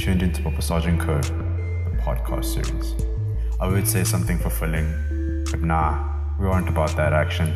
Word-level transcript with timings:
tuned 0.00 0.22
into 0.22 0.40
Papa 0.40 0.62
Sergeant 0.62 0.98
Code, 0.98 1.24
the 1.24 1.98
podcast 2.00 2.46
series. 2.46 2.94
I 3.60 3.68
would 3.68 3.86
say 3.86 4.02
something 4.02 4.38
fulfilling, 4.38 5.44
but 5.50 5.60
nah, 5.60 6.36
we 6.40 6.46
aren't 6.46 6.70
about 6.70 6.96
that 6.96 7.12
action. 7.12 7.52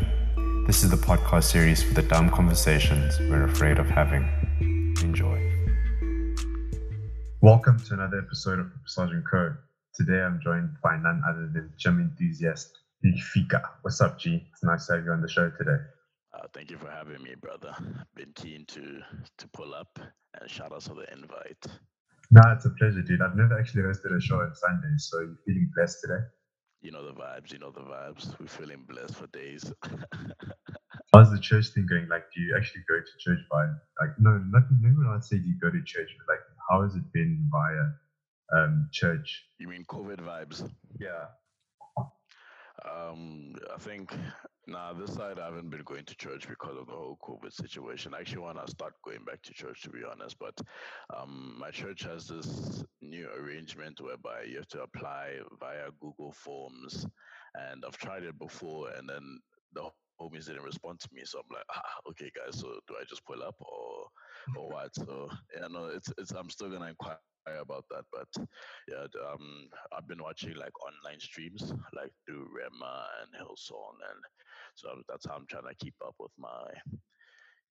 This 0.67 0.85
is 0.85 0.91
the 0.91 0.99
podcast 0.99 1.45
series 1.45 1.83
for 1.83 1.95
the 1.95 2.03
dumb 2.03 2.29
conversations 2.29 3.19
we're 3.19 3.45
afraid 3.45 3.79
of 3.79 3.87
having. 3.87 4.29
Enjoy. 5.01 5.41
Welcome 7.41 7.81
to 7.81 7.95
another 7.95 8.19
episode 8.19 8.59
of 8.59 8.67
Papa 8.67 8.89
Sergeant 8.89 9.25
Code. 9.27 9.57
Today 9.95 10.21
I'm 10.21 10.39
joined 10.45 10.69
by 10.83 10.99
none 10.99 11.23
other 11.27 11.49
than 11.51 11.73
gym 11.79 11.99
enthusiast 11.99 12.77
Big 13.01 13.19
Fika. 13.21 13.63
What's 13.81 14.03
up, 14.03 14.19
G? 14.19 14.47
It's 14.53 14.63
nice 14.63 14.87
to 14.89 14.97
have 14.97 15.05
you 15.07 15.13
on 15.13 15.23
the 15.23 15.31
show 15.31 15.51
today. 15.57 15.83
Uh, 16.35 16.47
thank 16.53 16.71
you 16.71 16.77
for 16.77 16.91
having 16.91 17.23
me, 17.23 17.37
brother. 17.41 17.75
Been 18.15 18.33
keen 18.35 18.67
to 18.67 19.01
to 19.39 19.49
pull 19.49 19.73
up 19.73 19.99
and 19.99 20.51
shout 20.51 20.73
out 20.73 20.83
for 20.83 20.95
the 20.95 21.11
invite. 21.11 21.67
Nah, 22.35 22.53
it's 22.53 22.65
a 22.65 22.71
pleasure, 22.71 23.01
dude. 23.01 23.23
I've 23.23 23.37
never 23.37 23.57
actually 23.57 23.83
hosted 23.83 24.17
a 24.17 24.21
show 24.21 24.41
on 24.41 24.53
Sundays, 24.57 25.07
so 25.09 25.21
you're 25.21 25.39
feeling 25.47 25.71
blessed 25.73 25.99
today? 26.03 26.21
You 26.83 26.91
know 26.91 27.07
the 27.07 27.13
vibes, 27.13 27.53
you 27.53 27.61
know 27.61 27.71
the 27.71 27.83
vibes. 27.83 28.37
We're 28.41 28.49
feeling 28.49 28.85
blessed 28.89 29.15
for 29.15 29.29
days. 29.29 29.73
How's 31.15 31.31
the 31.31 31.39
church 31.39 31.69
thing 31.69 31.87
going? 31.89 32.09
Like, 32.09 32.25
do 32.35 32.41
you 32.41 32.57
actually 32.59 32.83
go 32.89 32.97
to 32.97 33.13
church 33.21 33.39
by, 33.53 33.67
like, 34.01 34.19
no, 34.19 34.31
not, 34.51 34.65
never 34.81 35.05
not 35.05 35.25
say 35.25 35.37
you 35.37 35.55
go 35.63 35.71
to 35.71 35.81
church, 35.85 36.11
but 36.19 36.35
like, 36.35 36.41
how 36.69 36.83
has 36.83 36.97
it 36.97 37.05
been 37.13 37.49
via 37.53 38.61
um, 38.61 38.89
church? 38.91 39.45
You 39.59 39.69
mean 39.69 39.85
COVID 39.85 40.19
vibes? 40.19 40.69
Yeah. 40.99 41.27
Um, 42.85 43.55
I 43.75 43.79
think 43.79 44.15
now 44.67 44.93
this 44.93 45.15
side 45.15 45.39
I 45.39 45.47
haven't 45.47 45.71
been 45.71 45.83
going 45.85 46.05
to 46.05 46.17
church 46.17 46.47
because 46.49 46.77
of 46.79 46.87
the 46.87 46.93
whole 46.93 47.19
COVID 47.23 47.53
situation. 47.53 48.15
I 48.15 48.21
actually 48.21 48.43
want 48.43 48.65
to 48.65 48.71
start 48.71 48.95
going 49.05 49.25
back 49.25 49.43
to 49.43 49.55
church 49.55 49.83
to 49.83 49.91
be 49.91 50.01
honest, 50.11 50.37
but 50.39 50.59
um, 51.17 51.57
my 51.59 51.71
church 51.71 52.03
has 52.05 52.27
this 52.27 52.85
new 53.01 53.29
arrangement 53.39 54.01
whereby 54.01 54.43
you 54.49 54.57
have 54.57 54.69
to 54.69 54.83
apply 54.83 55.39
via 55.59 55.89
Google 56.01 56.33
Forms, 56.33 57.07
and 57.55 57.85
I've 57.87 57.97
tried 57.97 58.25
it 58.25 58.39
before, 58.39 58.91
and 58.91 59.09
then 59.09 59.41
the 59.73 59.89
homies 60.21 60.47
didn't 60.47 60.63
respond 60.63 61.01
to 61.01 61.09
me, 61.13 61.23
so 61.25 61.39
I'm 61.39 61.55
like, 61.55 61.65
ah, 61.75 62.11
okay, 62.11 62.31
guys, 62.37 62.61
so 62.61 62.69
do 62.87 62.95
I 63.01 63.05
just 63.09 63.25
pull 63.25 63.43
up 63.43 63.57
or 63.61 64.07
or 64.59 64.69
what? 64.73 64.95
So 64.95 65.31
yeah, 65.59 65.69
no, 65.69 65.87
it's 65.87 66.13
it's 66.19 66.33
I'm 66.33 66.51
still 66.51 66.71
gonna 66.71 66.89
inquire 66.89 67.19
about 67.61 67.85
that, 67.91 68.05
but 68.13 68.29
yeah, 68.89 69.07
um, 69.33 69.69
I've 69.97 70.09
been 70.09 70.23
watching 70.23 70.55
like 70.57 70.73
online 70.83 71.21
streams, 71.21 71.63
like 71.95 72.13
through 72.27 72.49
Rhema 72.49 73.05
and 73.23 73.33
Hillsong, 73.41 73.99
and 74.11 74.21
so 74.75 74.89
that's 75.09 75.27
how 75.27 75.35
I'm 75.37 75.47
trying 75.49 75.69
to 75.69 75.75
keep 75.85 75.95
up 76.07 76.15
with 76.19 76.33
my, 76.39 76.65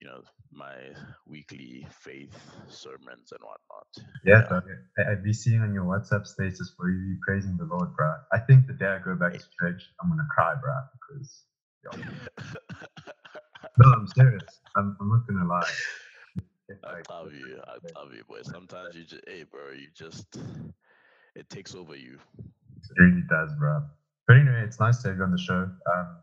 you 0.01 0.07
know, 0.07 0.21
my 0.51 0.75
weekly 1.27 1.87
faith 1.91 2.37
sermons 2.69 3.31
and 3.31 3.41
whatnot. 3.41 4.11
Yeah, 4.25 4.43
yeah. 4.97 5.11
I've 5.11 5.23
been 5.23 5.33
seeing 5.33 5.61
on 5.61 5.73
your 5.73 5.85
WhatsApp 5.85 6.27
status 6.27 6.73
for 6.77 6.89
you 6.89 7.17
praising 7.25 7.57
the 7.57 7.65
Lord, 7.65 7.95
bro. 7.95 8.13
I 8.33 8.39
think 8.39 8.67
the 8.67 8.73
day 8.73 8.87
I 8.87 8.99
go 9.03 9.15
back 9.15 9.33
to 9.33 9.45
church, 9.61 9.83
I'm 10.01 10.09
gonna 10.09 10.27
cry, 10.35 10.55
bro, 10.61 10.73
because. 10.93 11.43
no, 13.77 13.91
I'm 13.93 14.07
serious. 14.07 14.61
I'm, 14.77 14.97
I'm 15.01 15.09
not 15.09 15.27
gonna 15.27 15.47
lie. 15.47 15.71
I 16.69 17.01
love 17.11 17.33
you. 17.33 17.59
I 17.67 17.99
love 17.99 18.13
you, 18.13 18.23
boy. 18.27 18.41
Sometimes 18.43 18.95
you 18.95 19.03
just, 19.03 19.23
hey, 19.27 19.43
bro, 19.43 19.71
you 19.71 19.87
just, 19.95 20.37
it 21.35 21.49
takes 21.49 21.75
over 21.75 21.95
you. 21.95 22.19
It 22.37 23.01
really 23.01 23.23
does, 23.29 23.51
bro. 23.59 23.83
But 24.27 24.37
anyway, 24.37 24.63
it's 24.65 24.79
nice 24.79 25.01
to 25.01 25.09
have 25.09 25.17
you 25.17 25.23
on 25.23 25.31
the 25.31 25.37
show. 25.37 25.69
Um, 25.95 26.17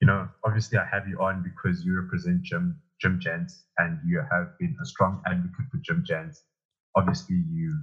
you 0.00 0.06
know, 0.06 0.28
obviously, 0.44 0.78
I 0.78 0.86
have 0.92 1.08
you 1.08 1.18
on 1.20 1.42
because 1.42 1.84
you 1.84 1.98
represent 2.00 2.42
Gym 2.42 2.80
Gym 3.00 3.18
Gents, 3.20 3.64
and 3.78 3.98
you 4.06 4.22
have 4.30 4.58
been 4.58 4.76
a 4.82 4.86
strong 4.86 5.22
advocate 5.26 5.66
for 5.70 5.78
Gym 5.82 6.04
Gents. 6.06 6.42
Obviously, 6.96 7.36
you 7.50 7.82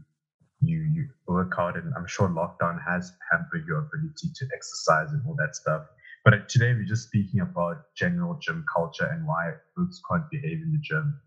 you 0.61 0.81
you 0.94 1.09
work 1.28 1.53
hard, 1.56 1.75
and 1.75 1.91
I'm 1.97 2.07
sure 2.07 2.30
lockdown 2.30 2.80
has 2.88 3.12
hampered 3.31 3.66
your 3.68 3.80
ability 3.80 4.30
to 4.35 4.45
exercise 4.56 5.12
and 5.12 5.22
all 5.28 5.35
that 5.40 5.56
stuff. 5.56 5.84
But 6.24 6.47
today, 6.50 6.74
we're 6.74 6.85
just 6.85 7.07
speaking 7.07 7.41
about 7.41 7.94
general 7.95 8.35
gym 8.41 8.63
culture 8.74 9.06
and 9.06 9.28
why 9.28 9.53
folks 9.75 10.00
can't 10.09 10.30
behave 10.30 10.62
in 10.62 10.72
the 10.72 10.80
gym. 10.80 11.19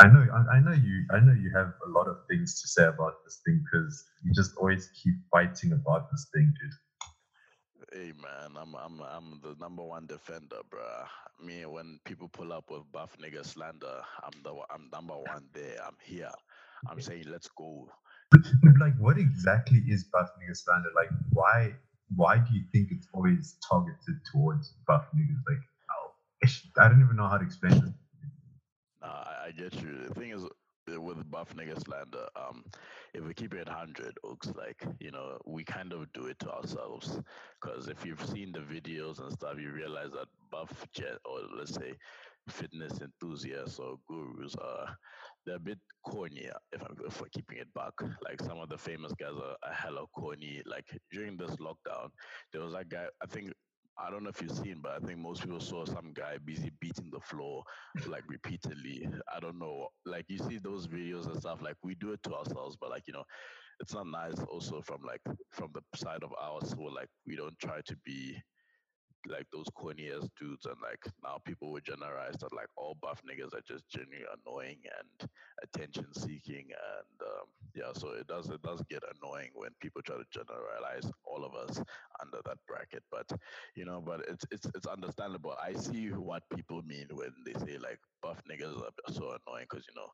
I 0.00 0.08
know, 0.08 0.26
I, 0.32 0.56
I, 0.56 0.60
know 0.60 0.72
you. 0.72 1.04
I 1.12 1.20
know 1.20 1.32
you 1.32 1.50
have 1.54 1.74
a 1.86 1.90
lot 1.90 2.08
of 2.08 2.16
things 2.28 2.60
to 2.62 2.68
say 2.68 2.84
about 2.86 3.22
this 3.24 3.40
thing 3.44 3.62
because 3.70 4.04
you 4.24 4.32
just 4.32 4.56
always 4.56 4.90
keep 5.00 5.14
fighting 5.30 5.72
about 5.72 6.10
this 6.10 6.28
thing, 6.34 6.52
dude. 6.60 6.70
Hey 7.92 8.12
man, 8.22 8.56
I'm 8.56 8.74
I'm 8.74 9.02
I'm 9.02 9.40
the 9.42 9.54
number 9.60 9.82
one 9.82 10.06
defender, 10.06 10.60
bruh. 10.70 11.06
Me, 11.44 11.66
when 11.66 11.98
people 12.04 12.28
pull 12.28 12.52
up 12.52 12.70
with 12.70 12.90
buff 12.90 13.16
nigga 13.20 13.44
slander, 13.44 14.00
I'm 14.22 14.42
the 14.42 14.54
I'm 14.70 14.88
number 14.92 15.14
one 15.14 15.48
there. 15.52 15.78
I'm 15.86 15.96
here. 16.02 16.30
I'm 16.88 17.00
saying 17.00 17.24
let's 17.28 17.48
go. 17.48 17.88
like, 18.80 18.96
what 18.98 19.18
exactly 19.18 19.82
is 19.88 20.04
buff 20.04 20.30
nigga 20.40 20.56
slander? 20.56 20.88
Like, 20.96 21.10
why 21.32 21.74
why 22.16 22.38
do 22.38 22.54
you 22.54 22.62
think 22.72 22.88
it's 22.92 23.08
always 23.12 23.56
targeted 23.68 24.20
towards 24.32 24.74
buff 24.86 25.06
niggas? 25.14 25.42
Like, 25.48 25.60
I 26.78 26.88
don't 26.88 27.02
even 27.02 27.16
know 27.16 27.28
how 27.28 27.38
to 27.38 27.44
explain 27.44 27.74
it. 27.74 27.92
I, 29.46 29.50
get 29.52 29.74
you. 29.82 30.08
The 30.08 30.14
thing 30.14 30.30
is, 30.30 30.44
uh, 30.44 31.00
with 31.00 31.30
buff 31.30 31.54
nigga 31.54 31.82
slander, 31.84 32.26
um, 32.36 32.64
if 33.14 33.24
we 33.24 33.34
keep 33.34 33.54
it 33.54 33.66
100, 33.66 34.18
looks 34.24 34.48
like, 34.56 34.84
you 35.00 35.10
know, 35.10 35.38
we 35.46 35.64
kind 35.64 35.92
of 35.92 36.12
do 36.12 36.26
it 36.26 36.38
to 36.40 36.50
ourselves. 36.50 37.20
Because 37.60 37.88
if 37.88 38.04
you've 38.04 38.24
seen 38.26 38.52
the 38.52 38.60
videos 38.60 39.20
and 39.20 39.32
stuff, 39.32 39.56
you 39.58 39.70
realize 39.70 40.10
that 40.12 40.26
buff 40.50 40.86
jet, 40.94 41.18
or 41.24 41.40
let's 41.56 41.74
say 41.74 41.94
fitness 42.48 43.00
enthusiasts 43.00 43.78
or 43.78 43.96
gurus 44.08 44.56
are 44.56 44.96
they're 45.46 45.56
a 45.56 45.60
bit 45.60 45.78
corny 46.04 46.48
if 46.72 46.82
I'm 46.82 46.96
if 47.06 47.20
we're 47.20 47.28
keeping 47.28 47.58
it 47.58 47.72
back. 47.74 47.92
Like 48.22 48.40
some 48.42 48.58
of 48.58 48.68
the 48.68 48.78
famous 48.78 49.12
guys 49.18 49.34
are, 49.36 49.56
are 49.68 49.74
hella 49.74 50.06
corny. 50.14 50.62
Like 50.66 50.86
during 51.10 51.36
this 51.36 51.56
lockdown, 51.56 52.10
there 52.52 52.62
was 52.62 52.72
that 52.72 52.88
guy. 52.88 53.06
I 53.22 53.26
think 53.26 53.52
I 54.04 54.10
don't 54.10 54.24
know 54.24 54.30
if 54.30 54.42
you've 54.42 54.50
seen, 54.50 54.80
but 54.82 54.92
I 54.92 55.06
think 55.06 55.18
most 55.18 55.42
people 55.42 55.60
saw 55.60 55.84
some 55.84 56.12
guy 56.12 56.36
busy 56.44 56.72
beating 56.80 57.10
the 57.12 57.20
floor 57.20 57.62
like 58.08 58.24
repeatedly. 58.28 59.08
I 59.34 59.38
don't 59.40 59.58
know. 59.58 59.88
Like 60.04 60.24
you 60.28 60.38
see 60.38 60.58
those 60.58 60.88
videos 60.88 61.26
and 61.26 61.38
stuff, 61.38 61.62
like 61.62 61.76
we 61.84 61.94
do 61.94 62.12
it 62.12 62.22
to 62.24 62.34
ourselves, 62.34 62.76
but 62.80 62.90
like, 62.90 63.04
you 63.06 63.12
know, 63.12 63.24
it's 63.80 63.94
not 63.94 64.06
nice 64.06 64.38
also 64.50 64.82
from 64.82 65.02
like 65.06 65.20
from 65.52 65.70
the 65.72 65.82
side 65.96 66.22
of 66.22 66.32
ours 66.40 66.72
who 66.76 66.92
like 66.94 67.08
we 67.26 67.36
don't 67.36 67.58
try 67.58 67.80
to 67.86 67.96
be 68.04 68.36
like 69.28 69.46
those 69.52 69.66
corny 69.74 70.10
ass 70.10 70.28
dudes, 70.38 70.66
and 70.66 70.76
like 70.82 71.04
now 71.22 71.38
people 71.44 71.70
would 71.72 71.84
generalize 71.84 72.36
that 72.40 72.52
like 72.54 72.68
all 72.76 72.96
buff 73.00 73.20
niggas 73.28 73.54
are 73.54 73.62
just 73.66 73.88
genuinely 73.88 74.26
annoying 74.46 74.78
and 74.98 75.30
attention 75.62 76.06
seeking, 76.14 76.66
and 76.70 77.20
um, 77.22 77.46
yeah, 77.74 77.92
so 77.94 78.10
it 78.10 78.26
does 78.26 78.48
it 78.50 78.62
does 78.62 78.82
get 78.90 79.02
annoying 79.16 79.50
when 79.54 79.70
people 79.80 80.02
try 80.02 80.16
to 80.16 80.24
generalize 80.32 81.10
all 81.24 81.44
of 81.44 81.54
us 81.54 81.78
under 82.20 82.38
that 82.44 82.58
bracket. 82.66 83.02
But 83.10 83.30
you 83.74 83.84
know, 83.84 84.02
but 84.04 84.22
it's 84.28 84.44
it's 84.50 84.66
it's 84.74 84.86
understandable. 84.86 85.54
I 85.62 85.74
see 85.74 86.08
what 86.08 86.42
people 86.54 86.82
mean 86.82 87.06
when 87.12 87.32
they 87.44 87.54
say 87.54 87.78
like 87.78 87.98
buff 88.22 88.42
niggas 88.50 88.76
are 88.80 89.12
so 89.12 89.36
annoying 89.46 89.66
because 89.70 89.86
you 89.88 89.94
know 89.96 90.08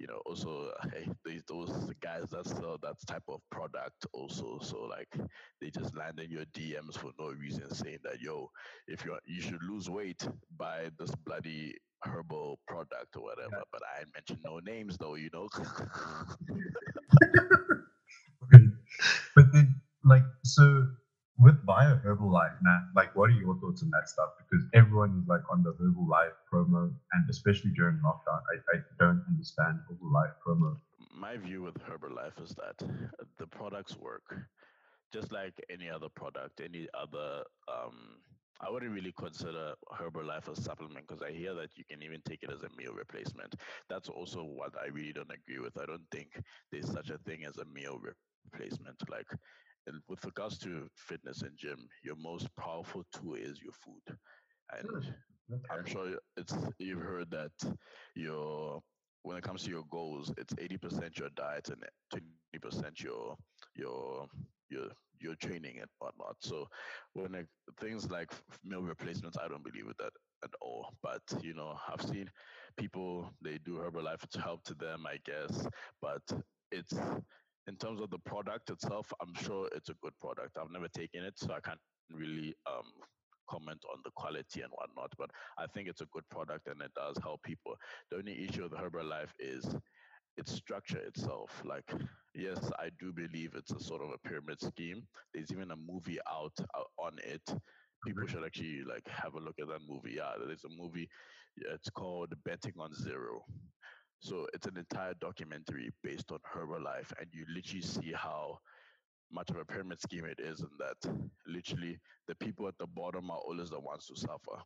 you 0.00 0.06
know, 0.08 0.20
also 0.26 0.72
hey, 0.94 1.08
these 1.24 1.42
those 1.48 1.70
guys 2.00 2.30
that 2.30 2.46
sell 2.46 2.78
that 2.82 2.96
type 3.06 3.24
of 3.28 3.40
product 3.50 4.06
also. 4.14 4.58
So 4.62 4.80
like 4.84 5.14
they 5.60 5.70
just 5.70 5.96
land 5.96 6.18
in 6.20 6.30
your 6.30 6.46
DMs 6.46 6.98
for 6.98 7.12
no 7.20 7.28
reason, 7.28 7.72
saying 7.74 7.98
that 8.04 8.20
yo, 8.20 8.50
if 8.88 9.04
you 9.04 9.16
you 9.26 9.42
should 9.42 9.62
lose 9.62 9.90
weight, 9.90 10.26
by 10.56 10.90
this 10.98 11.12
bloody 11.26 11.76
herbal 12.04 12.58
product 12.66 13.16
or 13.16 13.24
whatever. 13.24 13.50
Yeah. 13.52 13.62
But 13.72 13.82
I 13.98 14.04
mentioned 14.14 14.40
no 14.44 14.60
names 14.60 14.96
though, 14.98 15.16
you 15.16 15.30
know. 15.32 15.48
but 19.36 19.52
then 19.52 19.74
like 20.04 20.24
so 20.44 20.88
with 21.38 21.56
Via 21.66 22.00
Herbalife, 22.04 22.58
man, 22.62 22.79
like 22.79 22.79
are 23.30 23.40
your 23.40 23.56
thoughts 23.60 23.82
on 23.82 23.90
that 23.90 24.08
stuff? 24.08 24.30
Because 24.38 24.66
everyone 24.74 25.20
is 25.22 25.28
like 25.28 25.42
on 25.50 25.62
the 25.62 25.72
Herbalife 25.72 26.36
promo, 26.52 26.92
and 27.12 27.30
especially 27.30 27.70
during 27.76 27.96
lockdown, 28.04 28.40
I, 28.52 28.76
I 28.76 28.80
don't 28.98 29.22
understand 29.28 29.78
Herbalife 29.90 30.34
promo. 30.46 30.76
My 31.14 31.36
view 31.36 31.62
with 31.62 31.74
Herbalife 31.74 32.42
is 32.42 32.54
that 32.56 32.76
the 33.38 33.46
products 33.46 33.96
work 33.96 34.36
just 35.12 35.32
like 35.32 35.54
any 35.70 35.88
other 35.90 36.08
product, 36.14 36.60
any 36.60 36.88
other. 36.94 37.42
Um, 37.68 38.18
I 38.62 38.70
wouldn't 38.70 38.92
really 38.92 39.14
consider 39.18 39.72
Herbalife 39.98 40.48
a 40.48 40.60
supplement 40.60 41.08
because 41.08 41.22
I 41.22 41.32
hear 41.32 41.54
that 41.54 41.70
you 41.76 41.84
can 41.90 42.02
even 42.02 42.20
take 42.28 42.42
it 42.42 42.50
as 42.52 42.62
a 42.62 42.68
meal 42.76 42.92
replacement. 42.92 43.54
That's 43.88 44.10
also 44.10 44.42
what 44.42 44.74
I 44.82 44.88
really 44.88 45.14
don't 45.14 45.32
agree 45.32 45.60
with. 45.60 45.78
I 45.80 45.86
don't 45.86 46.04
think 46.12 46.28
there's 46.70 46.92
such 46.92 47.08
a 47.08 47.18
thing 47.18 47.44
as 47.48 47.56
a 47.56 47.64
meal 47.64 47.98
replacement. 48.52 48.96
Like 49.08 49.26
and 49.86 50.00
with 50.08 50.24
regards 50.24 50.58
to 50.58 50.88
fitness 50.94 51.42
and 51.42 51.56
gym, 51.56 51.88
your 52.02 52.16
most 52.16 52.48
powerful 52.56 53.04
tool 53.14 53.34
is 53.34 53.60
your 53.62 53.72
food. 53.72 54.16
And 54.72 54.88
hmm, 54.88 55.54
okay. 55.54 55.70
I'm 55.70 55.84
sure 55.84 56.16
it's 56.36 56.54
you've 56.78 57.02
heard 57.02 57.30
that 57.30 57.52
your 58.14 58.80
when 59.22 59.36
it 59.36 59.42
comes 59.42 59.64
to 59.64 59.70
your 59.70 59.84
goals, 59.90 60.32
it's 60.38 60.54
80% 60.54 61.18
your 61.18 61.28
diet 61.36 61.68
and 61.70 61.82
20% 62.14 63.02
your 63.02 63.36
your 63.74 64.26
your 64.70 64.86
your 65.20 65.34
training 65.36 65.78
and 65.80 65.88
whatnot. 65.98 66.36
So 66.40 66.66
when 67.12 67.34
it, 67.34 67.46
things 67.78 68.10
like 68.10 68.32
meal 68.64 68.82
replacements, 68.82 69.36
I 69.38 69.48
don't 69.48 69.64
believe 69.64 69.86
with 69.86 69.96
that 69.98 70.12
at 70.44 70.50
all. 70.60 70.92
But 71.02 71.22
you 71.42 71.54
know, 71.54 71.74
I've 71.88 72.02
seen 72.02 72.30
people 72.76 73.30
they 73.42 73.58
do 73.64 73.74
Herbalife 73.78 74.26
to 74.30 74.40
help 74.40 74.62
to 74.64 74.74
them, 74.74 75.04
I 75.06 75.18
guess. 75.24 75.66
But 76.00 76.22
it's 76.70 76.94
in 77.70 77.76
terms 77.76 78.00
of 78.00 78.10
the 78.10 78.18
product 78.18 78.68
itself, 78.68 79.12
I'm 79.22 79.32
sure 79.44 79.68
it's 79.76 79.90
a 79.90 79.94
good 80.02 80.12
product. 80.20 80.58
I've 80.60 80.72
never 80.72 80.88
taken 80.88 81.22
it, 81.22 81.34
so 81.36 81.52
I 81.52 81.60
can't 81.60 81.78
really 82.12 82.52
um, 82.66 82.90
comment 83.48 83.80
on 83.92 84.00
the 84.04 84.10
quality 84.16 84.62
and 84.62 84.72
whatnot. 84.72 85.12
But 85.16 85.30
I 85.56 85.66
think 85.68 85.86
it's 85.86 86.00
a 86.00 86.12
good 86.12 86.24
product 86.30 86.66
and 86.66 86.82
it 86.82 86.90
does 86.96 87.16
help 87.22 87.44
people. 87.44 87.76
The 88.10 88.18
only 88.18 88.44
issue 88.44 88.64
with 88.64 88.72
Herbalife 88.72 89.30
is 89.38 89.64
its 90.36 90.52
structure 90.52 90.98
itself. 90.98 91.62
Like, 91.64 91.88
yes, 92.34 92.58
I 92.80 92.88
do 92.98 93.12
believe 93.12 93.52
it's 93.54 93.70
a 93.70 93.78
sort 93.78 94.02
of 94.02 94.10
a 94.10 94.28
pyramid 94.28 94.60
scheme. 94.60 95.04
There's 95.32 95.52
even 95.52 95.70
a 95.70 95.76
movie 95.76 96.18
out 96.28 96.58
uh, 96.74 96.82
on 96.98 97.18
it. 97.22 97.54
People 98.04 98.26
should 98.26 98.44
actually 98.44 98.82
like 98.82 99.06
have 99.06 99.34
a 99.34 99.40
look 99.40 99.60
at 99.60 99.68
that 99.68 99.86
movie. 99.88 100.14
Yeah, 100.16 100.32
there's 100.44 100.64
a 100.64 100.82
movie. 100.82 101.08
It's 101.72 101.90
called 101.90 102.34
Betting 102.44 102.74
on 102.80 102.92
Zero. 102.94 103.44
So 104.20 104.46
it's 104.52 104.66
an 104.66 104.76
entire 104.76 105.14
documentary 105.20 105.90
based 106.02 106.30
on 106.30 106.38
Herbalife, 106.54 107.12
and 107.18 107.26
you 107.32 107.44
literally 107.54 107.82
see 107.82 108.12
how 108.14 108.58
much 109.32 109.48
of 109.50 109.56
a 109.56 109.64
pyramid 109.64 110.00
scheme 110.00 110.26
it 110.26 110.40
is, 110.40 110.60
and 110.60 110.70
that 110.78 111.16
literally 111.46 111.98
the 112.28 112.34
people 112.34 112.68
at 112.68 112.74
the 112.78 112.86
bottom 112.86 113.30
are 113.30 113.38
always 113.38 113.70
the 113.70 113.80
ones 113.80 114.06
who 114.08 114.16
suffer, 114.16 114.60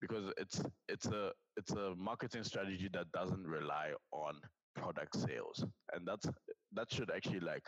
because 0.00 0.32
it's 0.38 0.62
it's 0.88 1.06
a 1.06 1.30
it's 1.56 1.72
a 1.72 1.94
marketing 1.96 2.42
strategy 2.42 2.88
that 2.92 3.10
doesn't 3.12 3.46
rely 3.46 3.92
on 4.12 4.34
product 4.74 5.16
sales, 5.16 5.64
and 5.94 6.06
that's 6.06 6.26
that 6.72 6.92
should 6.92 7.10
actually 7.14 7.40
like 7.40 7.66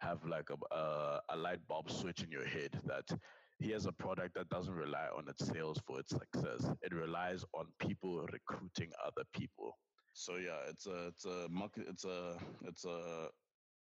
have 0.00 0.24
like 0.24 0.48
a, 0.50 0.74
a, 0.74 1.20
a 1.30 1.36
light 1.36 1.58
bulb 1.66 1.90
switch 1.90 2.22
in 2.22 2.30
your 2.30 2.46
head 2.46 2.78
that 2.86 3.18
here's 3.58 3.86
a 3.86 3.92
product 3.92 4.34
that 4.34 4.48
doesn't 4.48 4.74
rely 4.74 5.08
on 5.16 5.28
its 5.28 5.44
sales 5.46 5.80
for 5.84 5.98
its 5.98 6.10
success. 6.10 6.70
It 6.82 6.94
relies 6.94 7.44
on 7.54 7.66
people 7.80 8.24
recruiting 8.32 8.92
other 9.04 9.24
people. 9.34 9.76
So 10.18 10.34
yeah, 10.34 10.58
it's 10.68 10.86
a 10.86 11.06
it's 11.06 11.24
a 11.26 11.46
market 11.48 11.84
it's 11.88 12.04
a 12.04 12.36
it's 12.64 12.84
a 12.84 13.28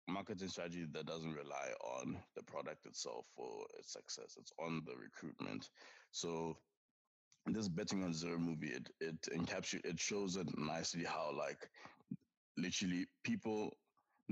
marketing 0.07 0.49
strategy 0.49 0.87
that 0.93 1.07
doesn't 1.07 1.33
rely 1.33 1.73
on 1.83 2.19
the 2.37 2.43
product 2.43 2.85
itself 2.85 3.25
for 3.35 3.65
its 3.79 3.95
success. 3.95 4.37
It's 4.39 4.53
on 4.59 4.83
the 4.85 4.93
recruitment. 4.97 5.71
So 6.11 6.59
this 7.47 7.69
betting 7.69 8.05
on 8.05 8.13
zero 8.13 8.39
movie 8.39 8.69
it 8.69 8.91
it 9.01 9.19
encapsulates 9.35 9.87
it 9.87 9.99
shows 9.99 10.37
it 10.37 10.47
nicely 10.59 11.05
how 11.05 11.33
like 11.35 11.71
literally 12.59 13.07
people 13.25 13.73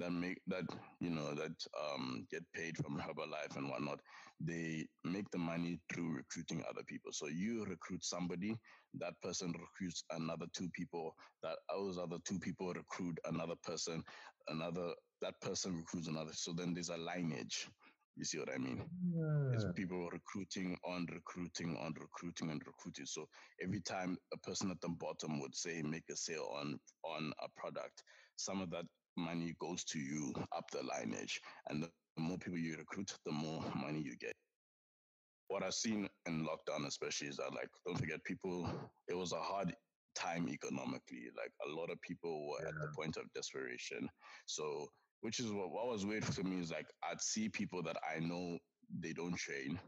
that 0.00 0.12
make 0.12 0.41
that 0.47 0.65
you 1.00 1.11
know 1.11 1.35
that 1.35 1.55
um, 1.83 2.27
get 2.31 2.43
paid 2.55 2.77
from 2.77 2.99
Herbalife 2.99 3.56
and 3.56 3.69
whatnot, 3.71 4.00
they 4.41 4.87
make 5.05 5.31
the 5.31 5.39
money 5.39 5.81
through 5.93 6.17
recruiting 6.17 6.62
other 6.69 6.83
people. 6.87 7.12
So 7.12 7.27
you 7.27 7.65
recruit 7.65 8.05
somebody, 8.05 8.56
that 8.95 9.15
person 9.23 9.53
recruits 9.53 10.05
another 10.11 10.47
two 10.55 10.69
people, 10.75 11.15
that 11.43 11.56
those 11.71 11.99
other 11.99 12.19
two 12.25 12.39
people 12.39 12.73
recruit 12.73 13.19
another 13.25 13.56
person, 13.65 14.03
another 14.49 14.93
that 15.23 15.41
person 15.41 15.77
recruits 15.77 16.09
another. 16.09 16.33
So 16.35 16.53
then 16.53 16.75
there's 16.75 16.91
a 16.91 16.97
lineage. 16.97 17.69
You 18.17 18.25
see 18.25 18.39
what 18.39 18.50
I 18.53 18.59
mean? 18.59 18.83
Yeah. 19.15 19.55
It's 19.55 19.65
people 19.77 20.09
recruiting 20.11 20.77
on 20.85 21.06
recruiting 21.12 21.77
on 21.77 21.95
recruiting 22.00 22.50
and 22.50 22.61
recruiting. 22.67 23.06
So 23.06 23.29
every 23.62 23.81
time 23.81 24.19
a 24.35 24.39
person 24.39 24.71
at 24.71 24.81
the 24.81 24.89
bottom 24.89 25.41
would 25.41 25.55
say 25.55 25.83
make 25.83 26.05
a 26.11 26.17
sale 26.17 26.49
on 26.59 26.79
on 27.05 27.33
a 27.43 27.49
product, 27.61 28.03
some 28.37 28.61
of 28.61 28.71
that 28.71 28.87
money 29.19 29.55
goes 29.61 29.85
to 29.85 29.99
you 29.99 30.32
up 30.56 30.70
the 30.70 30.82
lineage. 30.82 31.41
And 31.69 31.82
the 31.82 31.91
more 32.17 32.38
people 32.38 32.59
you 32.59 32.76
recruit, 32.76 33.12
the 33.25 33.32
more 33.32 33.62
money 33.75 34.00
you 34.00 34.17
get. 34.19 34.32
What 35.49 35.62
I've 35.62 35.75
seen 35.75 36.09
in 36.26 36.47
lockdown, 36.47 36.87
especially, 36.87 37.29
is 37.29 37.37
that, 37.38 37.55
like, 37.55 37.70
don't 37.87 37.99
forget, 37.99 38.23
people, 38.25 38.69
it 39.09 39.15
was 39.15 39.32
a 39.32 39.41
hard 39.41 39.75
time 40.15 40.49
economically. 40.49 41.31
Like, 41.37 41.53
a 41.67 41.75
lot 41.75 41.91
of 41.91 42.00
people 42.03 42.49
were 42.49 42.62
yeah. 42.62 42.69
at 42.69 42.75
the 42.75 42.88
point 42.97 43.17
of 43.17 43.32
desperation. 43.35 44.09
So, 44.47 44.87
which 45.23 45.41
is 45.41 45.50
what, 45.53 45.71
what 45.71 45.88
was 45.88 46.05
weird 46.05 46.25
for 46.25 46.43
me 46.43 46.61
is 46.61 46.71
like, 46.71 46.87
I'd 47.03 47.21
see 47.21 47.49
people 47.49 47.82
that 47.85 47.97
I 48.14 48.21
know 48.21 48.59
they 49.00 49.12
don't 49.12 49.37
train, 49.37 49.79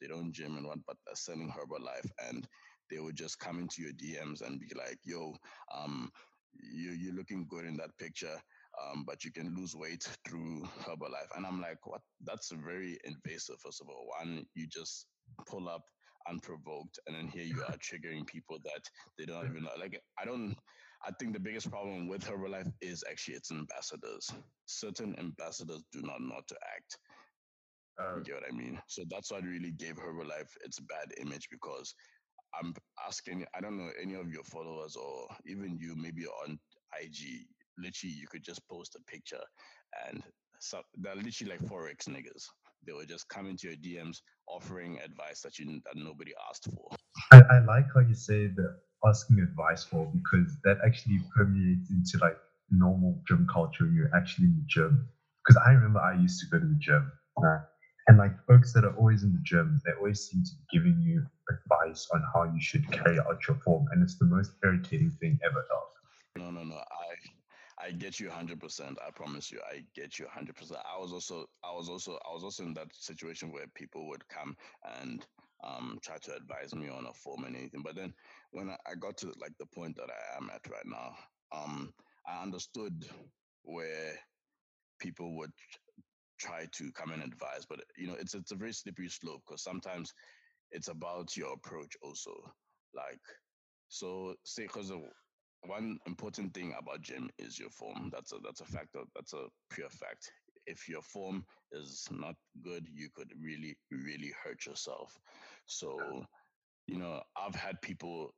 they 0.00 0.06
don't 0.06 0.32
gym 0.32 0.56
and 0.56 0.66
what, 0.66 0.78
but 0.86 0.96
they're 1.06 1.14
selling 1.14 1.52
Herbalife 1.52 2.10
and 2.28 2.46
they 2.90 2.98
would 2.98 3.14
just 3.14 3.38
come 3.38 3.60
into 3.60 3.82
your 3.82 3.92
DMs 3.92 4.40
and 4.40 4.58
be 4.58 4.72
like, 4.76 4.98
yo, 5.04 5.34
um, 5.74 6.10
you, 6.52 6.90
you're 6.92 7.14
looking 7.14 7.46
good 7.48 7.64
in 7.64 7.76
that 7.76 7.96
picture 7.98 8.40
um, 8.80 9.04
but 9.06 9.24
you 9.24 9.32
can 9.32 9.54
lose 9.54 9.74
weight 9.74 10.06
through 10.26 10.62
Herbalife. 10.80 11.36
And 11.36 11.46
I'm 11.46 11.60
like, 11.60 11.86
what? 11.86 12.00
That's 12.24 12.50
very 12.50 12.98
invasive, 13.04 13.56
first 13.60 13.80
of 13.80 13.88
all. 13.88 14.06
One, 14.18 14.44
you 14.54 14.66
just 14.66 15.06
pull 15.46 15.68
up 15.68 15.82
unprovoked, 16.28 16.98
and 17.06 17.16
then 17.16 17.28
here 17.28 17.44
you 17.44 17.62
are 17.62 17.76
triggering 17.78 18.26
people 18.26 18.58
that 18.64 18.82
they 19.18 19.24
don't 19.24 19.46
even 19.46 19.64
know. 19.64 19.70
Like, 19.78 20.00
I 20.18 20.24
don't. 20.24 20.56
I 21.06 21.10
think 21.18 21.32
the 21.32 21.40
biggest 21.40 21.70
problem 21.70 22.08
with 22.08 22.24
Herbalife 22.24 22.70
is 22.82 23.02
actually 23.10 23.36
its 23.36 23.50
ambassadors. 23.50 24.30
Certain 24.66 25.16
ambassadors 25.18 25.82
do 25.92 26.02
not 26.02 26.20
know 26.20 26.34
how 26.34 26.42
to 26.46 26.56
act. 26.76 26.98
Uh, 27.98 28.16
you 28.18 28.24
get 28.24 28.34
what 28.34 28.44
I 28.52 28.54
mean? 28.54 28.78
So 28.86 29.04
that's 29.10 29.30
what 29.30 29.44
really 29.44 29.72
gave 29.72 29.96
Herbalife 29.96 30.50
its 30.62 30.78
bad 30.80 31.12
image 31.18 31.48
because 31.50 31.94
I'm 32.54 32.74
asking, 33.06 33.46
I 33.54 33.60
don't 33.60 33.78
know 33.78 33.90
any 34.00 34.14
of 34.14 34.30
your 34.30 34.42
followers 34.44 34.94
or 34.96 35.26
even 35.46 35.78
you, 35.80 35.94
maybe 35.96 36.26
on 36.26 36.58
IG, 37.00 37.46
literally 37.82 38.14
you 38.14 38.26
could 38.30 38.42
just 38.42 38.66
post 38.68 38.96
a 38.96 39.10
picture 39.10 39.42
and 40.08 40.22
so 40.60 40.82
they're 40.98 41.16
literally 41.16 41.52
like 41.52 41.62
forex 41.62 42.06
niggas. 42.06 42.44
They 42.86 42.92
would 42.92 43.08
just 43.08 43.28
come 43.28 43.48
into 43.48 43.68
your 43.68 43.76
DMs 43.76 44.18
offering 44.46 44.98
advice 45.00 45.40
that 45.40 45.58
you 45.58 45.66
that 45.84 45.96
nobody 45.96 46.32
asked 46.48 46.68
for. 46.74 46.96
I, 47.32 47.40
I 47.56 47.58
like 47.64 47.86
how 47.94 48.00
you 48.00 48.14
say 48.14 48.48
the 48.48 48.76
asking 49.04 49.40
advice 49.40 49.84
for 49.84 50.10
because 50.12 50.58
that 50.64 50.78
actually 50.84 51.20
permeates 51.34 51.90
into 51.90 52.18
like 52.20 52.36
normal 52.70 53.22
gym 53.26 53.46
culture 53.52 53.84
when 53.84 53.94
you're 53.94 54.14
actually 54.14 54.46
in 54.46 54.56
the 54.56 54.66
gym. 54.68 55.08
Because 55.44 55.60
I 55.66 55.72
remember 55.72 56.00
I 56.00 56.20
used 56.20 56.40
to 56.40 56.46
go 56.46 56.58
to 56.58 56.66
the 56.66 56.78
gym, 56.78 57.10
uh, 57.42 57.58
and 58.08 58.18
like 58.18 58.32
folks 58.46 58.74
that 58.74 58.84
are 58.84 58.94
always 58.96 59.22
in 59.22 59.32
the 59.32 59.40
gym, 59.42 59.80
they 59.86 59.92
always 59.98 60.20
seem 60.28 60.42
to 60.44 60.50
be 60.50 60.78
giving 60.78 61.00
you 61.00 61.24
advice 61.48 62.06
on 62.12 62.22
how 62.34 62.44
you 62.44 62.60
should 62.60 62.90
carry 62.92 63.18
out 63.18 63.40
your 63.48 63.56
form, 63.64 63.86
and 63.92 64.02
it's 64.02 64.18
the 64.18 64.26
most 64.26 64.52
irritating 64.62 65.10
thing 65.20 65.38
ever, 65.42 65.66
dog. 65.70 65.88
No, 66.36 66.50
no, 66.50 66.64
no. 66.64 66.76
I 66.76 67.14
I 67.82 67.92
get 67.92 68.20
you 68.20 68.28
100%. 68.28 68.98
I 69.06 69.10
promise 69.10 69.50
you, 69.50 69.60
I 69.70 69.82
get 69.94 70.18
you 70.18 70.26
100%. 70.26 70.72
I 70.72 70.98
was 70.98 71.12
also, 71.12 71.46
I 71.64 71.72
was 71.72 71.88
also, 71.88 72.18
I 72.28 72.32
was 72.32 72.44
also 72.44 72.64
in 72.64 72.74
that 72.74 72.88
situation 72.94 73.52
where 73.52 73.66
people 73.74 74.08
would 74.08 74.26
come 74.28 74.56
and 74.98 75.24
um, 75.64 75.98
try 76.02 76.18
to 76.18 76.36
advise 76.36 76.74
me 76.74 76.88
on 76.88 77.06
a 77.06 77.12
form 77.14 77.44
and 77.44 77.56
anything. 77.56 77.82
But 77.82 77.96
then 77.96 78.12
when 78.52 78.70
I, 78.70 78.94
got 78.94 79.16
to 79.18 79.26
like 79.40 79.52
the 79.58 79.66
point 79.66 79.96
that 79.96 80.10
I 80.10 80.36
am 80.36 80.50
at 80.54 80.68
right 80.70 80.86
now, 80.86 81.14
um, 81.52 81.92
I 82.26 82.42
understood 82.42 83.06
where 83.62 84.14
people 85.00 85.36
would 85.38 85.52
try 86.38 86.66
to 86.72 86.92
come 86.92 87.12
and 87.12 87.22
advise, 87.22 87.66
but 87.68 87.80
you 87.96 88.06
know, 88.06 88.16
it's 88.18 88.34
it's 88.34 88.52
a 88.52 88.56
very 88.56 88.72
slippery 88.72 89.08
slope 89.08 89.42
because 89.46 89.62
sometimes 89.62 90.12
it's 90.70 90.88
about 90.88 91.36
your 91.36 91.52
approach 91.52 91.96
also. 92.02 92.32
Like, 92.94 93.20
so 93.88 94.34
say 94.44 94.62
because 94.64 94.90
one 95.66 95.98
important 96.06 96.54
thing 96.54 96.74
about 96.78 97.02
gym 97.02 97.30
is 97.38 97.58
your 97.58 97.70
form. 97.70 98.10
That's 98.12 98.32
a 98.32 98.36
that's 98.42 98.60
a 98.60 98.64
factor. 98.64 99.00
Uh, 99.00 99.04
that's 99.14 99.32
a 99.32 99.46
pure 99.70 99.90
fact. 99.90 100.30
If 100.66 100.88
your 100.88 101.02
form 101.02 101.44
is 101.72 102.06
not 102.10 102.34
good, 102.62 102.86
you 102.92 103.08
could 103.14 103.32
really 103.42 103.76
really 103.90 104.32
hurt 104.42 104.66
yourself. 104.66 105.18
So, 105.66 106.24
you 106.86 106.98
know, 106.98 107.22
I've 107.36 107.54
had 107.54 107.80
people 107.82 108.34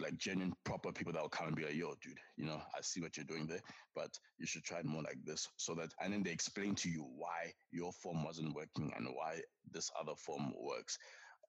like 0.00 0.16
genuine 0.16 0.54
proper 0.64 0.92
people 0.92 1.12
that 1.12 1.20
will 1.22 1.28
come 1.28 1.48
and 1.48 1.56
be 1.56 1.64
like, 1.64 1.74
yo, 1.74 1.94
dude, 2.00 2.20
you 2.36 2.46
know, 2.46 2.60
I 2.76 2.80
see 2.82 3.00
what 3.00 3.16
you're 3.16 3.24
doing 3.24 3.46
there, 3.46 3.60
but 3.96 4.10
you 4.38 4.46
should 4.46 4.62
try 4.62 4.78
it 4.78 4.84
more 4.84 5.02
like 5.02 5.18
this. 5.24 5.48
So 5.56 5.74
that 5.74 5.92
and 6.00 6.12
then 6.12 6.22
they 6.22 6.30
explain 6.30 6.74
to 6.76 6.88
you 6.88 7.04
why 7.16 7.52
your 7.72 7.92
form 7.92 8.24
wasn't 8.24 8.54
working 8.54 8.92
and 8.96 9.08
why 9.08 9.40
this 9.72 9.90
other 10.00 10.14
form 10.16 10.52
works 10.56 10.98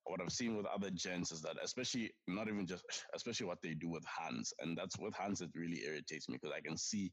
what 0.05 0.21
I've 0.21 0.31
seen 0.31 0.57
with 0.57 0.65
other 0.65 0.89
gents 0.91 1.31
is 1.31 1.41
that, 1.41 1.57
especially 1.63 2.11
not 2.27 2.47
even 2.47 2.65
just, 2.65 2.83
especially 3.13 3.47
what 3.47 3.61
they 3.61 3.73
do 3.73 3.89
with 3.89 4.03
hands, 4.05 4.53
and 4.59 4.77
that's 4.77 4.97
with 4.97 5.15
hands 5.15 5.39
that 5.39 5.51
really 5.55 5.83
irritates 5.85 6.29
me 6.29 6.37
because 6.41 6.55
I 6.55 6.61
can 6.61 6.77
see 6.77 7.11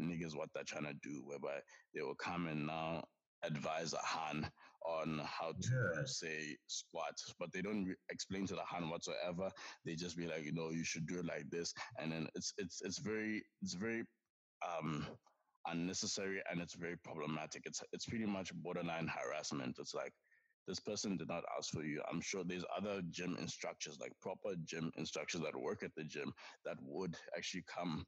niggas 0.00 0.36
what 0.36 0.48
they're 0.54 0.64
trying 0.64 0.84
to 0.84 0.94
do, 1.02 1.22
whereby 1.24 1.60
they 1.94 2.02
will 2.02 2.16
come 2.16 2.46
and 2.46 2.66
now 2.66 3.04
advise 3.44 3.92
a 3.94 4.04
hand 4.04 4.50
on 4.86 5.20
how 5.24 5.52
to 5.52 5.70
yeah. 5.96 6.02
say 6.04 6.56
squat, 6.66 7.14
but 7.38 7.50
they 7.52 7.62
don't 7.62 7.84
re- 7.84 7.96
explain 8.10 8.46
to 8.46 8.54
the 8.54 8.64
hand 8.64 8.90
whatsoever. 8.90 9.50
They 9.84 9.94
just 9.94 10.16
be 10.16 10.26
like, 10.26 10.44
you 10.44 10.52
know, 10.52 10.70
you 10.70 10.84
should 10.84 11.06
do 11.06 11.20
it 11.20 11.26
like 11.26 11.48
this, 11.50 11.72
and 11.98 12.12
then 12.12 12.28
it's 12.34 12.52
it's 12.58 12.80
it's 12.82 12.98
very 12.98 13.42
it's 13.62 13.74
very 13.74 14.04
um 14.66 15.06
unnecessary 15.66 16.42
and 16.50 16.60
it's 16.60 16.74
very 16.74 16.96
problematic. 16.98 17.62
It's 17.64 17.82
it's 17.92 18.06
pretty 18.06 18.26
much 18.26 18.54
borderline 18.54 19.08
harassment. 19.08 19.76
It's 19.78 19.94
like 19.94 20.12
this 20.66 20.80
person 20.80 21.16
did 21.16 21.28
not 21.28 21.44
ask 21.56 21.70
for 21.72 21.82
you. 21.82 22.02
I'm 22.10 22.20
sure 22.20 22.44
there's 22.44 22.64
other 22.76 23.02
gym 23.10 23.36
instructors, 23.40 23.98
like 24.00 24.12
proper 24.20 24.54
gym 24.64 24.90
instructors 24.96 25.42
that 25.42 25.56
work 25.56 25.82
at 25.82 25.94
the 25.96 26.04
gym 26.04 26.32
that 26.64 26.76
would 26.82 27.16
actually 27.36 27.64
come 27.66 28.06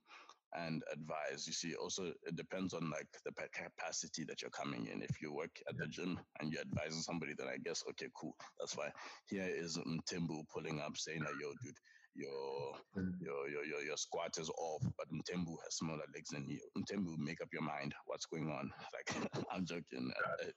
and 0.55 0.83
advise. 0.93 1.47
You 1.47 1.53
see, 1.53 1.75
also 1.75 2.13
it 2.27 2.37
depends 2.37 2.73
on 2.73 2.91
like 2.91 3.09
the 3.25 3.33
capacity 3.33 4.25
that 4.25 4.43
you're 4.43 4.51
coming 4.51 4.89
in. 4.93 5.03
If 5.03 5.21
you 5.21 5.33
work 5.33 5.51
at 5.69 5.75
yeah. 5.75 5.85
the 5.85 5.89
gym 5.89 6.19
and 6.41 6.53
you're 6.53 6.63
advising 6.63 7.03
somebody, 7.03 7.35
then 7.37 7.49
I 7.49 7.59
guess 7.59 7.83
okay, 7.91 8.09
cool, 8.17 8.35
that's 8.59 8.77
why 8.77 8.91
Here 9.27 9.49
is 9.49 9.79
Mthembu 9.79 10.49
pulling 10.53 10.81
up 10.81 10.97
saying 10.97 11.21
that, 11.21 11.35
yo, 11.41 11.53
dude, 11.63 11.79
Mm. 12.17 13.13
your 13.21 13.49
your 13.49 13.49
your 13.49 13.65
your, 13.65 13.81
your 13.83 13.97
squat 13.97 14.37
is 14.39 14.51
off, 14.59 14.83
but 14.97 15.07
Mthembu 15.13 15.57
has 15.65 15.77
smaller 15.77 16.05
legs 16.15 16.31
than 16.31 16.49
you. 16.49 16.61
Mthembu, 16.79 17.19
make 17.19 17.41
up 17.43 17.49
your 17.53 17.63
mind. 17.63 17.95
What's 18.07 18.27
going 18.27 18.51
on? 18.51 18.71
Like 18.97 19.31
I'm 19.53 19.67
joking. 19.67 20.11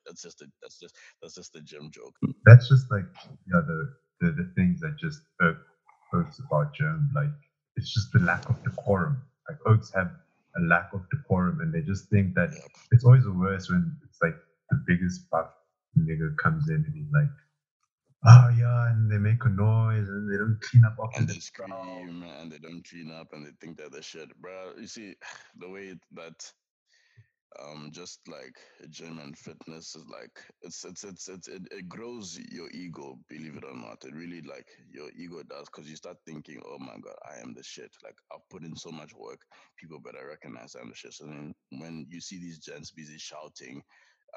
That's 0.05 0.21
just 0.21 0.41
a 0.41 0.45
that's 0.61 0.79
just 0.79 0.95
that's 1.21 1.35
just 1.35 1.55
a 1.55 1.61
gym 1.61 1.91
joke. 1.91 2.15
Mm, 2.25 2.33
that's 2.45 2.69
just 2.69 2.89
like 2.91 3.05
yeah 3.47 3.61
the 3.67 3.93
the, 4.21 4.31
the 4.31 4.51
things 4.55 4.79
that 4.81 4.97
just 4.97 5.21
irk, 5.41 5.57
irks 6.13 6.39
about 6.39 6.73
gym. 6.73 7.09
Like 7.13 7.29
it's 7.75 7.93
just 7.93 8.11
the 8.13 8.19
lack 8.19 8.49
of 8.49 8.63
decorum. 8.63 9.21
Like 9.49 9.57
Oaks 9.65 9.91
have 9.95 10.11
a 10.57 10.61
lack 10.61 10.93
of 10.93 11.01
decorum, 11.11 11.59
and 11.61 11.73
they 11.73 11.81
just 11.81 12.09
think 12.09 12.35
that 12.35 12.51
yep. 12.53 12.63
it's 12.91 13.03
always 13.03 13.23
the 13.23 13.33
worst 13.33 13.69
when 13.69 13.97
it's 14.03 14.19
like 14.21 14.35
the 14.69 14.81
biggest 14.87 15.29
buff 15.29 15.49
nigga 15.97 16.35
comes 16.37 16.69
in 16.69 16.75
and 16.75 16.95
he's 16.95 17.11
like 17.11 17.29
oh 18.25 18.49
yeah, 18.57 18.89
and 18.91 19.11
they 19.11 19.17
make 19.17 19.45
a 19.45 19.49
noise 19.49 20.09
and 20.09 20.31
they 20.31 20.37
don't 20.37 20.59
clean 20.61 20.85
up 20.85 20.97
after 21.03 21.19
and 21.19 21.29
they 21.29 21.39
scream 21.39 22.23
and 22.39 22.51
they 22.51 22.59
don't 22.59 22.87
clean 22.89 23.11
up 23.11 23.29
and 23.33 23.45
they 23.45 23.51
think 23.61 23.77
that 23.77 23.91
they're 23.91 24.01
the 24.01 24.03
shit, 24.03 24.29
bro. 24.41 24.73
You 24.79 24.87
see, 24.87 25.15
the 25.59 25.69
way 25.69 25.95
that 26.13 26.51
um 27.61 27.89
just 27.93 28.19
like 28.27 28.57
gym 28.89 29.19
and 29.19 29.37
fitness 29.37 29.95
is 29.95 30.05
like 30.09 30.31
it's 30.63 30.85
it's 30.85 31.03
it's, 31.03 31.27
it's 31.29 31.47
it, 31.49 31.61
it 31.71 31.89
grows 31.89 32.39
your 32.51 32.69
ego 32.71 33.19
believe 33.29 33.57
it 33.57 33.65
or 33.65 33.75
not 33.75 34.03
it 34.05 34.15
really 34.15 34.41
like 34.43 34.67
your 34.91 35.09
ego 35.17 35.43
does 35.49 35.67
because 35.67 35.89
you 35.89 35.95
start 35.95 36.17
thinking 36.25 36.61
oh 36.65 36.79
my 36.79 36.95
god 37.03 37.15
i 37.29 37.41
am 37.41 37.53
the 37.53 37.63
shit 37.63 37.91
like 38.03 38.15
i've 38.33 38.47
put 38.49 38.63
in 38.63 38.75
so 38.75 38.91
much 38.91 39.11
work 39.15 39.41
people 39.77 39.99
better 39.99 40.27
recognize 40.29 40.75
i'm 40.75 40.89
the 40.89 40.95
shit 40.95 41.13
so 41.13 41.25
then 41.25 41.53
when 41.79 42.07
you 42.09 42.21
see 42.21 42.39
these 42.39 42.59
gents 42.59 42.91
busy 42.91 43.17
shouting 43.17 43.81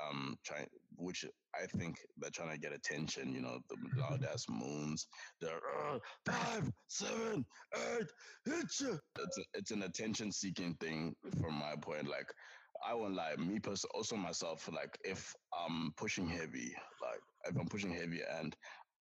um 0.09 0.37
trying 0.45 0.67
which 0.97 1.25
I 1.55 1.67
think 1.67 1.97
they're 2.19 2.31
trying 2.31 2.53
to 2.53 2.59
get 2.59 2.73
attention, 2.73 3.35
you 3.35 3.41
know, 3.41 3.59
the 3.69 3.77
loud 4.01 4.25
ass 4.33 4.45
moons. 4.49 5.07
They're 5.41 5.61
uh, 5.91 5.99
five, 6.27 6.71
seven, 6.87 7.45
eight, 7.75 8.07
hit 8.45 8.71
you. 8.81 8.99
It's 9.19 9.39
a, 9.39 9.43
it's 9.55 9.71
an 9.71 9.83
attention 9.83 10.33
seeking 10.33 10.75
thing 10.81 11.15
from 11.41 11.55
my 11.55 11.75
point. 11.81 12.09
Like 12.09 12.27
I 12.87 12.95
won't 12.95 13.15
lie, 13.15 13.37
me 13.37 13.59
personally, 13.59 13.93
also 13.95 14.17
myself, 14.17 14.69
like 14.73 14.97
if 15.05 15.35
I'm 15.53 15.93
pushing 15.97 16.29
heavy, 16.29 16.75
like 17.01 17.21
if 17.49 17.57
I'm 17.59 17.69
pushing 17.69 17.93
heavy 17.93 18.21
and 18.39 18.55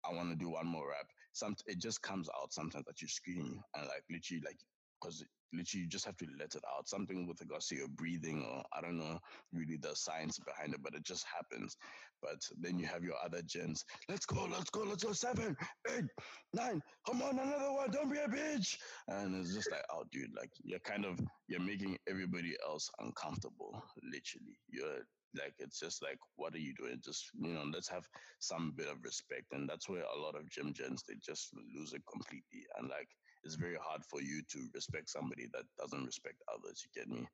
I 0.05 0.13
want 0.13 0.29
to 0.29 0.35
do 0.35 0.49
one 0.49 0.67
more 0.67 0.89
rap. 0.89 1.07
some 1.33 1.55
it 1.67 1.79
just 1.79 2.01
comes 2.01 2.27
out 2.41 2.51
sometimes 2.53 2.85
that 2.85 3.01
you 3.01 3.07
scream 3.07 3.61
and 3.75 3.83
like 3.85 4.03
literally 4.09 4.41
like 4.45 4.57
because 5.01 5.23
literally 5.53 5.83
you 5.83 5.87
just 5.89 6.05
have 6.05 6.17
to 6.17 6.27
let 6.39 6.55
it 6.55 6.63
out. 6.75 6.87
Something 6.87 7.27
with 7.27 7.41
regards 7.41 7.67
to 7.67 7.75
your 7.75 7.87
breathing, 7.89 8.45
or 8.49 8.63
I 8.77 8.81
don't 8.81 8.97
know 8.97 9.19
really 9.53 9.77
the 9.77 9.95
science 9.95 10.39
behind 10.39 10.73
it, 10.73 10.81
but 10.83 10.95
it 10.95 11.03
just 11.03 11.25
happens. 11.25 11.75
But 12.21 12.39
then 12.59 12.77
you 12.77 12.85
have 12.85 13.03
your 13.03 13.15
other 13.23 13.41
gens. 13.41 13.83
Let's 14.07 14.25
go, 14.25 14.47
let's 14.49 14.69
go, 14.69 14.81
let's 14.81 15.03
go. 15.03 15.11
Seven, 15.11 15.55
eight, 15.89 16.05
nine. 16.53 16.81
Come 17.07 17.21
on, 17.21 17.39
another 17.39 17.73
one. 17.73 17.91
Don't 17.91 18.11
be 18.11 18.19
a 18.19 18.27
bitch. 18.27 18.77
And 19.07 19.35
it's 19.35 19.53
just 19.55 19.71
like, 19.71 19.83
oh, 19.91 20.03
dude, 20.11 20.35
like 20.37 20.51
you're 20.63 20.79
kind 20.79 21.05
of 21.05 21.19
you're 21.47 21.59
making 21.59 21.97
everybody 22.07 22.53
else 22.67 22.89
uncomfortable. 22.99 23.83
Literally, 24.03 24.57
you're 24.69 24.99
like 25.35 25.53
it's 25.59 25.79
just 25.79 26.03
like 26.03 26.17
what 26.35 26.53
are 26.53 26.59
you 26.59 26.73
doing 26.73 26.99
just 27.03 27.29
you 27.39 27.53
know 27.53 27.63
let's 27.73 27.87
have 27.87 28.05
some 28.39 28.73
bit 28.75 28.89
of 28.89 28.97
respect 29.01 29.45
and 29.53 29.69
that's 29.69 29.87
where 29.87 30.03
a 30.03 30.19
lot 30.19 30.35
of 30.35 30.49
gym 30.49 30.73
gens 30.73 31.03
they 31.07 31.13
just 31.25 31.53
lose 31.73 31.93
it 31.93 32.01
completely 32.11 32.65
and 32.77 32.89
like 32.89 33.07
it's 33.43 33.55
very 33.55 33.77
hard 33.81 34.03
for 34.05 34.21
you 34.21 34.41
to 34.51 34.69
respect 34.73 35.09
somebody 35.09 35.47
that 35.53 35.63
doesn't 35.79 36.05
respect 36.05 36.41
others. 36.53 36.85
You 36.85 37.01
get 37.01 37.09
me? 37.09 37.27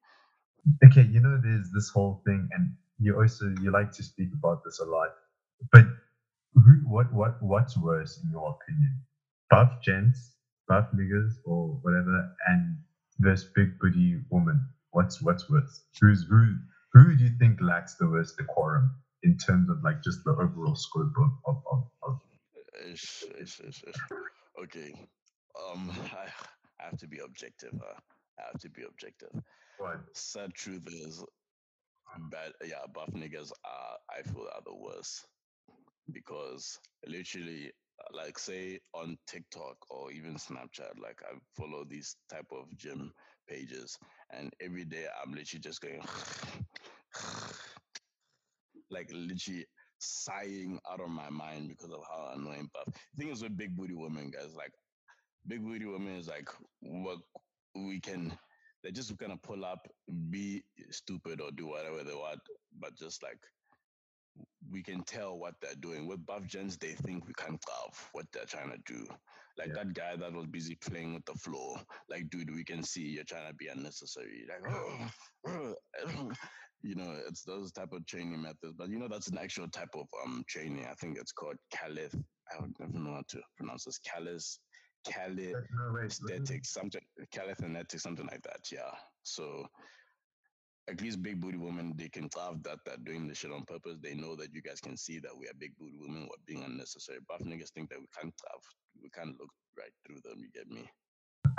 Okay, 0.86 1.04
you 1.04 1.22
know, 1.22 1.40
there's 1.42 1.70
this 1.72 1.90
whole 1.90 2.22
thing, 2.26 2.48
and 2.54 2.74
you 3.00 3.20
also 3.20 3.54
you 3.62 3.72
like 3.72 3.92
to 3.94 4.04
speak 4.04 4.30
about 4.34 4.64
this 4.64 4.80
a 4.80 4.86
lot. 4.86 5.10
But 5.72 5.86
who, 6.54 6.82
what, 6.88 7.12
what, 7.14 7.42
what's 7.42 7.78
worse 7.78 8.20
in 8.24 8.32
your 8.32 8.58
opinion? 8.60 9.02
Buff 9.50 9.82
gents, 9.84 10.34
buff 10.68 10.88
niggas, 10.96 11.34
or 11.46 11.80
whatever, 11.82 12.36
and 12.48 12.78
this 13.20 13.46
big 13.56 13.80
booty 13.80 14.22
woman. 14.30 14.66
What's 14.92 15.22
what's 15.22 15.50
worse? 15.50 15.84
Who's 16.02 16.26
who? 16.30 16.56
Who 16.94 17.16
do 17.16 17.24
you 17.24 17.32
think 17.38 17.60
lacks 17.62 17.96
the 17.96 18.08
worst 18.10 18.38
decorum 18.38 18.96
in 19.24 19.38
terms 19.38 19.70
of 19.70 19.84
like 19.84 20.02
just 20.04 20.24
the 20.24 20.32
overall 20.32 20.76
scope 20.76 21.14
of 21.18 21.32
of, 21.46 21.64
of, 21.72 21.88
of 22.04 22.20
ish, 22.86 23.24
ish, 23.40 23.62
ish. 23.62 23.84
Okay, 24.64 24.94
um, 25.72 25.92
I, 26.14 26.30
I 26.82 26.86
have 26.86 26.98
to 26.98 27.08
be 27.08 27.20
objective. 27.20 27.74
Huh? 27.74 28.00
I 28.40 28.44
have 28.52 28.62
to 28.62 28.70
be 28.70 28.84
objective. 28.84 29.32
Right. 29.80 29.98
Sad 30.14 30.54
truth 30.54 30.88
is, 30.88 31.24
bad. 32.32 32.52
Yeah, 32.64 32.86
buff 32.94 33.10
niggas 33.14 33.52
are. 33.66 33.98
I 34.18 34.22
feel 34.24 34.48
are 34.54 34.62
the 34.66 34.76
worst 34.76 35.26
because 36.12 36.80
literally, 37.06 37.72
like, 38.14 38.40
say 38.40 38.80
on 38.94 39.18
TikTok 39.28 39.78
or 39.90 40.12
even 40.12 40.36
Snapchat, 40.36 41.00
like 41.02 41.22
I 41.24 41.38
follow 41.56 41.84
these 41.84 42.16
type 42.30 42.48
of 42.52 42.76
gym 42.78 43.12
pages, 43.48 43.98
and 44.32 44.52
every 44.62 44.86
day 44.86 45.06
I'm 45.24 45.32
literally 45.32 45.62
just 45.62 45.82
going, 45.82 46.02
like 48.90 49.10
literally 49.12 49.66
sighing 50.00 50.80
out 50.92 51.02
of 51.02 51.10
my 51.10 51.30
mind 51.30 51.70
because 51.70 51.92
of 51.92 52.02
how 52.10 52.32
annoying 52.36 52.70
buff. 52.74 52.94
The 53.16 53.24
thing 53.24 53.32
is 53.32 53.42
with 53.42 53.58
big 53.58 53.76
booty 53.76 53.96
women, 53.96 54.32
guys, 54.32 54.54
like 54.56 54.72
big 55.48 55.64
booty 55.64 55.86
women 55.86 56.16
is 56.16 56.28
like 56.28 56.50
what 56.82 57.20
we 57.76 58.00
can 58.00 58.38
they 58.84 58.92
just 58.92 59.18
gonna 59.18 59.38
pull 59.38 59.66
up, 59.66 59.88
be 60.30 60.64
stupid 60.92 61.42
or 61.42 61.52
do 61.52 61.68
whatever 61.68 62.04
they 62.04 62.14
want, 62.14 62.40
but 62.80 62.96
just 62.96 63.24
like 63.24 63.40
we 64.72 64.84
can 64.84 65.04
tell 65.04 65.38
what 65.38 65.56
they're 65.62 65.76
doing. 65.80 66.08
With 66.08 66.26
buff 66.26 66.46
gens, 66.46 66.78
they 66.78 66.94
think 66.94 67.28
we 67.28 67.34
can't 67.34 67.62
tell 67.62 67.92
what 68.12 68.26
they're 68.32 68.46
trying 68.46 68.72
to 68.72 68.78
do. 68.86 69.06
Like 69.58 69.70
yeah. 69.70 69.74
that 69.76 69.94
guy 69.94 70.16
that 70.16 70.34
was 70.34 70.46
busy 70.46 70.76
playing 70.76 71.16
with 71.16 71.26
the 71.26 71.34
floor. 71.34 71.78
Like, 72.10 72.30
dude, 72.30 72.54
we 72.54 72.64
can 72.64 72.84
see 72.84 73.02
you're 73.02 73.24
trying 73.24 73.50
to 73.50 73.56
be 73.56 73.68
unnecessary. 73.68 74.46
Like, 74.48 74.72
oh, 75.46 75.74
you 76.84 76.96
know, 76.96 77.16
it's 77.28 77.44
those 77.44 77.72
type 77.72 77.92
of 77.92 78.06
training 78.06 78.42
methods. 78.42 78.76
But 78.78 78.90
you 78.90 79.00
know, 79.00 79.08
that's 79.10 79.28
an 79.28 79.40
actual 79.40 79.68
type 79.68 79.96
of 79.96 80.06
um 80.24 80.44
training. 80.48 80.86
I 80.90 80.94
think 80.94 81.18
it's 81.18 81.32
called 81.32 81.58
calith. 81.74 82.16
I 82.54 82.60
don't 82.60 82.76
even 82.80 83.04
know 83.04 83.16
how 83.16 83.24
to 83.28 83.42
pronounce 83.58 83.86
this. 83.86 84.00
Callus 84.00 84.60
calisthenics, 85.08 86.70
something 86.70 87.02
calisthenics, 87.32 88.02
something 88.02 88.28
like 88.28 88.44
that. 88.44 88.72
Yeah. 88.72 88.92
So 89.24 89.68
at 90.90 91.02
least 91.02 91.22
big 91.22 91.42
booty 91.42 91.58
women, 91.58 91.94
they 91.98 92.08
can 92.08 92.30
have 92.38 92.64
that 92.64 92.80
they're 92.86 92.98
doing 93.04 93.28
the 93.28 93.36
shit 93.36 93.52
on 93.52 93.64
purpose. 93.64 93.98
They 94.02 94.14
know 94.14 94.36
that 94.36 94.54
you 94.54 94.62
guys 94.62 94.80
can 94.80 94.96
see 94.96 95.20
that 95.20 95.38
we 95.38 95.48
are 95.48 95.54
big 95.60 95.78
booty 95.78 95.98
women, 96.00 96.24
we're 96.30 96.46
being 96.46 96.64
unnecessary. 96.64 97.20
Buff 97.28 97.42
niggas 97.42 97.72
think 97.72 97.90
that 97.90 98.00
we 98.00 98.08
can't 98.18 98.34
have 98.52 98.62
we 99.02 99.10
can't 99.10 99.38
look 99.40 99.52
right 99.78 99.92
through 100.06 100.22
them, 100.24 100.40
you 100.40 100.50
get 100.54 100.70
me? 100.70 100.90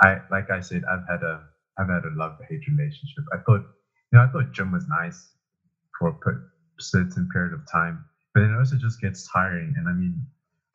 I 0.01 0.17
like 0.31 0.49
I 0.49 0.59
said, 0.61 0.83
I've 0.85 1.07
had 1.07 1.23
a 1.23 1.43
I've 1.77 1.89
had 1.89 2.05
a 2.05 2.15
love 2.15 2.37
hate 2.49 2.67
relationship. 2.67 3.23
I 3.33 3.37
thought 3.45 3.65
you 4.11 4.17
know, 4.17 4.23
I 4.23 4.27
thought 4.27 4.51
gym 4.51 4.71
was 4.71 4.87
nice 4.87 5.33
for 5.97 6.09
a 6.09 6.81
certain 6.81 7.29
period 7.31 7.53
of 7.53 7.69
time, 7.71 8.03
but 8.33 8.43
it 8.43 8.55
also 8.57 8.77
just 8.77 8.99
gets 8.99 9.29
tiring. 9.31 9.75
And 9.77 9.87
I 9.87 9.93
mean, 9.93 10.25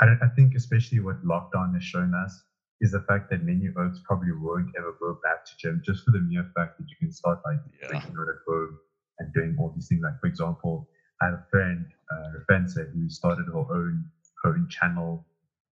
I, 0.00 0.06
I 0.22 0.28
think 0.36 0.54
especially 0.54 1.00
what 1.00 1.24
lockdown 1.24 1.74
has 1.74 1.82
shown 1.82 2.14
us 2.14 2.42
is 2.80 2.92
the 2.92 3.04
fact 3.08 3.30
that 3.30 3.42
many 3.42 3.68
oaks 3.78 4.00
probably 4.04 4.32
won't 4.32 4.70
ever 4.76 4.94
go 5.00 5.18
back 5.22 5.44
to 5.44 5.52
gym 5.58 5.82
just 5.84 6.04
for 6.04 6.10
the 6.10 6.20
mere 6.20 6.50
fact 6.56 6.78
that 6.78 6.88
you 6.88 6.96
can 6.98 7.12
start 7.12 7.40
like 7.44 7.60
yeah. 7.80 7.94
working 7.94 8.16
out 8.18 8.28
at 8.28 8.40
home 8.46 8.78
and 9.18 9.32
doing 9.32 9.56
all 9.58 9.72
these 9.74 9.88
things. 9.88 10.02
Like 10.02 10.20
for 10.20 10.26
example, 10.26 10.88
I 11.22 11.26
have 11.26 11.34
a 11.34 11.46
friend, 11.50 11.86
uh, 12.10 12.40
Fencer, 12.48 12.90
who 12.92 13.08
started 13.08 13.46
her 13.46 13.58
own 13.58 14.04
her 14.42 14.50
own 14.50 14.68
channel 14.68 15.26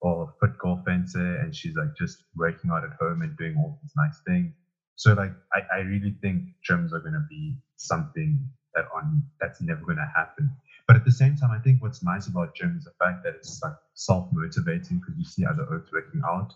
or 0.01 0.34
foot 0.39 0.58
golf 0.60 0.80
fencer, 0.86 1.38
and 1.38 1.56
she's 1.56 1.75
like 1.75 1.96
just 1.98 2.24
working 2.36 2.72
out 2.72 2.84
at 2.84 2.92
home 3.00 3.22
and 3.22 3.38
doing 3.38 3.56
all 3.58 3.80
these 3.82 3.94
nice 3.96 4.20
things. 4.27 4.54
So 4.96 5.13
like 5.13 5.32
I, 5.54 5.77
I 5.77 5.80
really 5.82 6.16
think 6.22 6.44
gyms 6.68 6.92
are 6.92 7.00
gonna 7.00 7.25
be 7.30 7.56
something 7.77 8.50
that 8.74 8.86
on 8.96 9.24
that's 9.39 9.62
never 9.62 9.82
gonna 9.86 10.12
happen. 10.16 10.50
But 10.88 10.96
at 10.96 11.06
the 11.06 11.12
same 11.12 11.36
time, 11.36 11.51
I 11.51 11.60
think 11.60 11.82
what's 11.82 12.03
nice 12.03 12.27
about 12.27 12.56
gym 12.56 12.75
is 12.77 12.86
the 12.86 12.94
fact 13.03 13.24
that 13.24 13.36
it's 13.36 13.62
like 13.63 13.75
self 13.94 14.29
motivating 14.32 15.00
because 15.00 15.17
you 15.17 15.25
see 15.25 15.46
other 15.46 15.67
oaks 15.74 15.91
working 15.91 16.22
out 16.27 16.53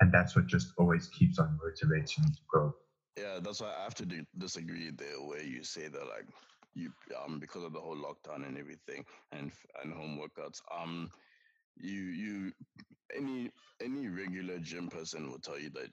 and 0.00 0.12
that's 0.12 0.34
what 0.36 0.46
just 0.46 0.72
always 0.78 1.08
keeps 1.08 1.38
on 1.38 1.58
motivating 1.62 2.24
you 2.24 2.30
to 2.30 2.42
grow. 2.48 2.74
Yeah, 3.18 3.38
that's 3.42 3.60
why 3.60 3.74
I 3.78 3.82
have 3.84 3.94
to 3.96 4.06
do, 4.06 4.24
disagree 4.38 4.90
the 4.90 5.04
way 5.18 5.44
you 5.44 5.62
say 5.62 5.88
that, 5.88 6.08
like 6.08 6.26
you 6.74 6.90
um 7.24 7.38
because 7.40 7.64
of 7.64 7.72
the 7.72 7.80
whole 7.80 7.96
lockdown 7.96 8.46
and 8.46 8.56
everything 8.56 9.04
and 9.32 9.50
and 9.82 9.92
home 9.92 10.18
workouts. 10.20 10.60
Um, 10.74 11.10
you 11.76 12.00
you 12.00 12.52
any 13.16 13.50
any 13.82 14.08
regular 14.08 14.58
gym 14.58 14.88
person 14.88 15.30
will 15.30 15.38
tell 15.40 15.58
you 15.58 15.70
that 15.70 15.88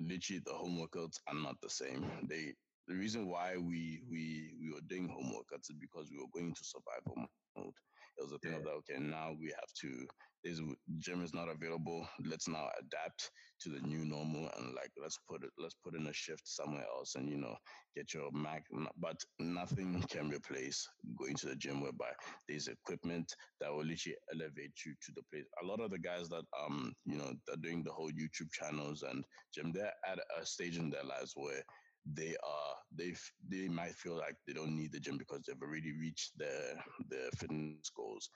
literally 0.00 0.42
the 0.44 0.52
home 0.52 0.78
workouts 0.78 1.18
are 1.28 1.34
not 1.34 1.56
the 1.62 1.70
same. 1.70 2.04
They 2.28 2.54
the 2.92 2.98
reason 2.98 3.26
why 3.28 3.56
we 3.56 4.02
we 4.10 4.52
we 4.60 4.70
were 4.72 4.84
doing 4.88 5.08
homework 5.08 5.46
is 5.58 5.70
because 5.80 6.10
we 6.10 6.18
were 6.18 6.30
going 6.34 6.54
to 6.54 6.64
survival 6.64 7.16
mode. 7.56 7.74
It 8.18 8.22
was 8.22 8.32
a 8.32 8.38
thing 8.38 8.54
of 8.54 8.64
that 8.64 8.70
okay 8.70 8.98
now 8.98 9.32
we 9.40 9.48
have 9.48 9.72
to 9.80 10.06
this 10.44 10.60
gym 10.98 11.22
is 11.24 11.32
not 11.34 11.48
available 11.48 12.06
let's 12.26 12.48
now 12.48 12.68
adapt 12.80 13.30
to 13.60 13.70
the 13.70 13.80
new 13.80 14.04
normal 14.04 14.50
and 14.58 14.74
like 14.74 14.90
let's 15.00 15.18
put 15.28 15.42
it 15.44 15.50
let's 15.58 15.76
put 15.84 15.94
in 15.94 16.06
a 16.06 16.12
shift 16.12 16.42
somewhere 16.46 16.84
else 16.96 17.14
and 17.14 17.28
you 17.30 17.38
know 17.38 17.56
get 17.96 18.12
your 18.12 18.30
mac 18.32 18.64
but 19.00 19.16
nothing 19.38 20.02
can 20.10 20.28
replace 20.30 20.86
going 21.18 21.34
to 21.36 21.46
the 21.46 21.56
gym 21.56 21.80
whereby 21.80 22.10
there's 22.48 22.68
equipment 22.68 23.34
that 23.60 23.72
will 23.72 23.84
literally 23.84 24.16
elevate 24.34 24.72
you 24.84 24.94
to 25.02 25.12
the 25.14 25.22
place. 25.32 25.46
A 25.62 25.66
lot 25.66 25.80
of 25.80 25.90
the 25.90 25.98
guys 25.98 26.28
that 26.28 26.44
um 26.60 26.92
you 27.04 27.16
know 27.16 27.32
they're 27.46 27.56
doing 27.56 27.82
the 27.84 27.92
whole 27.92 28.10
youtube 28.10 28.50
channels 28.52 29.02
and 29.02 29.24
gym 29.54 29.72
they're 29.72 29.92
at 30.06 30.18
a 30.40 30.44
stage 30.44 30.76
in 30.78 30.90
their 30.90 31.04
lives 31.04 31.32
where 31.36 31.62
they 32.06 32.36
are 32.44 32.74
they 32.96 33.14
they 33.48 33.68
might 33.68 33.94
feel 33.94 34.16
like 34.16 34.36
they 34.46 34.52
don't 34.52 34.76
need 34.76 34.92
the 34.92 35.00
gym 35.00 35.16
because 35.18 35.40
they've 35.46 35.62
already 35.62 35.92
reached 35.98 36.32
their 36.36 36.82
their 37.08 37.30
fitness 37.36 37.90
goals 37.96 38.30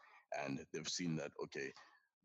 and 0.44 0.60
they've 0.72 0.88
seen 0.88 1.16
that 1.16 1.30
okay 1.42 1.72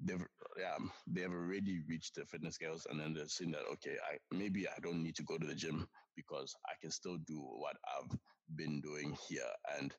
they've 0.04 0.26
yeah 0.60 0.78
they've 1.08 1.32
already 1.32 1.82
reached 1.90 2.16
the 2.16 2.26
fitness 2.26 2.58
goals 2.58 2.88
and 2.90 3.00
then 3.00 3.14
they've 3.14 3.30
seen 3.30 3.52
that 3.52 3.64
okay 3.72 3.96
i 4.12 4.18
maybe 4.36 4.68
i 4.68 4.80
don't 4.82 5.02
need 5.02 5.16
to 5.16 5.24
go 5.24 5.38
to 5.38 5.48
the 5.48 5.56
gym 5.56 5.88
because 6.16 6.54
i 6.68 6.74
can 6.82 6.92
still 6.92 7.18
do 7.28 7.38
what 7.40 7.76
i've 7.98 8.18
been 8.56 8.82
doing 8.82 9.16
here. 9.28 9.42
And 9.80 9.94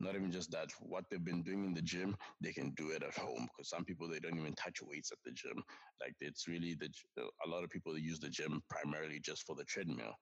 not 0.00 0.14
even 0.14 0.30
just 0.30 0.52
that 0.52 0.70
what 0.80 1.04
they've 1.10 1.24
been 1.24 1.42
doing 1.42 1.64
in 1.64 1.74
the 1.74 1.82
gym 1.82 2.16
they 2.40 2.52
can 2.52 2.72
do 2.76 2.90
it 2.90 3.02
at 3.02 3.16
home 3.18 3.48
because 3.48 3.68
some 3.68 3.84
people 3.84 4.08
they 4.08 4.20
don't 4.20 4.38
even 4.38 4.54
touch 4.54 4.78
weights 4.80 5.10
at 5.10 5.18
the 5.24 5.32
gym. 5.32 5.60
Like 6.00 6.14
it's 6.20 6.46
really 6.46 6.76
the 6.78 6.88
a 7.44 7.48
lot 7.48 7.64
of 7.64 7.70
people 7.70 7.98
use 7.98 8.20
the 8.20 8.30
gym 8.30 8.62
primarily 8.70 9.18
just 9.20 9.44
for 9.44 9.56
the 9.56 9.64
treadmill 9.64 10.14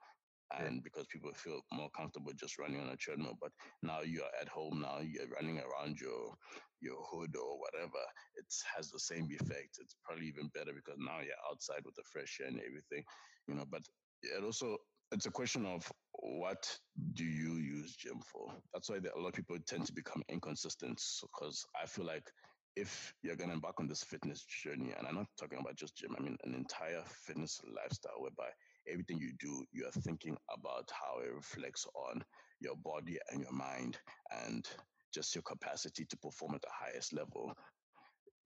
and 0.61 0.83
because 0.83 1.07
people 1.07 1.31
feel 1.35 1.61
more 1.73 1.91
comfortable 1.97 2.33
just 2.38 2.59
running 2.59 2.81
on 2.81 2.88
a 2.88 2.97
treadmill 2.97 3.37
but 3.41 3.50
now 3.83 4.00
you're 4.03 4.31
at 4.41 4.49
home 4.49 4.81
now 4.81 4.99
you're 5.00 5.29
running 5.35 5.59
around 5.59 5.99
your 6.00 6.35
your 6.81 7.03
hood 7.11 7.35
or 7.37 7.59
whatever 7.59 7.99
it 8.37 8.45
has 8.76 8.91
the 8.91 8.99
same 9.00 9.26
effect. 9.31 9.79
It's 9.81 9.97
probably 10.05 10.26
even 10.26 10.50
better 10.55 10.73
because 10.75 10.99
now 10.99 11.21
you're 11.21 11.43
outside 11.50 11.83
with 11.85 11.95
the 11.97 12.05
fresh 12.12 12.38
air 12.41 12.49
and 12.49 12.61
everything 12.61 13.03
you 13.49 13.55
know 13.55 13.65
but 13.71 13.83
it 14.23 14.45
also 14.45 14.76
it's 15.12 15.26
a 15.26 15.31
question 15.31 15.65
of 15.67 15.91
what 16.12 16.79
do 17.15 17.25
you 17.25 17.55
use 17.55 17.95
gym 17.97 18.21
for? 18.21 18.53
That's 18.73 18.88
why 18.91 18.97
a 18.97 19.21
lot 19.21 19.29
of 19.29 19.35
people 19.35 19.57
tend 19.67 19.87
to 19.87 19.93
become 19.93 20.23
inconsistent 20.29 21.00
because 21.23 21.65
i 21.81 21.87
feel 21.87 22.05
like 22.05 22.31
if 22.76 23.15
you're 23.23 23.37
going 23.37 23.49
to 23.49 23.55
embark 23.55 23.81
on 23.81 23.88
this 23.88 24.03
fitness 24.03 24.45
journey 24.45 24.93
and 24.97 25.07
i'm 25.07 25.15
not 25.15 25.26
talking 25.38 25.59
about 25.59 25.76
just 25.76 25.97
gym 25.97 26.15
i 26.19 26.23
mean 26.23 26.37
an 26.45 26.55
entire 26.55 27.03
fitness 27.07 27.61
lifestyle 27.75 28.21
whereby 28.21 28.49
everything 28.90 29.19
you 29.19 29.33
do, 29.38 29.64
you 29.73 29.87
are 29.87 30.00
thinking 30.02 30.37
about 30.52 30.90
how 30.93 31.21
it 31.21 31.33
reflects 31.35 31.87
on 31.95 32.25
your 32.61 32.76
body 32.76 33.19
and 33.31 33.40
your 33.43 33.52
mind 33.52 33.99
and 34.45 34.66
just 35.12 35.35
your 35.35 35.43
capacity 35.43 36.05
to 36.07 36.16
perform 36.19 36.55
at 36.55 36.62
the 36.62 36.69
highest 36.73 37.12
level. 37.12 37.52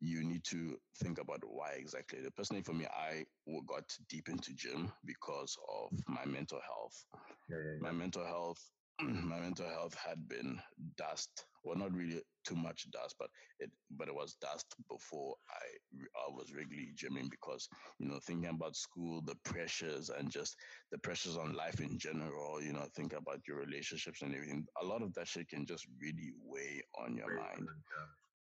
You 0.00 0.24
need 0.24 0.44
to 0.44 0.78
think 1.02 1.18
about 1.18 1.40
why 1.44 1.72
exactly. 1.72 2.20
Personally, 2.36 2.62
for 2.62 2.72
me, 2.72 2.86
I 2.86 3.24
got 3.66 3.84
deep 4.08 4.28
into 4.28 4.54
gym 4.54 4.90
because 5.04 5.56
of 5.68 5.92
my 6.08 6.24
mental 6.24 6.60
health. 6.66 7.04
Yeah, 7.48 7.56
yeah, 7.58 7.72
yeah. 7.74 7.78
My 7.80 7.92
mental 7.92 8.24
health 8.24 8.60
my 9.00 9.40
mental 9.40 9.68
health 9.68 9.94
had 9.94 10.28
been 10.28 10.60
dust. 10.96 11.46
Well, 11.62 11.76
not 11.76 11.94
really 11.94 12.22
too 12.44 12.56
much 12.56 12.90
dust, 12.90 13.16
but 13.18 13.28
it 13.58 13.70
but 13.90 14.08
it 14.08 14.14
was 14.14 14.34
dust 14.40 14.74
before 14.88 15.34
I 15.50 15.98
I 16.16 16.30
was 16.30 16.54
regularly 16.54 16.92
gymming 16.96 17.30
because 17.30 17.68
you 17.98 18.08
know 18.08 18.18
thinking 18.24 18.50
about 18.50 18.76
school, 18.76 19.20
the 19.22 19.36
pressures, 19.44 20.08
and 20.10 20.30
just 20.30 20.56
the 20.90 20.98
pressures 20.98 21.36
on 21.36 21.52
life 21.52 21.80
in 21.80 21.98
general. 21.98 22.62
You 22.62 22.72
know, 22.72 22.86
think 22.94 23.12
about 23.12 23.40
your 23.46 23.58
relationships 23.58 24.22
and 24.22 24.34
everything. 24.34 24.64
A 24.80 24.84
lot 24.84 25.02
of 25.02 25.12
that 25.14 25.28
shit 25.28 25.48
can 25.48 25.66
just 25.66 25.86
really 26.00 26.32
weigh 26.42 26.82
on 26.98 27.14
your 27.16 27.34
mind. 27.34 27.68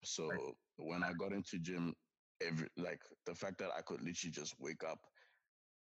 So 0.04 0.56
when 0.78 1.04
I 1.04 1.13
got 1.13 1.34
into 1.34 1.60
gym, 1.60 1.94
every 2.42 2.68
like 2.78 3.01
the 3.25 3.36
fact 3.36 3.58
that 3.60 3.72
I 3.78 3.82
could 3.82 4.01
literally 4.01 4.32
just 4.32 4.56
wake 4.60 4.84
up 4.84 5.00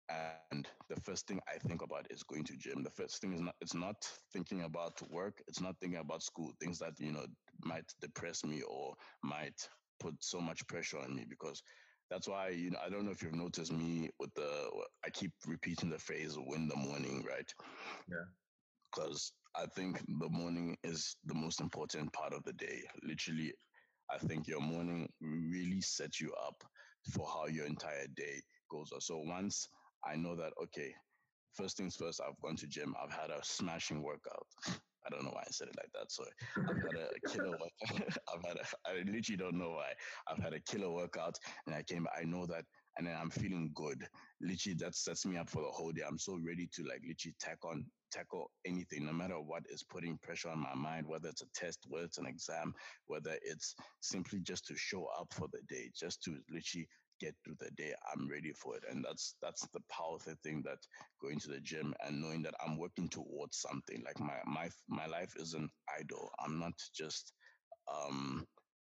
and 0.09 0.45
the 0.63 0.73
first 0.73 0.99
thing 0.99 1.17
I 1.21 1.31
think 1.35 1.57
about 1.57 1.83
is 1.89 2.03
going 2.03 2.23
to 2.23 2.37
gym. 2.37 2.65
The 2.65 2.69
first 2.69 3.03
thing 3.03 3.17
is 3.17 3.23
not 3.25 3.43
it's 3.49 3.61
not 3.63 3.95
thinking 4.31 4.61
about 4.61 5.01
work, 5.09 5.41
it's 5.47 5.61
not 5.61 5.77
thinking 5.79 5.99
about 5.99 6.21
school, 6.23 6.51
things 6.59 6.79
that 6.79 6.93
you 6.99 7.11
know 7.11 7.25
might 7.63 7.93
depress 8.01 8.43
me 8.43 8.61
or 8.61 8.95
might 9.23 9.67
put 9.99 10.15
so 10.23 10.39
much 10.39 10.65
pressure 10.67 10.99
on 10.99 11.15
me 11.15 11.25
because 11.29 11.61
that's 12.09 12.27
why 12.27 12.49
you 12.49 12.71
know 12.71 12.79
I 12.85 12.89
don't 12.89 13.05
know 13.05 13.11
if 13.11 13.21
you've 13.23 13.35
noticed 13.35 13.71
me 13.71 14.09
with 14.19 14.33
the 14.35 14.69
I 15.05 15.09
keep 15.09 15.31
repeating 15.47 15.89
the 15.89 15.99
phrase 15.99 16.37
win 16.37 16.67
the 16.67 16.75
morning, 16.75 17.23
right? 17.27 17.51
Yeah. 18.07 18.25
Because 18.91 19.33
I 19.55 19.65
think 19.65 19.99
the 20.19 20.29
morning 20.29 20.77
is 20.83 21.15
the 21.25 21.33
most 21.35 21.61
important 21.61 22.13
part 22.13 22.33
of 22.33 22.43
the 22.43 22.53
day. 22.53 22.83
Literally, 23.03 23.53
I 24.09 24.17
think 24.17 24.47
your 24.47 24.61
morning 24.61 25.09
really 25.21 25.81
sets 25.81 26.19
you 26.21 26.33
up 26.33 26.63
for 27.11 27.27
how 27.27 27.47
your 27.47 27.65
entire 27.65 28.07
day 28.07 28.41
goes. 28.69 28.91
So 28.99 29.19
once 29.19 29.67
I 30.05 30.15
know 30.15 30.35
that 30.35 30.53
okay, 30.63 30.93
first 31.53 31.77
things 31.77 31.95
first, 31.95 32.21
I've 32.21 32.39
gone 32.41 32.55
to 32.57 32.67
gym. 32.67 32.95
I've 33.01 33.11
had 33.11 33.29
a 33.29 33.39
smashing 33.43 34.01
workout. 34.01 34.47
I 35.05 35.09
don't 35.09 35.23
know 35.23 35.31
why 35.31 35.43
I 35.45 35.51
said 35.51 35.67
it 35.67 35.75
like 35.77 35.91
that. 35.93 36.11
So 36.11 36.23
I've 36.69 36.81
had 36.81 36.95
a 36.95 37.29
killer 37.29 37.51
workout. 37.59 38.17
I've 38.33 38.43
had 38.45 38.57
a, 38.57 38.65
I 38.89 38.93
literally 39.05 39.37
don't 39.37 39.57
know 39.57 39.71
why. 39.71 39.93
I've 40.27 40.41
had 40.41 40.53
a 40.53 40.61
killer 40.61 40.91
workout 40.91 41.37
and 41.65 41.75
I 41.75 41.83
came, 41.83 42.07
I 42.17 42.23
know 42.23 42.45
that, 42.47 42.65
and 42.97 43.07
then 43.07 43.17
I'm 43.19 43.29
feeling 43.29 43.71
good. 43.73 44.07
Literally, 44.41 44.75
that 44.79 44.95
sets 44.95 45.25
me 45.25 45.37
up 45.37 45.49
for 45.49 45.61
the 45.61 45.69
whole 45.71 45.91
day. 45.91 46.03
I'm 46.07 46.17
so 46.19 46.37
ready 46.45 46.69
to 46.73 46.83
like 46.83 47.01
literally 47.07 47.35
tack 47.39 47.57
on, 47.65 47.85
tackle 48.11 48.51
anything, 48.65 49.05
no 49.05 49.13
matter 49.13 49.35
what 49.35 49.63
is 49.69 49.83
putting 49.83 50.17
pressure 50.19 50.49
on 50.49 50.59
my 50.59 50.75
mind, 50.75 51.07
whether 51.07 51.29
it's 51.29 51.41
a 51.41 51.47
test, 51.55 51.79
whether 51.87 52.05
it's 52.05 52.19
an 52.19 52.27
exam, 52.27 52.73
whether 53.07 53.35
it's 53.41 53.75
simply 54.01 54.39
just 54.41 54.65
to 54.67 54.75
show 54.77 55.07
up 55.19 55.27
for 55.33 55.47
the 55.51 55.59
day, 55.67 55.89
just 55.99 56.21
to 56.23 56.37
literally 56.49 56.87
get 57.23 57.35
through 57.43 57.55
the 57.59 57.71
day 57.71 57.93
i'm 58.13 58.29
ready 58.29 58.53
for 58.53 58.75
it. 58.77 58.83
And 58.89 59.05
that's 59.05 59.35
that's 59.41 59.67
the 59.73 59.81
powerful 59.91 60.35
thing 60.43 60.63
that 60.65 60.79
going 61.21 61.39
to 61.39 61.49
the 61.49 61.61
gym 61.61 61.93
and 62.05 62.21
knowing 62.21 62.43
that 62.43 62.55
i'm 62.65 62.77
working 62.77 63.09
towards 63.09 63.57
something. 63.57 64.03
Like 64.05 64.19
my 64.19 64.39
my 64.45 64.69
my 64.89 65.07
life 65.07 65.33
isn't 65.39 65.71
idle 65.99 66.31
i'm 66.45 66.59
not 66.59 66.73
just 66.95 67.33
um 67.93 68.45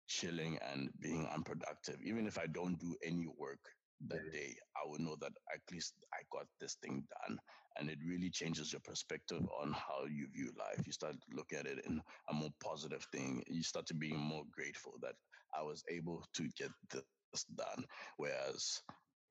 chilling 0.08 0.58
and 0.72 0.90
being 1.00 1.28
unproductive. 1.28 1.98
Even 2.04 2.28
if 2.28 2.38
i 2.38 2.48
don't 2.48 2.80
do 2.80 2.96
any 3.04 3.28
work 3.38 3.60
that 4.08 4.32
day 4.32 4.56
i 4.76 4.88
will 4.88 5.00
know 5.00 5.16
that 5.22 5.32
at 5.54 5.62
least 5.72 5.94
i 6.14 6.18
got 6.32 6.48
this 6.60 6.76
thing 6.84 7.04
done. 7.28 7.40
And 7.80 7.90
it 7.90 8.00
really 8.06 8.30
changes 8.30 8.72
your 8.74 8.82
perspective 8.82 9.42
on 9.62 9.74
how 9.74 10.06
you 10.10 10.28
view 10.34 10.52
life. 10.58 10.86
You 10.86 10.94
start 10.94 11.16
looking 11.34 11.60
at 11.60 11.68
it 11.68 11.86
in 11.86 12.02
a 12.30 12.34
more 12.34 12.52
positive 12.64 13.06
thing. 13.12 13.44
You 13.48 13.64
start 13.64 13.88
to 13.88 13.96
being 13.96 14.18
more 14.20 14.44
grateful 14.52 14.94
that 15.02 15.16
i 15.58 15.62
was 15.64 15.84
able 15.90 16.26
to 16.36 16.50
get 16.58 16.72
the 16.92 17.04
done. 17.44 17.86
Whereas, 18.18 18.82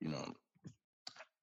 you 0.01 0.09
know, 0.09 0.25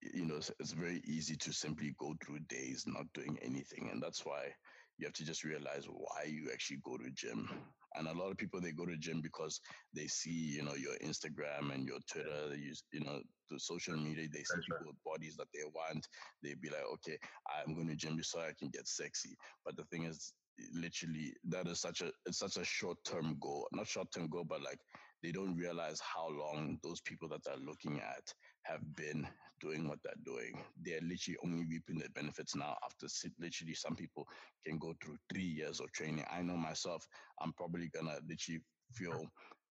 you 0.02 0.26
know, 0.26 0.36
it's, 0.38 0.52
it's 0.60 0.71
very 0.71 1.02
easy 1.06 1.36
to 1.38 1.54
simply 1.54 1.95
go 2.00 2.15
through 2.24 2.39
days 2.50 2.86
not 2.88 3.06
doing 3.13 3.38
anything, 3.41 3.89
and 3.91 4.02
that's 4.02 4.26
why 4.26 4.54
you 4.97 5.06
have 5.06 5.13
to 5.13 5.26
just 5.26 5.43
realize 5.43 5.86
why 5.88 6.26
you 6.28 6.50
actually 6.52 6.80
go 6.84 6.97
to 6.97 7.10
gym. 7.12 7.50
And 7.95 8.08
a 8.08 8.13
lot 8.13 8.32
of 8.32 8.38
people 8.38 8.62
they 8.62 8.71
go 8.71 8.86
to 8.86 8.95
gym 8.97 9.21
because 9.21 9.60
they 9.93 10.08
see, 10.08 10.30
you 10.56 10.63
know, 10.63 10.76
your 10.76 10.95
Instagram 11.04 11.74
and 11.74 11.86
your 11.88 12.00
Twitter, 12.12 12.50
they 12.50 12.58
use, 12.58 12.84
you 12.93 13.02
know, 13.02 13.19
the 13.50 13.60
social 13.60 13.97
media, 13.97 14.28
they 14.32 14.43
see 14.43 14.62
people 14.65 14.86
with 14.88 14.95
bodies 15.04 15.36
that 15.38 15.47
they 15.54 15.63
want. 15.74 16.08
They 16.41 16.54
be 16.54 16.69
like, 16.69 16.86
okay, 16.93 17.17
I'm 17.50 17.74
going 17.74 17.88
to 17.88 17.95
gym 17.95 18.21
so 18.24 18.39
I 18.39 18.54
can 18.58 18.69
get 18.69 18.88
sexy. 18.88 19.36
But 19.65 19.76
the 19.76 19.84
thing 19.86 20.04
is, 20.06 20.34
literally, 20.74 21.34
that 21.50 21.67
is 21.67 21.82
such 21.82 22.02
a 22.02 22.12
it's 22.26 22.39
such 22.39 22.58
a 22.58 22.63
short 22.63 22.97
term 23.04 23.38
goal. 23.41 23.67
Not 23.74 23.88
short 23.88 24.08
term 24.13 24.30
goal, 24.30 24.45
but 24.47 24.62
like 24.62 24.80
they 25.24 25.32
don't 25.32 25.56
realize 25.56 26.00
how 26.02 26.30
long 26.30 26.78
those 26.84 27.02
people 27.02 27.28
that 27.30 27.44
they're 27.44 27.56
looking 27.58 28.00
at 28.00 28.34
have 28.64 28.82
been 28.96 29.28
doing 29.60 29.88
what 29.88 30.00
they're 30.04 30.14
doing. 30.26 30.58
They're 30.82 31.02
literally 31.02 31.38
only 31.44 31.66
reaping 31.66 32.00
the 32.00 32.10
benefits 32.16 32.56
now 32.56 32.76
after 32.84 33.08
literally 33.40 33.74
some 33.74 33.96
people 33.96 34.28
can 34.66 34.78
go 34.80 34.94
through 35.04 35.18
three 35.32 35.44
years 35.44 35.80
of 35.80 35.92
training. 35.92 36.26
I 36.32 36.42
know 36.42 36.58
myself, 36.58 37.06
I'm 37.42 37.54
probably 37.54 37.90
gonna 37.94 38.18
literally 38.28 38.62
feel 38.94 39.28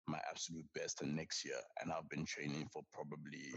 my 0.06 0.20
absolute 0.30 0.66
best 0.74 1.02
in 1.02 1.14
next 1.14 1.44
year. 1.44 1.60
And 1.80 1.92
I've 1.92 2.08
been 2.08 2.24
training 2.24 2.68
for 2.72 2.82
probably, 2.92 3.52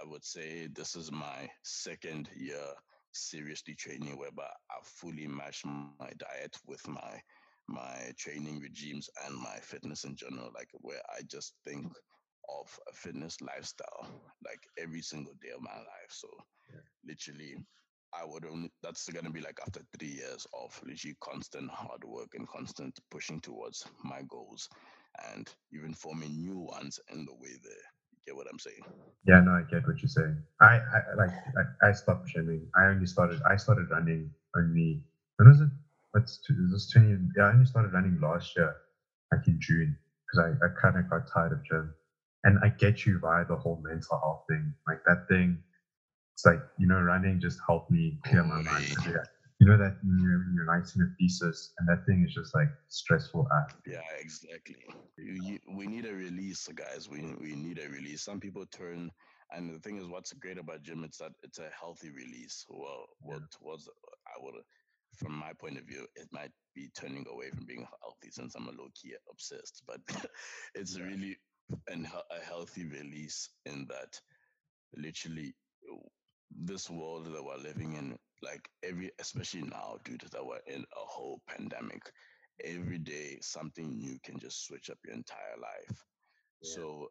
I 0.00 0.06
would 0.06 0.24
say 0.24 0.68
this 0.74 0.94
is 0.96 1.10
my 1.10 1.48
second 1.62 2.28
year 2.36 2.64
seriously 3.12 3.74
training 3.74 4.16
whereby 4.18 4.48
I've 4.70 4.86
fully 4.86 5.26
matched 5.26 5.66
my 5.66 6.10
diet 6.16 6.56
with 6.66 6.86
my 6.86 7.20
my 7.70 8.12
training 8.18 8.60
regimes 8.60 9.08
and 9.26 9.36
my 9.36 9.58
fitness 9.62 10.04
in 10.04 10.16
general, 10.16 10.50
like 10.54 10.68
where 10.80 11.00
I 11.16 11.22
just 11.22 11.54
think 11.64 11.92
of 12.60 12.78
a 12.90 12.92
fitness 12.92 13.40
lifestyle 13.40 14.08
like 14.44 14.60
every 14.78 15.02
single 15.02 15.34
day 15.40 15.50
of 15.54 15.62
my 15.62 15.76
life. 15.76 16.10
So 16.10 16.28
yeah. 16.72 16.80
literally 17.06 17.56
I 18.12 18.24
would 18.26 18.44
only 18.44 18.72
that's 18.82 19.08
gonna 19.08 19.30
be 19.30 19.40
like 19.40 19.58
after 19.64 19.80
three 19.98 20.08
years 20.08 20.46
of 20.52 20.80
literally 20.84 21.16
constant 21.20 21.70
hard 21.70 22.02
work 22.04 22.34
and 22.34 22.48
constant 22.48 22.98
pushing 23.10 23.40
towards 23.40 23.86
my 24.04 24.22
goals 24.28 24.68
and 25.32 25.48
even 25.72 25.94
forming 25.94 26.40
new 26.42 26.58
ones 26.58 26.98
in 27.12 27.24
the 27.24 27.34
way 27.34 27.54
there. 27.62 27.86
You 28.12 28.18
get 28.26 28.36
what 28.36 28.48
I'm 28.50 28.58
saying? 28.58 28.82
Yeah, 29.26 29.40
no, 29.40 29.52
I 29.52 29.62
get 29.70 29.86
what 29.86 30.02
you're 30.02 30.08
saying. 30.08 30.42
I, 30.60 30.80
I 30.80 31.14
like 31.16 31.30
I, 31.82 31.88
I 31.88 31.92
stopped 31.92 32.28
training. 32.30 32.66
I 32.76 32.86
only 32.86 33.06
started 33.06 33.40
I 33.48 33.56
started 33.56 33.90
running 33.90 34.30
only 34.56 35.02
when 35.36 35.48
was 35.48 35.60
it? 35.60 35.70
What's 36.12 36.40
this 36.72 36.90
20 36.90 37.16
yeah 37.36 37.44
i 37.44 37.52
only 37.52 37.66
started 37.66 37.92
running 37.92 38.18
last 38.20 38.56
year 38.56 38.74
like 39.32 39.46
in 39.46 39.58
june 39.60 39.96
because 40.30 40.46
I, 40.62 40.64
I 40.64 40.68
kind 40.80 40.98
of 40.98 41.10
got 41.10 41.30
tired 41.32 41.52
of 41.52 41.64
gym. 41.64 41.94
And 42.44 42.58
I 42.64 42.68
get 42.68 43.04
you 43.04 43.18
via 43.18 43.44
the 43.44 43.56
whole 43.56 43.82
mental 43.82 44.18
health 44.18 44.44
thing. 44.48 44.72
Like 44.88 45.00
that 45.06 45.26
thing, 45.28 45.58
it's 46.34 46.46
like, 46.46 46.60
you 46.78 46.86
know, 46.86 47.00
running 47.00 47.40
just 47.40 47.58
helped 47.66 47.90
me 47.90 48.18
clear 48.24 48.42
my 48.42 48.62
mind. 48.62 48.94
Yeah. 49.06 49.24
You 49.60 49.66
know 49.66 49.76
that 49.76 49.98
when 50.02 50.18
you're, 50.54 50.64
writing 50.64 51.02
a 51.02 51.14
thesis 51.18 51.74
and 51.78 51.88
that 51.88 52.06
thing 52.06 52.24
is 52.26 52.32
just 52.32 52.54
like 52.54 52.68
stressful. 52.88 53.46
Act. 53.60 53.74
Yeah, 53.86 54.00
exactly. 54.18 54.76
You, 55.18 55.38
you, 55.42 55.58
we 55.76 55.86
need 55.86 56.06
a 56.06 56.14
release, 56.14 56.66
guys. 56.68 57.08
We, 57.10 57.34
we 57.40 57.54
need 57.54 57.78
a 57.78 57.90
release. 57.90 58.22
Some 58.22 58.40
people 58.40 58.64
turn 58.66 59.10
and 59.52 59.74
the 59.74 59.80
thing 59.80 59.98
is, 59.98 60.06
what's 60.06 60.32
great 60.34 60.58
about 60.58 60.82
gym, 60.82 61.02
it's 61.04 61.18
that 61.18 61.32
it's 61.42 61.58
a 61.58 61.68
healthy 61.78 62.10
release. 62.10 62.64
Well, 62.68 63.06
what 63.20 63.40
yeah. 63.40 63.58
was 63.60 63.88
I 64.26 64.42
would, 64.42 64.54
from 65.14 65.34
my 65.34 65.52
point 65.58 65.78
of 65.78 65.84
view, 65.84 66.06
it 66.16 66.28
might 66.32 66.52
be 66.74 66.90
turning 66.96 67.26
away 67.30 67.50
from 67.50 67.66
being 67.66 67.86
healthy 68.02 68.30
since 68.30 68.54
I'm 68.54 68.68
a 68.68 68.72
low 68.72 68.88
key 68.94 69.14
obsessed, 69.30 69.82
but 69.86 70.00
it's 70.74 70.96
yeah. 70.96 71.04
really 71.04 71.36
an, 71.88 72.08
a 72.30 72.44
healthy 72.44 72.86
release 72.86 73.50
in 73.66 73.86
that 73.88 74.20
literally 74.96 75.54
this 76.50 76.90
world 76.90 77.26
that 77.32 77.44
we're 77.44 77.56
living 77.56 77.94
in, 77.94 78.18
like 78.42 78.68
every, 78.82 79.10
especially 79.20 79.62
now, 79.62 79.96
dude, 80.04 80.24
that 80.32 80.44
we're 80.44 80.60
in 80.66 80.80
a 80.80 81.04
whole 81.06 81.40
pandemic, 81.48 82.02
every 82.64 82.98
day 82.98 83.38
something 83.40 83.96
new 83.96 84.18
can 84.24 84.38
just 84.38 84.66
switch 84.66 84.90
up 84.90 84.98
your 85.04 85.14
entire 85.14 85.56
life. 85.60 86.04
Yeah. 86.62 86.74
So 86.74 87.08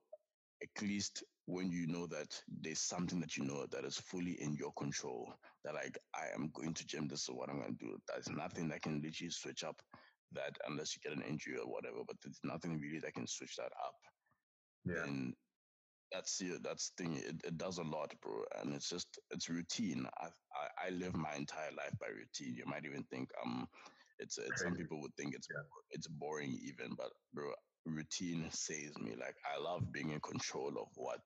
at 0.61 0.81
least 0.81 1.23
when 1.49 1.71
you 1.71 1.87
know 1.87 2.05
that 2.05 2.39
there's 2.61 2.79
something 2.79 3.19
that 3.19 3.35
you 3.35 3.43
know 3.43 3.65
that 3.71 3.83
is 3.83 3.97
fully 3.97 4.37
in 4.39 4.53
your 4.53 4.71
control, 4.73 5.33
that 5.65 5.73
like 5.73 5.97
I 6.13 6.27
am 6.35 6.51
going 6.53 6.75
to 6.75 6.85
gym, 6.85 7.07
this 7.07 7.23
is 7.23 7.29
what 7.31 7.49
I'm 7.49 7.59
going 7.59 7.75
to 7.75 7.85
do. 7.85 7.97
There's 8.07 8.29
nothing 8.29 8.69
that 8.69 8.83
can 8.83 9.01
literally 9.01 9.31
switch 9.31 9.63
up 9.63 9.81
that 10.33 10.55
unless 10.67 10.95
you 10.95 11.01
get 11.01 11.17
an 11.17 11.27
injury 11.27 11.57
or 11.57 11.65
whatever, 11.65 11.97
but 12.05 12.17
there's 12.23 12.39
nothing 12.43 12.79
really 12.79 12.99
that 12.99 13.15
can 13.15 13.25
switch 13.25 13.55
that 13.55 13.71
up. 13.83 13.95
Yeah. 14.85 15.03
And 15.03 15.33
that's 16.11 16.39
it. 16.41 16.61
That's 16.63 16.91
thing. 16.97 17.15
It, 17.17 17.41
it 17.43 17.57
does 17.57 17.79
a 17.79 17.83
lot, 17.83 18.13
bro. 18.21 18.43
And 18.61 18.73
it's 18.73 18.89
just 18.89 19.07
it's 19.31 19.49
routine. 19.49 20.05
I, 20.21 20.25
I 20.25 20.87
I 20.87 20.89
live 20.91 21.15
my 21.15 21.33
entire 21.35 21.71
life 21.71 21.93
by 21.99 22.07
routine. 22.07 22.55
You 22.55 22.65
might 22.67 22.85
even 22.85 23.03
think 23.11 23.29
um, 23.43 23.67
it's, 24.19 24.37
it's 24.37 24.61
some 24.61 24.75
people 24.75 25.01
would 25.01 25.15
think 25.15 25.33
it's 25.33 25.47
yeah. 25.51 25.61
it's 25.91 26.07
boring 26.07 26.57
even, 26.63 26.95
but 26.95 27.11
bro, 27.33 27.51
routine 27.95 28.47
saves 28.51 28.97
me. 28.97 29.11
Like 29.19 29.35
I 29.45 29.61
love 29.61 29.91
being 29.91 30.11
in 30.11 30.19
control 30.21 30.73
of 30.79 30.87
what 30.95 31.21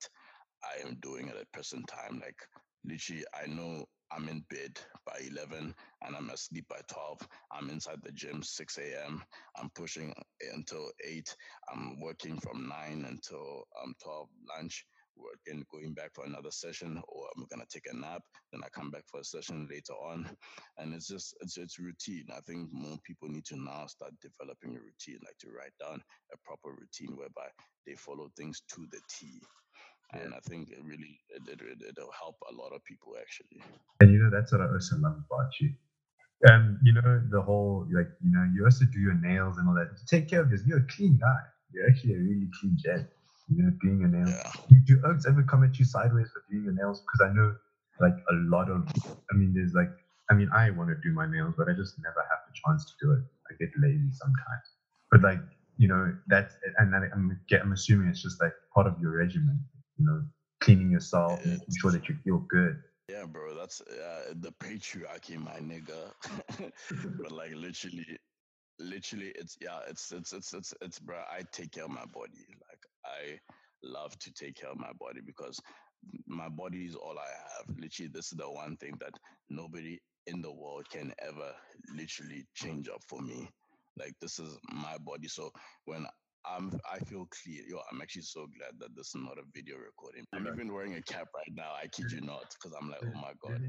I 0.63 0.87
am 0.87 0.97
doing 1.01 1.29
at 1.29 1.35
a 1.41 1.45
present 1.53 1.87
time. 1.87 2.21
Like 2.23 2.37
literally, 2.85 3.25
I 3.33 3.47
know 3.47 3.85
I'm 4.11 4.29
in 4.29 4.43
bed 4.49 4.79
by 5.05 5.19
11 5.29 5.73
and 6.05 6.15
I'm 6.15 6.29
asleep 6.29 6.65
by 6.69 6.79
12. 6.87 7.27
I'm 7.51 7.69
inside 7.69 7.99
the 8.03 8.11
gym 8.11 8.43
6 8.43 8.77
a.m. 8.77 9.23
I'm 9.57 9.69
pushing 9.75 10.13
until 10.53 10.91
8. 11.05 11.35
I'm 11.71 11.99
working 11.99 12.39
from 12.39 12.67
9 12.67 13.05
until 13.09 13.63
um, 13.83 13.95
12 14.03 14.27
lunch 14.57 14.85
working, 15.17 15.65
going 15.71 15.93
back 15.93 16.11
for 16.13 16.25
another 16.25 16.51
session, 16.51 17.01
or 17.07 17.27
I'm 17.35 17.45
gonna 17.49 17.65
take 17.69 17.85
a 17.91 17.95
nap, 17.95 18.21
then 18.51 18.61
I 18.63 18.69
come 18.69 18.91
back 18.91 19.03
for 19.07 19.19
a 19.21 19.23
session 19.23 19.67
later 19.69 19.93
on, 19.93 20.29
and 20.77 20.93
it's 20.93 21.07
just 21.07 21.35
it's 21.41 21.57
it's 21.57 21.79
routine. 21.79 22.25
I 22.35 22.41
think 22.41 22.69
more 22.71 22.97
people 23.05 23.29
need 23.29 23.45
to 23.45 23.57
now 23.57 23.85
start 23.87 24.13
developing 24.21 24.75
a 24.75 24.81
routine, 24.81 25.19
like 25.25 25.37
to 25.41 25.49
write 25.49 25.73
down 25.79 26.01
a 26.33 26.37
proper 26.45 26.71
routine 26.71 27.15
whereby 27.17 27.47
they 27.87 27.95
follow 27.95 28.29
things 28.37 28.61
to 28.75 28.87
the 28.91 28.99
T. 29.09 29.41
And 30.13 30.33
I 30.33 30.39
think 30.47 30.69
it 30.69 30.79
really 30.83 31.19
it, 31.29 31.43
it, 31.49 31.61
it'll 31.89 32.11
help 32.19 32.35
a 32.51 32.55
lot 32.55 32.73
of 32.73 32.83
people 32.85 33.13
actually. 33.19 33.61
And 34.01 34.11
you 34.11 34.19
know 34.19 34.29
that's 34.31 34.51
what 34.51 34.61
I 34.61 34.67
also 34.67 34.97
love 34.97 35.17
about 35.31 35.51
you. 35.59 35.73
Um, 36.49 36.79
you 36.83 36.93
know 36.93 37.21
the 37.31 37.41
whole 37.41 37.87
like 37.93 38.09
you 38.23 38.31
know 38.31 38.47
you 38.53 38.65
also 38.65 38.85
do 38.85 38.99
your 38.99 39.15
nails 39.15 39.57
and 39.57 39.67
all 39.67 39.75
that. 39.75 39.89
Take 40.07 40.29
care 40.29 40.41
of 40.41 40.51
this. 40.51 40.61
You're 40.65 40.79
a 40.79 40.87
clean 40.87 41.17
guy. 41.19 41.39
You're 41.71 41.87
actually 41.87 42.13
a 42.15 42.19
really 42.19 42.49
clean 42.59 42.77
gent 42.83 43.07
you 43.49 43.63
know, 43.63 43.71
doing 43.81 43.99
your 43.99 44.09
nails. 44.09 44.33
Yeah. 44.69 44.77
Do 44.85 45.01
Oaks 45.05 45.25
ever 45.27 45.43
come 45.43 45.63
at 45.63 45.77
you 45.79 45.85
sideways 45.85 46.29
for 46.31 46.43
doing 46.49 46.63
your 46.65 46.73
nails? 46.73 47.01
Because 47.01 47.29
I 47.29 47.33
know 47.33 47.55
like 47.99 48.13
a 48.29 48.33
lot 48.49 48.69
of, 48.69 48.87
I 49.31 49.35
mean, 49.35 49.53
there's 49.53 49.73
like, 49.73 49.91
I 50.29 50.33
mean, 50.33 50.49
I 50.53 50.69
want 50.71 50.89
to 50.89 50.95
do 51.03 51.13
my 51.13 51.25
nails, 51.29 51.53
but 51.57 51.69
I 51.69 51.73
just 51.73 51.95
never 51.99 52.21
have 52.29 52.39
the 52.47 52.53
chance 52.65 52.85
to 52.85 52.93
do 53.05 53.11
it. 53.13 53.23
I 53.49 53.55
get 53.59 53.69
lazy 53.77 54.11
sometimes. 54.11 54.65
But 55.11 55.21
like, 55.21 55.39
you 55.77 55.87
know, 55.87 56.15
that's, 56.27 56.55
and 56.77 56.93
then 56.93 57.09
I'm, 57.13 57.39
I'm 57.61 57.71
assuming 57.71 58.07
it's 58.07 58.21
just 58.21 58.41
like 58.41 58.53
part 58.73 58.87
of 58.87 58.99
your 58.99 59.11
regimen, 59.17 59.59
you 59.97 60.05
know, 60.05 60.23
cleaning 60.61 60.91
yourself, 60.91 61.45
making 61.45 61.75
sure 61.79 61.91
that 61.91 62.07
you 62.07 62.15
feel 62.23 62.39
good. 62.49 62.81
Yeah, 63.09 63.25
bro, 63.25 63.53
that's 63.53 63.81
uh, 63.81 64.33
the 64.35 64.51
patriarchy, 64.51 65.37
my 65.37 65.59
nigga. 65.59 66.13
but 67.19 67.31
like, 67.31 67.51
literally, 67.53 68.17
literally, 68.79 69.33
it's 69.35 69.57
yeah, 69.61 69.79
it's 69.89 70.11
it's 70.11 70.31
it's 70.31 70.53
it's 70.53 70.73
it's, 70.81 70.99
bro. 70.99 71.17
I 71.17 71.43
take 71.51 71.73
care 71.73 71.83
of 71.83 71.91
my 71.91 72.05
body. 72.05 72.45
Like, 72.69 72.72
I 73.05 73.39
love 73.83 74.17
to 74.19 74.33
take 74.33 74.55
care 74.55 74.71
of 74.71 74.79
my 74.79 74.91
body 74.99 75.21
because 75.25 75.59
my 76.27 76.49
body 76.49 76.85
is 76.85 76.95
all 76.95 77.17
I 77.19 77.27
have. 77.27 77.77
Literally, 77.77 78.11
this 78.13 78.31
is 78.31 78.37
the 78.37 78.49
one 78.49 78.77
thing 78.77 78.95
that 78.99 79.13
nobody 79.49 79.99
in 80.27 80.41
the 80.41 80.51
world 80.53 80.87
can 80.91 81.13
ever 81.19 81.53
literally 81.95 82.45
change 82.55 82.89
up 82.89 83.03
for 83.07 83.21
me. 83.21 83.49
Like 83.97 84.13
this 84.21 84.39
is 84.39 84.57
my 84.71 84.97
body. 84.99 85.27
So 85.27 85.51
when 85.85 86.07
I'm 86.45 86.71
I 86.91 86.99
feel 86.99 87.27
clear. 87.31 87.63
Yo, 87.67 87.79
I'm 87.91 88.01
actually 88.01 88.23
so 88.23 88.47
glad 88.57 88.79
that 88.79 88.95
this 88.95 89.07
is 89.07 89.15
not 89.15 89.37
a 89.37 89.43
video 89.53 89.77
recording. 89.77 90.25
I'm 90.33 90.47
even 90.47 90.73
wearing 90.73 90.95
a 90.95 91.01
cap 91.01 91.27
right 91.33 91.51
now. 91.55 91.71
I 91.81 91.87
kid 91.87 92.11
you 92.11 92.21
not, 92.21 92.53
because 92.53 92.75
I'm 92.79 92.89
like, 92.89 92.99
oh 93.01 93.15
my 93.15 93.33
god. 93.41 93.61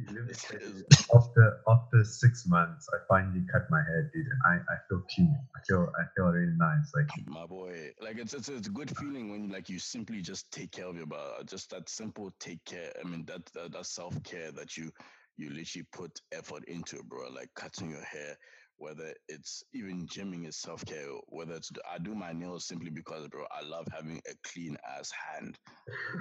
after 1.14 1.60
after 1.68 2.04
six 2.04 2.46
months, 2.46 2.88
I 2.92 2.98
finally 3.08 3.44
cut 3.52 3.62
my 3.70 3.82
hair, 3.82 4.10
dude, 4.12 4.26
and 4.26 4.40
I, 4.46 4.54
I 4.72 4.76
feel 4.88 5.02
clean. 5.14 5.36
I 5.56 5.60
feel 5.66 5.92
I 5.98 6.04
feel 6.16 6.26
really 6.26 6.56
nice. 6.56 6.92
Like 6.94 7.08
my 7.26 7.46
boy, 7.46 7.92
like 8.02 8.18
it's 8.18 8.34
it's, 8.34 8.48
it's 8.48 8.68
a 8.68 8.72
good 8.72 8.96
feeling 8.96 9.30
when 9.30 9.48
like 9.50 9.68
you 9.68 9.78
simply 9.78 10.20
just 10.20 10.50
take 10.50 10.72
care 10.72 10.86
of 10.86 10.96
your 10.96 11.06
body. 11.06 11.22
Uh, 11.38 11.44
just 11.44 11.70
that 11.70 11.88
simple 11.88 12.32
take 12.40 12.64
care. 12.64 12.92
I 13.00 13.08
mean 13.08 13.24
that 13.26 13.46
that, 13.54 13.72
that 13.72 13.86
self 13.86 14.20
care 14.24 14.50
that 14.52 14.76
you 14.76 14.90
you 15.36 15.50
literally 15.50 15.86
put 15.92 16.20
effort 16.32 16.64
into, 16.66 17.02
bro. 17.04 17.28
Like 17.28 17.50
cutting 17.54 17.90
your 17.90 18.04
hair 18.04 18.36
whether 18.76 19.12
it's 19.28 19.62
even 19.72 20.06
gymming 20.06 20.46
is 20.46 20.56
self 20.56 20.84
care, 20.84 21.08
whether 21.28 21.54
it's 21.54 21.70
I 21.90 21.98
do 21.98 22.14
my 22.14 22.32
nails 22.32 22.66
simply 22.66 22.90
because, 22.90 23.28
bro, 23.28 23.44
I 23.50 23.66
love 23.66 23.86
having 23.92 24.20
a 24.28 24.34
clean 24.48 24.76
ass 24.98 25.10
hand. 25.10 25.58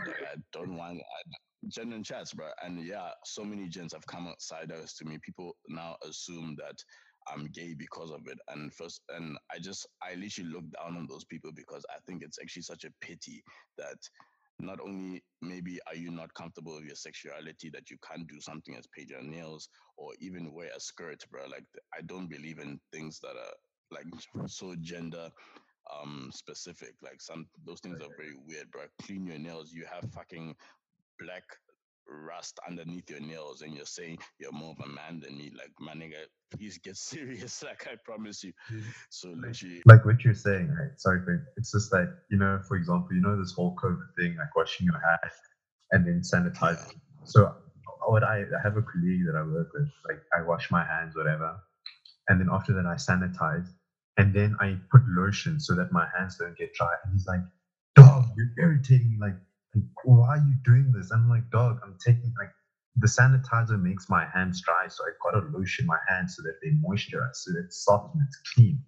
Like 0.08 0.22
I 0.22 0.36
don't 0.54 0.78
want 0.78 1.00
I, 1.00 1.68
genuine 1.68 2.04
chats, 2.04 2.34
bro. 2.34 2.48
And 2.64 2.86
yeah, 2.86 3.10
so 3.26 3.44
many 3.44 3.68
gents 3.68 3.94
have 3.94 4.06
come 4.08 4.28
outside 4.28 4.72
us 4.72 4.94
to 4.96 5.06
me. 5.06 5.18
People 5.24 5.56
now 5.68 5.96
assume 6.08 6.56
that 6.60 6.76
I'm 7.28 7.48
gay 7.54 7.74
because 7.74 8.12
of 8.12 8.22
it. 8.28 8.38
And 8.50 8.74
first, 8.74 9.02
and 9.10 9.38
I 9.54 9.60
just, 9.60 9.88
I 10.02 10.16
literally 10.16 10.52
look 10.52 10.66
down 10.72 10.98
on 10.98 11.08
those 11.10 11.24
people 11.26 11.52
because 11.56 11.86
I 11.90 12.00
think 12.06 12.22
it's 12.24 12.40
actually 12.42 12.64
such 12.64 12.84
a 12.84 12.94
pity 13.02 13.44
that 13.78 13.98
not 14.66 14.80
only 14.82 15.24
maybe 15.42 15.80
are 15.88 15.96
you 15.96 16.12
not 16.12 16.34
comfortable 16.34 16.76
with 16.76 16.86
your 16.86 16.96
sexuality 16.96 17.70
that 17.70 17.90
you 17.90 17.98
can't 18.08 18.28
do 18.28 18.40
something 18.40 18.76
as 18.76 18.88
paint 18.88 19.10
your 19.10 19.24
nails 19.24 19.70
or 19.98 20.12
even 20.20 20.54
wear 20.54 20.70
a 20.76 20.80
skirt, 20.80 21.24
bro. 21.32 21.46
Like 21.48 21.66
I 21.98 22.02
don't 22.02 22.28
believe 22.28 22.60
in 22.60 22.80
things 22.92 23.20
that 23.20 23.36
are 23.36 23.56
like 23.92 24.06
so 24.48 24.76
gender 24.82 25.30
um 26.02 26.32
specific. 26.34 26.96
Like 27.02 27.22
some 27.22 27.48
those 27.66 27.82
things 27.82 28.00
are 28.02 28.16
very 28.18 28.36
weird, 28.48 28.72
bro. 28.72 28.84
Clean 29.02 29.26
your 29.26 29.40
nails. 29.40 29.72
You 29.74 29.86
have 29.92 30.12
fucking 30.12 30.56
black 31.20 31.44
rust 32.08 32.60
underneath 32.68 33.10
your 33.10 33.20
nails 33.20 33.62
and 33.62 33.74
you're 33.74 33.86
saying 33.86 34.18
you're 34.40 34.52
more 34.52 34.76
of 34.78 34.86
a 34.86 34.90
man 34.90 35.20
than 35.20 35.38
me. 35.38 35.52
Like, 35.58 35.72
my 35.80 35.94
nigga, 35.94 36.26
please 36.52 36.78
get 36.78 36.98
serious. 37.12 37.64
Like, 37.64 37.88
I 37.92 37.96
promise 38.04 38.44
you. 38.44 38.54
So, 39.10 39.30
literally. 39.30 39.82
Like 39.86 40.06
what 40.06 40.24
you're 40.24 40.34
saying, 40.34 40.70
right? 40.70 40.92
Sorry, 40.98 41.20
but 41.26 41.46
it's 41.58 41.72
just 41.72 41.92
like, 41.94 42.10
you 42.30 42.38
know, 42.38 42.60
for 42.68 42.78
example, 42.78 43.10
you 43.14 43.22
know, 43.22 43.38
this 43.40 43.54
whole 43.54 43.76
COVID 43.76 44.16
thing, 44.18 44.36
like 44.38 44.56
washing 44.56 44.86
your 44.86 45.00
hands 45.00 45.34
and 45.92 46.06
then 46.06 46.22
sanitizing. 46.22 46.94
Yeah. 46.94 47.26
So, 47.26 47.56
what 48.06 48.24
I, 48.24 48.40
I 48.42 48.62
have 48.62 48.76
a 48.78 48.82
colleague 48.82 49.26
that 49.28 49.36
I 49.38 49.44
work 49.44 49.70
with, 49.74 49.90
like, 50.08 50.22
I 50.38 50.42
wash 50.46 50.70
my 50.72 50.84
hands, 50.84 51.16
whatever. 51.16 51.56
And 52.28 52.40
then 52.40 52.50
after 52.52 52.74
that, 52.74 52.86
I 52.86 52.96
sanitize. 52.96 53.68
And 54.18 54.34
then 54.34 54.56
I 54.60 54.78
put 54.92 55.02
lotion 55.08 55.60
so 55.60 55.74
that 55.76 55.92
my 55.92 56.06
hands 56.18 56.38
don't 56.38 56.58
get 56.58 56.74
dry. 56.74 56.92
And 57.04 57.14
he's 57.14 57.26
like, 57.26 57.40
dog, 57.96 58.26
you're 58.38 58.52
irritating 58.68 59.12
me. 59.12 59.18
Like, 59.20 59.36
like, 59.76 59.84
why 60.04 60.28
are 60.28 60.38
you 60.38 60.56
doing 60.64 60.92
this? 60.92 61.12
I'm 61.12 61.30
like, 61.30 61.50
dog, 61.50 61.80
I'm 61.84 61.98
taking 62.04 62.34
like 62.40 62.52
the 62.98 63.08
sanitizer 63.08 63.82
makes 63.82 64.10
my 64.10 64.26
hands 64.34 64.62
dry, 64.62 64.88
so 64.88 65.04
I 65.04 65.12
gotta 65.24 65.48
lotion 65.48 65.86
my 65.86 65.98
hands 66.08 66.36
so 66.36 66.44
that 66.44 66.60
they 66.62 66.70
moisturize, 66.72 67.36
so 67.36 67.54
that 67.54 67.66
it's 67.66 67.84
soft 67.84 68.14
and 68.14 68.24
it's 68.28 68.40
clean. 68.54 68.80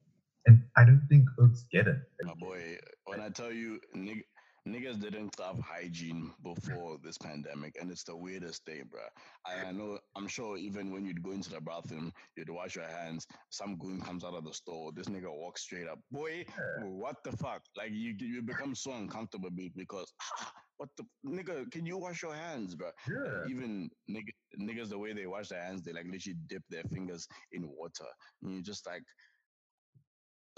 And 0.46 0.62
I 0.78 0.86
don't 0.86 1.08
think 1.10 1.26
folks 1.38 1.66
get 1.72 1.88
it. 1.88 1.98
My 2.24 2.36
boy, 2.36 2.78
when 3.06 3.20
I 3.20 3.30
tell 3.30 3.52
you, 3.52 3.80
nigga, 3.96 4.22
niggas 4.68 5.00
didn't 5.00 5.36
have 5.40 5.60
hygiene 5.60 6.32
before 6.44 6.98
this 7.04 7.18
pandemic, 7.18 7.78
and 7.80 7.92
it's 7.92 8.04
the 8.04 8.16
weirdest 8.16 8.64
thing, 8.66 8.84
bro. 8.92 9.02
I, 9.46 9.70
I, 9.70 9.72
know, 9.72 9.98
I'm 10.16 10.28
sure 10.28 10.58
even 10.58 10.92
when 10.92 11.06
you'd 11.06 11.24
go 11.24 11.32
into 11.32 11.50
the 11.50 11.62
bathroom, 11.62 12.12
you'd 12.36 12.50
wash 12.50 12.76
your 12.76 12.88
hands. 12.88 13.28
Some 13.50 13.78
goon 13.78 14.02
comes 14.02 14.24
out 14.24 14.36
of 14.36 14.44
the 14.44 14.54
store. 14.54 14.92
This 14.92 15.08
nigga 15.08 15.32
walks 15.32 15.62
straight 15.62 15.88
up. 15.88 16.00
Boy, 16.12 16.46
what 16.82 17.24
the 17.24 17.36
fuck? 17.38 17.62
Like 17.78 17.92
you, 17.92 18.16
you 18.20 18.42
become 18.42 18.76
so 18.76 18.94
uncomfortable 18.94 19.50
because 19.76 20.12
ah, 20.22 20.52
what 20.78 20.90
the 20.98 21.04
nigga? 21.26 21.72
Can 21.72 21.86
you 21.86 21.98
wash 21.98 22.22
your 22.22 22.36
hands, 22.36 22.76
bro? 22.76 22.92
Yeah. 23.08 23.50
Even 23.50 23.90
nigga, 24.10 24.32
niggas, 24.60 24.90
the 24.90 24.98
way 25.00 25.14
they 25.14 25.26
wash 25.26 25.50
their 25.50 25.64
hands, 25.64 25.84
they 25.84 25.94
like 25.94 26.06
literally 26.06 26.38
dip 26.48 26.64
their 26.70 26.84
fingers 26.84 27.28
in 27.52 27.70
water. 27.78 28.06
And 28.42 28.54
you're 28.54 28.64
just 28.64 28.86
like, 28.86 29.04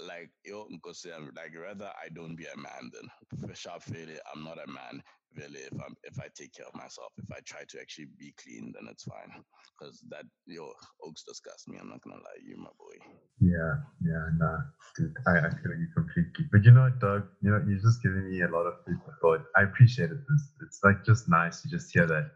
like 0.00 0.30
yo 0.44 0.66
I'm 1.16 1.30
like 1.36 1.52
rather 1.60 1.90
I 2.02 2.08
don't 2.14 2.36
be 2.36 2.44
a 2.44 2.56
man 2.56 2.90
than 2.92 3.40
for 3.40 3.54
sharp 3.54 3.82
failure, 3.82 4.20
I'm 4.32 4.44
not 4.44 4.58
a 4.64 4.70
man 4.70 5.02
really 5.36 5.60
if 5.60 5.74
I'm 5.74 5.94
if 6.04 6.18
I 6.18 6.28
take 6.34 6.54
care 6.54 6.66
of 6.66 6.74
myself, 6.74 7.12
if 7.18 7.30
I 7.30 7.40
try 7.44 7.60
to 7.68 7.80
actually 7.80 8.08
be 8.18 8.34
clean, 8.42 8.72
then 8.74 8.88
it's 8.90 9.04
fine. 9.04 9.42
Because 9.78 10.02
that 10.10 10.24
yo 10.46 10.72
Oaks 11.04 11.22
disgust 11.22 11.68
me, 11.68 11.78
I'm 11.80 11.88
not 11.88 12.02
gonna 12.02 12.16
lie 12.16 12.42
you, 12.44 12.56
my 12.56 12.70
boy. 12.78 12.96
Yeah, 13.40 13.74
yeah, 14.02 14.24
nah, 14.36 14.58
dude, 14.96 15.14
I, 15.26 15.38
I 15.46 15.50
feel 15.50 15.76
you 15.78 15.88
completely. 15.94 16.46
But 16.50 16.64
you 16.64 16.72
know, 16.72 16.90
Doug, 17.00 17.24
you 17.42 17.50
know, 17.50 17.62
you're 17.66 17.78
just 17.78 18.02
giving 18.02 18.28
me 18.30 18.42
a 18.42 18.48
lot 18.48 18.66
of 18.66 18.74
food 18.84 18.98
for 19.04 19.14
thought. 19.20 19.46
I 19.56 19.62
appreciate 19.62 20.10
it. 20.10 20.18
It's, 20.34 20.48
it's 20.62 20.80
like 20.82 21.04
just 21.04 21.28
nice 21.28 21.62
to 21.62 21.68
just 21.68 21.92
hear 21.92 22.06
that 22.06 22.30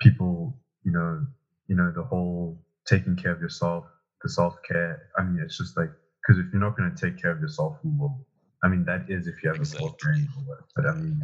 people, 0.00 0.56
you 0.84 0.92
know, 0.92 1.26
you 1.68 1.76
know, 1.76 1.92
the 1.94 2.02
whole 2.02 2.58
taking 2.86 3.16
care 3.16 3.32
of 3.32 3.40
yourself, 3.40 3.84
the 4.22 4.28
self 4.28 4.56
care. 4.66 5.10
I 5.18 5.22
mean, 5.22 5.42
it's 5.44 5.58
just 5.58 5.76
like 5.76 5.90
because 6.22 6.38
if 6.38 6.52
you're 6.52 6.60
not 6.60 6.76
going 6.76 6.94
to 6.94 7.00
take 7.00 7.20
care 7.20 7.30
of 7.30 7.40
yourself, 7.40 7.76
who 7.82 7.90
will? 7.98 8.26
I 8.62 8.68
mean, 8.68 8.84
that 8.84 9.08
is 9.08 9.26
if 9.26 9.42
you 9.42 9.48
have 9.48 9.56
exactly. 9.56 9.86
a 9.86 9.90
girlfriend 9.90 10.28
or 10.36 10.42
what. 10.44 10.58
But 10.76 10.86
I 10.86 10.94
mean, 10.94 11.20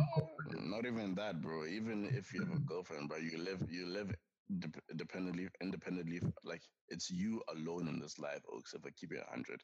not 0.70 0.86
even 0.86 1.14
that, 1.16 1.42
bro. 1.42 1.66
Even 1.66 2.06
if 2.06 2.32
you 2.32 2.40
have 2.40 2.50
a 2.50 2.54
mm-hmm. 2.54 2.64
girlfriend, 2.64 3.08
but 3.08 3.22
you 3.22 3.38
live, 3.38 3.62
you 3.70 3.86
live 3.86 4.10
independently, 4.90 5.48
independently. 5.62 6.20
Like 6.44 6.62
it's 6.88 7.10
you 7.10 7.42
alone 7.54 7.88
in 7.88 7.98
this 8.00 8.18
life. 8.18 8.40
Oaks, 8.52 8.72
if 8.74 8.82
I 8.86 8.90
keep 8.98 9.12
it 9.12 9.22
hundred, 9.28 9.60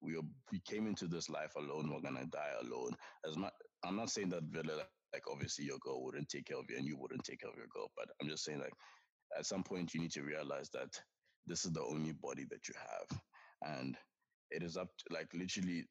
we 0.00 0.16
are, 0.16 0.22
we 0.50 0.60
came 0.66 0.86
into 0.86 1.06
this 1.06 1.28
life 1.28 1.52
alone. 1.56 1.90
We're 1.92 2.00
gonna 2.00 2.26
die 2.26 2.54
alone. 2.62 2.92
As 3.28 3.36
much, 3.36 3.52
I'm 3.84 3.96
not 3.96 4.10
saying 4.10 4.30
that 4.30 4.44
Villa, 4.44 4.84
like 5.12 5.24
obviously 5.30 5.66
your 5.66 5.78
girl 5.78 6.02
wouldn't 6.02 6.30
take 6.30 6.46
care 6.46 6.58
of 6.58 6.64
you 6.70 6.78
and 6.78 6.86
you 6.86 6.96
wouldn't 6.98 7.24
take 7.24 7.40
care 7.40 7.50
of 7.50 7.56
your 7.56 7.68
girl, 7.74 7.90
but 7.96 8.06
I'm 8.20 8.28
just 8.28 8.44
saying 8.44 8.60
like 8.60 8.72
at 9.38 9.44
some 9.44 9.62
point 9.62 9.92
you 9.92 10.00
need 10.00 10.12
to 10.12 10.22
realize 10.22 10.70
that 10.72 10.98
this 11.46 11.64
is 11.66 11.72
the 11.72 11.82
only 11.82 12.12
body 12.12 12.46
that 12.50 12.68
you 12.68 12.74
have, 12.78 13.20
and 13.76 13.96
it 14.50 14.62
is 14.62 14.78
up 14.78 14.88
to 14.98 15.14
like 15.14 15.28
literally 15.34 15.84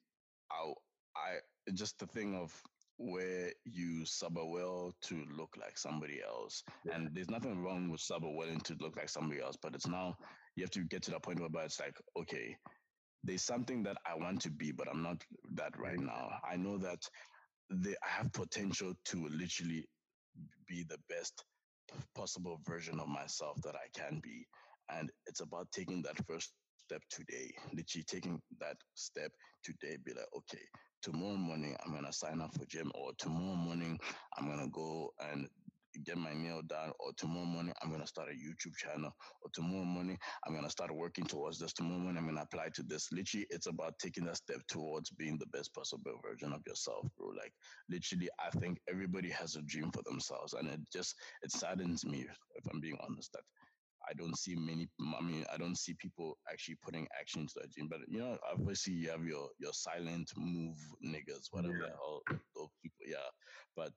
I 0.52 0.74
I 1.16 1.72
just 1.74 2.00
the 2.00 2.08
thing 2.08 2.36
of 2.36 2.54
where 2.98 3.52
you 3.66 4.06
sub 4.06 4.38
a 4.38 4.46
well 4.46 4.94
to 5.02 5.26
look 5.36 5.56
like 5.60 5.78
somebody 5.78 6.22
else. 6.22 6.64
Yeah. 6.86 6.96
And 6.96 7.10
there's 7.14 7.30
nothing 7.30 7.64
wrong 7.64 7.90
with 7.90 8.02
sub 8.02 8.24
a 8.24 8.30
well 8.30 8.60
to 8.64 8.76
look 8.80 8.96
like 8.96 9.10
somebody 9.10 9.42
else, 9.42 9.58
but 9.62 9.74
it's 9.74 9.88
now 9.88 10.16
you 10.56 10.64
have 10.64 10.72
to 10.72 10.84
get 10.84 11.02
to 11.04 11.12
that 11.12 11.24
point 11.24 11.40
where 11.40 11.66
it's 11.66 11.80
like, 11.80 11.98
okay, 12.20 12.56
there's 13.24 13.44
something 13.44 13.84
that 13.84 13.98
I 14.06 14.16
want 14.16 14.42
to 14.42 14.50
be, 14.52 14.72
but 14.72 14.88
I'm 14.88 15.02
not 15.04 15.24
that 15.56 15.78
right 15.78 15.98
mm-hmm. 15.98 16.08
now. 16.08 16.32
I 16.50 16.58
know 16.58 16.78
that 16.78 17.00
the, 17.70 17.96
I 18.04 18.10
have 18.10 18.32
potential 18.34 18.94
to 19.06 19.28
literally 19.28 19.86
be 20.68 20.84
the 20.88 20.98
best 21.10 21.44
possible 22.16 22.60
version 22.66 23.00
of 23.00 23.08
myself 23.08 23.58
that 23.64 23.76
I 23.76 23.88
can 23.98 24.20
be. 24.24 24.46
And 24.90 25.10
it's 25.26 25.42
about 25.42 25.72
taking 25.72 26.02
that 26.04 26.18
first 26.28 26.52
step 26.78 27.02
today, 27.10 27.52
literally 27.74 28.04
taking 28.08 28.42
that 28.60 28.78
step 28.96 29.32
today, 29.64 29.98
be 30.04 30.14
like, 30.14 30.28
okay, 30.36 30.64
tomorrow 31.02 31.38
morning 31.38 31.76
I'm 31.86 31.94
gonna 31.94 32.14
sign 32.14 32.42
up 32.42 32.54
for 32.54 32.66
gym, 32.66 32.92
or 32.96 33.12
tomorrow 33.18 33.56
morning 33.56 34.00
I'm 34.38 34.48
gonna 34.48 34.70
go 34.70 35.14
and 35.32 35.48
get 36.06 36.18
my 36.18 36.34
nail 36.34 36.62
done, 36.68 36.92
or 37.00 37.12
tomorrow 37.18 37.46
morning 37.46 37.74
I'm 37.82 37.92
gonna 37.92 38.08
start 38.08 38.30
a 38.30 38.34
YouTube 38.34 38.76
channel, 38.78 39.12
or 39.42 39.50
tomorrow 39.54 39.84
morning 39.86 40.18
I'm 40.46 40.56
gonna 40.56 40.70
start 40.70 40.96
working 40.96 41.26
towards 41.26 41.60
this. 41.60 41.74
Tomorrow 41.74 42.00
morning 42.00 42.20
I'm 42.20 42.28
gonna 42.28 42.44
apply 42.44 42.70
to 42.76 42.84
this. 42.84 43.10
Literally, 43.12 43.48
it's 43.50 43.68
about 43.68 43.98
taking 44.00 44.26
that 44.26 44.38
step 44.38 44.62
towards 44.70 45.10
being 45.12 45.38
the 45.38 45.48
best 45.48 45.74
possible 45.74 46.14
version 46.24 46.54
of 46.54 46.62
yourself, 46.68 47.08
bro. 47.18 47.30
Like 47.30 47.54
literally, 47.90 48.30
I 48.40 48.50
think 48.60 48.80
everybody 48.90 49.30
has 49.32 49.56
a 49.56 49.62
dream 49.64 49.92
for 49.92 50.04
themselves, 50.04 50.54
and 50.54 50.68
it 50.70 50.80
just 50.94 51.16
it 51.44 51.52
saddens 51.52 52.06
me 52.06 52.26
if 52.56 52.66
I'm 52.72 52.80
being 52.80 52.98
honest 53.08 53.32
that 53.34 53.44
I 54.10 54.14
don't 54.14 54.38
see 54.38 54.56
many. 54.56 54.88
I 55.00 55.22
mean, 55.22 55.46
I 55.54 55.58
don't 55.58 55.78
see 55.78 55.94
people 55.94 56.38
actually 56.50 56.78
putting 56.84 57.08
action 57.20 57.42
into 57.42 57.54
that 57.58 57.72
dream. 57.72 57.88
But 57.90 58.00
you 58.08 58.20
know, 58.20 58.38
obviously, 58.52 58.94
you 58.94 59.10
have 59.10 59.26
your 59.26 59.50
your 59.60 59.74
silent 59.74 60.32
move 60.38 60.78
niggas, 61.06 61.48
whatever 61.52 61.78
yeah. 61.82 61.96
all 62.04 62.22
those 62.56 62.70
people. 62.82 63.06
Yeah, 63.06 63.30
but 63.76 63.94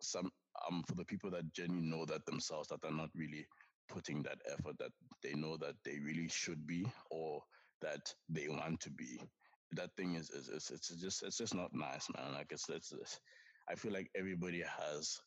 some 0.00 0.30
um 0.68 0.82
for 0.88 0.94
the 0.94 1.04
people 1.04 1.30
that 1.30 1.52
genuinely 1.52 1.88
know 1.88 2.04
that 2.06 2.24
themselves, 2.26 2.68
that 2.68 2.84
are 2.84 2.92
not 2.92 3.10
really 3.14 3.46
putting 3.88 4.22
that 4.22 4.38
effort, 4.52 4.76
that 4.78 4.90
they 5.22 5.34
know 5.34 5.56
that 5.58 5.74
they 5.84 5.98
really 6.00 6.28
should 6.28 6.66
be, 6.66 6.86
or 7.10 7.42
that 7.82 8.12
they 8.28 8.48
want 8.48 8.80
to 8.80 8.90
be. 8.90 9.20
That 9.72 9.90
thing 9.96 10.14
is 10.14 10.30
is, 10.30 10.48
is 10.48 10.70
it's 10.72 10.88
just 11.00 11.22
it's 11.22 11.38
just 11.38 11.54
not 11.54 11.70
nice, 11.72 12.06
man. 12.16 12.32
Like 12.34 12.48
it's 12.50 12.68
it's. 12.68 12.92
it's 12.92 13.20
I 13.68 13.74
feel 13.74 13.92
like 13.92 14.10
everybody 14.14 14.62
has 14.62 15.18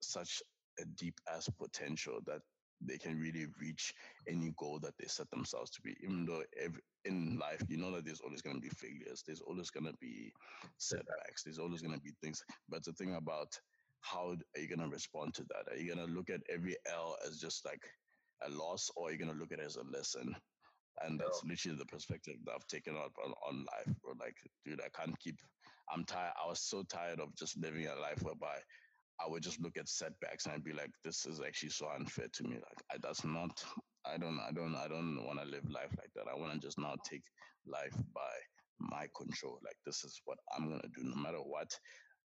such 0.00 0.42
a 0.80 0.84
deep 0.96 1.14
ass 1.32 1.48
potential 1.58 2.18
that 2.26 2.40
they 2.80 2.98
can 2.98 3.18
really 3.18 3.46
reach 3.60 3.94
any 4.28 4.52
goal 4.56 4.78
that 4.80 4.94
they 4.98 5.06
set 5.06 5.30
themselves 5.30 5.70
to 5.70 5.80
be. 5.82 5.96
Even 6.02 6.26
though 6.26 6.42
every, 6.62 6.80
in 7.04 7.38
life, 7.38 7.62
you 7.68 7.76
know 7.76 7.90
that 7.92 8.04
there's 8.04 8.20
always 8.20 8.42
going 8.42 8.56
to 8.56 8.62
be 8.62 8.68
failures, 8.68 9.22
there's 9.26 9.40
always 9.40 9.70
going 9.70 9.86
to 9.86 9.94
be 10.00 10.32
setbacks, 10.78 11.42
there's 11.44 11.58
always 11.58 11.80
going 11.80 11.94
to 11.94 12.00
be 12.00 12.12
things. 12.22 12.42
But 12.68 12.84
the 12.84 12.92
thing 12.92 13.14
about 13.14 13.58
how 14.00 14.36
are 14.56 14.60
you 14.60 14.68
going 14.68 14.88
to 14.88 14.94
respond 14.94 15.34
to 15.34 15.44
that? 15.44 15.72
Are 15.72 15.76
you 15.76 15.92
going 15.92 16.06
to 16.06 16.12
look 16.12 16.30
at 16.30 16.40
every 16.52 16.76
L 16.92 17.16
as 17.26 17.38
just 17.38 17.64
like 17.64 17.82
a 18.46 18.50
loss, 18.50 18.90
or 18.96 19.08
are 19.08 19.12
you 19.12 19.18
going 19.18 19.32
to 19.32 19.38
look 19.38 19.52
at 19.52 19.58
it 19.58 19.66
as 19.66 19.76
a 19.76 19.84
lesson? 19.84 20.34
And 21.02 21.20
that's 21.20 21.42
literally 21.44 21.76
the 21.76 21.86
perspective 21.86 22.36
that 22.44 22.52
I've 22.54 22.66
taken 22.68 22.96
up 22.96 23.12
on, 23.22 23.32
on 23.46 23.66
life, 23.76 23.94
bro. 24.02 24.14
Like, 24.18 24.36
dude, 24.64 24.80
I 24.80 24.88
can't 24.98 25.18
keep. 25.18 25.36
I'm 25.92 26.04
tired. 26.04 26.32
I 26.42 26.48
was 26.48 26.60
so 26.60 26.84
tired 26.84 27.20
of 27.20 27.34
just 27.36 27.58
living 27.58 27.86
a 27.86 27.94
life 28.00 28.22
whereby 28.22 28.56
I 29.20 29.28
would 29.28 29.42
just 29.42 29.60
look 29.62 29.76
at 29.76 29.88
setbacks 29.88 30.44
and 30.44 30.54
I'd 30.54 30.64
be 30.64 30.72
like, 30.72 30.90
this 31.04 31.26
is 31.26 31.40
actually 31.40 31.70
so 31.70 31.88
unfair 31.94 32.26
to 32.34 32.42
me. 32.44 32.54
Like 32.54 32.82
I, 32.92 32.96
that's 33.02 33.24
not. 33.24 33.64
I 34.06 34.18
don't. 34.18 34.38
I 34.40 34.52
don't. 34.52 34.74
I 34.76 34.88
don't 34.88 35.24
want 35.26 35.40
to 35.40 35.46
live 35.46 35.68
life 35.70 35.94
like 35.98 36.10
that. 36.14 36.30
I 36.30 36.38
want 36.38 36.52
to 36.52 36.58
just 36.58 36.78
now 36.78 36.94
take 37.08 37.22
life 37.66 37.96
by 38.14 38.32
my 38.78 39.06
control. 39.16 39.58
Like 39.64 39.76
this 39.84 40.04
is 40.04 40.20
what 40.24 40.38
I'm 40.56 40.68
gonna 40.68 40.88
do, 40.94 41.02
no 41.02 41.16
matter 41.16 41.38
what, 41.38 41.70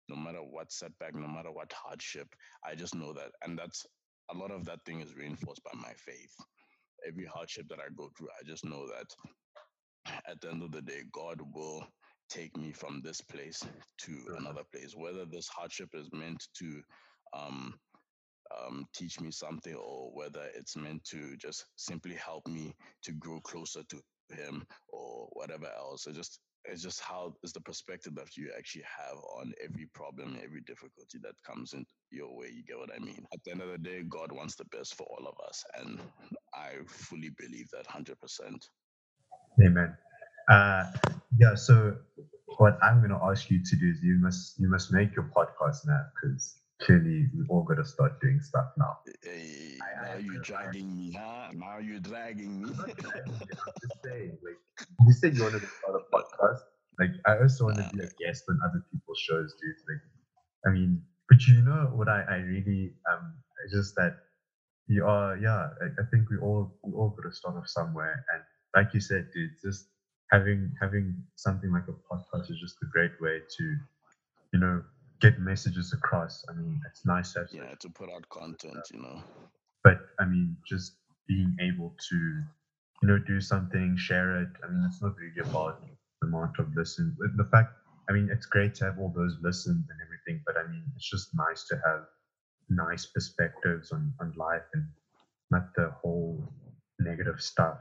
no 0.10 0.16
matter 0.16 0.40
what 0.40 0.72
setback, 0.72 1.16
no 1.16 1.28
matter 1.28 1.52
what 1.52 1.72
hardship. 1.74 2.28
I 2.66 2.76
just 2.76 2.96
know 2.96 3.14
that, 3.14 3.32
and 3.44 3.58
that's 3.58 3.86
a 4.32 4.38
lot 4.38 4.52
of 4.52 4.66
that 4.66 4.80
thing 4.86 5.02
is 5.02 5.16
reinforced 5.16 5.64
by 5.64 5.72
my 5.76 5.94
faith. 5.98 6.36
Every 7.08 7.26
hardship 7.26 7.68
that 7.70 7.80
I 7.80 7.90
go 7.98 8.10
through, 8.18 8.30
I 8.40 8.44
just 8.46 8.66
know 8.66 8.86
that 8.88 9.08
at 10.28 10.42
the 10.42 10.50
end 10.52 10.64
of 10.64 10.72
the 10.72 10.82
day, 10.82 11.04
God 11.14 11.42
will 11.54 11.86
take 12.32 12.56
me 12.58 12.72
from 12.72 13.02
this 13.04 13.22
place 13.22 13.62
to 14.00 14.14
another 14.38 14.64
place. 14.74 14.96
Whether 14.96 15.26
this 15.26 15.48
hardship 15.48 15.90
is 15.94 16.10
meant 16.14 16.48
to 16.60 16.82
um, 17.34 17.74
um, 18.58 18.86
teach 18.96 19.20
me 19.20 19.32
something 19.32 19.76
or 19.76 20.12
whether 20.14 20.48
it's 20.56 20.78
meant 20.78 21.04
to 21.06 21.36
just 21.38 21.66
simply 21.76 22.16
help 22.16 22.48
me 22.48 22.74
to 23.04 23.12
grow 23.14 23.40
closer 23.42 23.84
to 23.90 24.02
him 24.36 24.66
or 24.90 25.28
whatever 25.34 25.68
else. 25.78 26.08
It 26.08 26.16
just 26.16 26.40
it's 26.66 26.84
just 26.84 27.02
how 27.02 27.34
is 27.44 27.54
the 27.54 27.62
perspective 27.62 28.14
that 28.16 28.38
you 28.38 28.52
actually 28.56 28.84
have 28.84 29.18
on 29.40 29.52
every 29.64 29.88
problem, 29.96 30.38
every 30.44 30.62
difficulty 30.62 31.18
that 31.24 31.34
comes 31.44 31.74
in 31.74 31.86
your 32.12 32.38
way. 32.38 32.52
You 32.54 32.64
get 32.64 32.78
what 32.78 32.92
I 32.96 33.00
mean? 33.00 33.26
At 33.34 33.44
the 33.44 33.52
end 33.52 33.62
of 33.62 33.70
the 33.72 33.80
day, 33.80 34.04
God 34.08 34.32
wants 34.32 34.56
the 34.56 34.66
best 34.66 34.96
for 34.96 35.08
all 35.10 35.28
of 35.28 35.36
us, 35.48 35.64
and 35.80 36.00
I 36.54 36.74
fully 36.88 37.32
believe 37.38 37.68
that 37.74 37.88
hundred 37.88 38.20
percent. 38.20 38.64
Amen. 39.66 39.98
Uh, 40.50 40.86
yeah. 41.38 41.56
So 41.56 41.96
what 42.58 42.78
I'm 42.84 43.00
going 43.00 43.12
to 43.12 43.20
ask 43.26 43.50
you 43.50 43.64
to 43.64 43.76
do 43.76 43.90
is 43.90 44.04
you 44.04 44.18
must 44.20 44.60
you 44.60 44.70
must 44.70 44.92
make 44.92 45.16
your 45.16 45.32
podcast 45.36 45.88
now 45.88 46.02
because 46.14 46.58
clearly 46.82 47.28
we've 47.36 47.50
all 47.50 47.64
got 47.64 47.76
to 47.76 47.86
start 47.86 48.20
doing 48.22 48.40
stuff 48.42 48.66
now. 48.78 48.98
Hey, 49.24 49.78
now 50.04 50.18
you're 50.18 50.42
dragging 50.42 50.96
me, 50.96 51.14
huh? 51.14 51.50
Now 51.54 51.78
you're 51.78 52.00
dragging 52.00 52.62
me. 52.62 52.70
I'm 52.80 52.94
just 52.94 54.04
saying, 54.04 54.38
like 54.44 54.88
you 55.06 55.14
said 55.14 55.36
you 55.36 55.44
wanted 55.44 55.62
to 55.62 55.68
start 55.68 56.02
a 56.02 56.16
podcast. 56.16 56.60
Like 57.00 57.12
I 57.26 57.42
also 57.42 57.66
want 57.66 57.78
to 57.78 57.90
be 57.96 58.04
a 58.04 58.10
guest 58.20 58.44
on 58.50 58.60
other 58.66 58.84
people's 58.92 59.20
shows, 59.20 59.56
dude. 59.62 59.76
Like, 59.88 60.02
I 60.68 60.70
mean, 60.72 61.02
but 61.30 61.40
you 61.48 61.62
know 61.62 61.92
what 61.94 62.10
I, 62.10 62.24
I 62.30 62.36
really 62.38 62.94
um 63.12 63.34
just 63.72 63.96
that 63.96 64.18
you 64.88 65.06
are 65.06 65.38
yeah, 65.38 65.70
I, 65.82 65.86
I 65.86 66.06
think 66.12 66.30
we 66.30 66.38
all 66.38 66.78
we 66.84 66.94
all 66.94 67.10
got 67.10 67.30
to 67.30 67.36
start 67.36 67.56
off 67.56 67.68
somewhere 67.68 68.26
and 68.34 68.44
like 68.76 68.94
you 68.94 69.00
said, 69.00 69.28
dude, 69.34 69.52
just 69.64 69.88
having 70.32 70.72
having 70.80 71.16
something 71.36 71.72
like 71.72 71.88
a 71.88 72.14
podcast 72.14 72.50
is 72.52 72.60
just 72.60 72.78
a 72.84 72.86
great 72.86 73.12
way 73.22 73.40
to, 73.58 73.64
you 74.54 74.60
know, 74.60 74.84
get 75.20 75.40
messages 75.40 75.94
across. 75.94 76.46
I 76.50 76.54
mean, 76.54 76.82
it's 76.90 77.06
nice 77.06 77.34
to 77.34 77.40
have 77.40 77.50
yeah 77.52 77.76
to 77.80 77.90
put 77.90 78.10
out 78.10 78.28
content, 78.30 78.88
you 78.94 79.02
know. 79.02 79.22
But 79.84 80.00
I 80.20 80.26
mean, 80.26 80.58
just 80.68 80.94
being 81.28 81.56
able 81.60 81.96
to, 82.10 82.16
you 83.02 83.08
know, 83.08 83.20
do 83.20 83.42
something, 83.42 83.96
share 83.98 84.42
it. 84.42 84.50
I 84.64 84.72
mean, 84.72 84.84
it's 84.88 85.02
not 85.02 85.16
really 85.18 85.50
about 85.50 85.82
the 86.22 86.28
amount 86.28 86.60
of 86.60 86.68
listen. 86.76 87.16
The 87.36 87.46
fact, 87.46 87.74
I 88.10 88.14
mean, 88.14 88.30
it's 88.32 88.46
great 88.46 88.76
to 88.76 88.86
have 88.86 89.00
all 89.00 89.14
those 89.16 89.38
listens 89.42 89.86
and 89.90 90.00
everything, 90.06 90.44
but 90.46 90.56
I 90.58 90.70
mean, 90.70 90.84
it's 90.96 91.10
just 91.10 91.30
nice 91.36 91.66
to 91.70 91.76
have 91.86 92.06
nice 92.70 93.06
perspectives 93.08 93.92
on 93.92 94.14
on 94.22 94.34
life 94.38 94.64
and 94.74 94.88
not 95.50 95.74
the 95.76 95.92
whole 96.02 96.42
negative 97.00 97.42
stuff. 97.42 97.78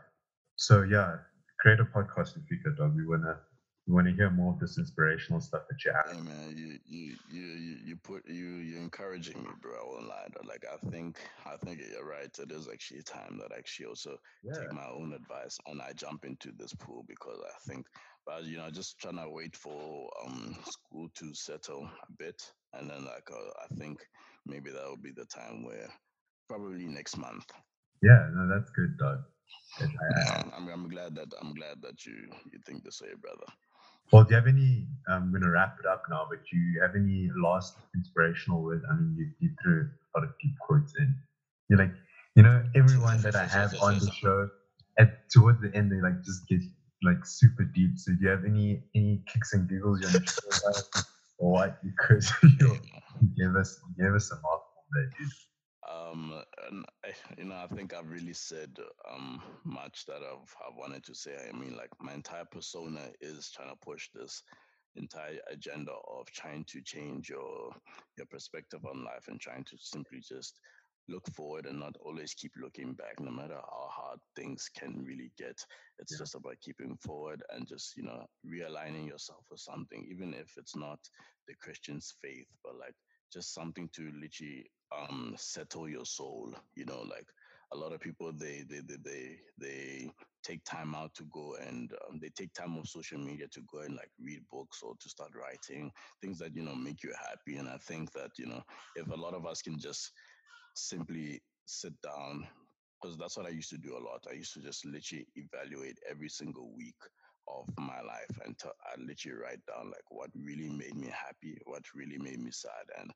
So 0.56 0.82
yeah, 0.82 1.18
create 1.60 1.80
a 1.80 1.84
podcast 1.84 2.36
in 2.36 2.42
future, 2.42 2.70
dog. 2.70 2.96
We 2.96 3.06
wanna 3.06 3.38
we 3.86 3.94
want 3.94 4.06
to 4.06 4.14
hear 4.14 4.30
more 4.30 4.52
of 4.52 4.60
this 4.60 4.78
inspirational 4.78 5.40
stuff 5.40 5.62
that 5.68 5.84
you 5.84 5.92
have. 5.92 6.14
Hey 6.14 6.20
man, 6.22 6.54
you 6.56 6.78
you 6.86 7.16
you 7.30 7.76
you 7.84 7.96
put 7.96 8.28
you 8.28 8.56
you're 8.56 8.80
encouraging 8.80 9.42
me, 9.42 9.50
bro. 9.60 9.72
I 9.72 9.84
won't 9.84 10.08
lie. 10.08 10.26
Like 10.44 10.64
I 10.72 10.76
think 10.90 11.18
I 11.46 11.56
think 11.56 11.80
you're 11.90 12.04
right. 12.04 12.30
It 12.38 12.52
is 12.52 12.68
actually 12.72 13.00
a 13.00 13.02
time 13.02 13.38
that 13.38 13.52
I 13.52 13.58
actually 13.58 13.86
also 13.86 14.16
yeah. 14.44 14.52
take 14.58 14.72
my 14.72 14.86
own 14.86 15.12
advice 15.12 15.58
and 15.66 15.80
I 15.82 15.92
jump 15.92 16.24
into 16.24 16.52
this 16.56 16.74
pool 16.74 17.04
because 17.08 17.38
I 17.44 17.70
think, 17.70 17.86
but 18.26 18.44
you 18.44 18.58
know, 18.58 18.70
just 18.70 18.98
trying 18.98 19.16
to 19.16 19.28
wait 19.28 19.56
for 19.56 20.10
um 20.24 20.56
school 20.64 21.08
to 21.14 21.34
settle 21.34 21.88
a 22.08 22.12
bit, 22.18 22.40
and 22.74 22.88
then 22.88 23.04
like 23.04 23.28
uh, 23.32 23.64
I 23.64 23.74
think 23.74 24.00
maybe 24.46 24.70
that 24.70 24.88
will 24.88 24.96
be 24.96 25.12
the 25.12 25.26
time 25.26 25.64
where 25.64 25.88
probably 26.48 26.86
next 26.86 27.16
month. 27.16 27.44
Yeah, 28.02 28.28
no, 28.34 28.48
that's 28.48 28.70
good, 28.70 28.96
dog. 28.98 29.18
I, 29.80 30.42
I'm, 30.56 30.68
I'm 30.68 30.88
glad 30.88 31.14
that 31.16 31.32
I'm 31.40 31.54
glad 31.54 31.82
that 31.82 32.04
you 32.06 32.14
you 32.52 32.58
think 32.66 32.84
this 32.84 33.00
way, 33.00 33.14
brother. 33.20 33.46
Well, 34.12 34.24
do 34.24 34.30
you 34.30 34.36
have 34.36 34.48
any? 34.48 34.86
I'm 35.08 35.30
going 35.30 35.42
to 35.42 35.50
wrap 35.50 35.76
it 35.78 35.86
up 35.86 36.02
now, 36.10 36.26
but 36.28 36.40
do 36.50 36.56
you 36.56 36.80
have 36.82 36.96
any 36.96 37.30
last 37.36 37.76
inspirational 37.94 38.62
words? 38.62 38.84
I 38.90 38.94
mean, 38.94 39.14
you, 39.16 39.30
you 39.38 39.54
threw 39.62 39.88
a 40.14 40.18
lot 40.18 40.24
of 40.28 40.34
deep 40.42 40.54
quotes 40.66 40.94
in. 40.98 41.14
You're 41.68 41.78
like, 41.78 41.92
you 42.34 42.42
know, 42.42 42.64
everyone 42.74 43.22
that 43.22 43.36
I 43.36 43.46
have 43.46 43.74
on 43.80 43.98
the 43.98 44.10
show, 44.10 44.48
at 44.98 45.30
towards 45.30 45.60
the 45.60 45.74
end, 45.74 45.92
they 45.92 46.00
like 46.00 46.22
just 46.24 46.48
get 46.48 46.60
like 47.04 47.24
super 47.24 47.64
deep. 47.64 47.92
So, 47.96 48.12
do 48.12 48.18
you 48.22 48.28
have 48.28 48.44
any 48.44 48.82
any 48.96 49.22
kicks 49.32 49.52
and 49.52 49.68
giggles 49.68 50.00
you 50.00 50.08
want 50.08 50.26
to 50.26 50.32
share 50.32 50.82
or 51.38 51.52
what? 51.52 51.78
Because 51.84 52.32
you 52.42 52.78
gave 53.38 53.54
us 53.60 53.78
you 53.96 54.04
gave 54.04 54.14
us 54.14 54.30
a 54.32 54.34
mouthful 54.34 54.84
there, 54.92 55.10
dude. 55.18 55.28
Um, 55.90 56.42
and 56.68 56.84
I, 57.04 57.12
you 57.38 57.44
know, 57.44 57.56
I 57.56 57.66
think 57.74 57.94
I've 57.94 58.10
really 58.10 58.32
said 58.32 58.76
um, 59.12 59.42
much 59.64 60.06
that 60.06 60.22
I've, 60.22 60.54
I've 60.66 60.76
wanted 60.76 61.04
to 61.04 61.14
say. 61.14 61.32
I 61.48 61.56
mean, 61.56 61.76
like 61.76 61.90
my 62.00 62.12
entire 62.12 62.44
persona 62.44 63.10
is 63.20 63.50
trying 63.50 63.70
to 63.70 63.76
push 63.76 64.08
this 64.14 64.42
entire 64.96 65.38
agenda 65.50 65.92
of 65.92 66.30
trying 66.32 66.64
to 66.64 66.80
change 66.82 67.28
your 67.28 67.70
your 68.16 68.26
perspective 68.26 68.80
on 68.84 69.04
life 69.04 69.26
and 69.28 69.40
trying 69.40 69.64
to 69.64 69.76
simply 69.78 70.20
just 70.20 70.58
look 71.08 71.26
forward 71.28 71.66
and 71.66 71.78
not 71.78 71.96
always 72.00 72.34
keep 72.34 72.52
looking 72.60 72.92
back 72.94 73.18
no 73.20 73.30
matter 73.30 73.54
how 73.54 73.88
hard 73.90 74.18
things 74.36 74.68
can 74.76 75.04
really 75.04 75.32
get 75.38 75.58
it's 75.98 76.12
yeah. 76.12 76.18
just 76.18 76.34
about 76.34 76.56
keeping 76.60 76.96
forward 77.00 77.42
and 77.50 77.66
just 77.66 77.96
you 77.96 78.02
know 78.02 78.24
realigning 78.46 79.08
yourself 79.08 79.44
with 79.50 79.60
something 79.60 80.06
even 80.10 80.34
if 80.34 80.52
it's 80.56 80.76
not 80.76 80.98
the 81.48 81.54
christian's 81.60 82.14
faith 82.22 82.46
but 82.64 82.76
like 82.78 82.94
just 83.32 83.54
something 83.54 83.88
to 83.92 84.10
literally 84.20 84.66
um 84.96 85.34
settle 85.36 85.88
your 85.88 86.04
soul 86.04 86.52
you 86.74 86.84
know 86.84 87.02
like 87.02 87.26
a 87.72 87.76
lot 87.76 87.92
of 87.92 88.00
people 88.00 88.32
they 88.32 88.64
they 88.68 88.80
they 88.80 88.96
they, 89.04 89.36
they 89.58 90.10
take 90.42 90.64
time 90.64 90.94
out 90.94 91.14
to 91.14 91.24
go 91.32 91.56
and 91.68 91.92
um, 92.08 92.18
they 92.20 92.28
take 92.30 92.52
time 92.54 92.76
off 92.78 92.86
social 92.88 93.18
media 93.18 93.46
to 93.48 93.60
go 93.72 93.80
and 93.80 93.94
like 93.94 94.10
read 94.20 94.40
books 94.50 94.82
or 94.82 94.94
to 95.00 95.08
start 95.08 95.30
writing 95.36 95.90
things 96.20 96.38
that 96.38 96.54
you 96.56 96.62
know 96.62 96.74
make 96.74 97.02
you 97.04 97.12
happy. 97.28 97.58
And 97.58 97.68
i 97.68 97.76
think 97.76 98.12
that 98.12 98.30
you 98.38 98.46
know 98.46 98.62
if 98.96 99.08
a 99.10 99.14
lot 99.20 99.34
of 99.34 99.46
us 99.46 99.62
can 99.62 99.78
just 99.78 100.12
simply 100.74 101.40
sit 101.66 101.92
down 102.02 102.46
because 103.00 103.16
that's 103.16 103.36
what 103.36 103.46
i 103.46 103.50
used 103.50 103.70
to 103.70 103.78
do 103.78 103.96
a 103.96 104.04
lot. 104.04 104.26
I 104.28 104.34
used 104.34 104.54
to 104.54 104.60
just 104.60 104.84
literally 104.84 105.26
evaluate 105.36 105.98
every 106.08 106.28
single 106.28 106.70
week 106.76 106.96
of 107.52 107.68
my 107.78 108.00
life 108.02 108.38
and 108.44 108.58
to, 108.58 108.68
I 108.68 108.94
literally 108.98 109.38
write 109.38 109.64
down 109.66 109.86
like 109.90 110.04
what 110.10 110.30
really 110.34 110.70
made 110.70 110.94
me 110.96 111.08
happy, 111.08 111.58
what 111.66 111.82
really 111.94 112.18
made 112.18 112.40
me 112.40 112.50
sad, 112.50 112.86
and 112.98 113.10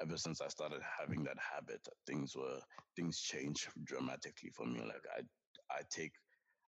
ever 0.00 0.16
since 0.16 0.40
I 0.40 0.48
started 0.48 0.80
having 0.98 1.24
that 1.24 1.38
habit, 1.38 1.86
things 2.06 2.34
were 2.36 2.60
things 2.96 3.20
changed 3.20 3.68
dramatically 3.84 4.50
for 4.50 4.66
me. 4.66 4.80
Like 4.80 5.04
I 5.16 5.22
I 5.70 5.82
take 5.90 6.12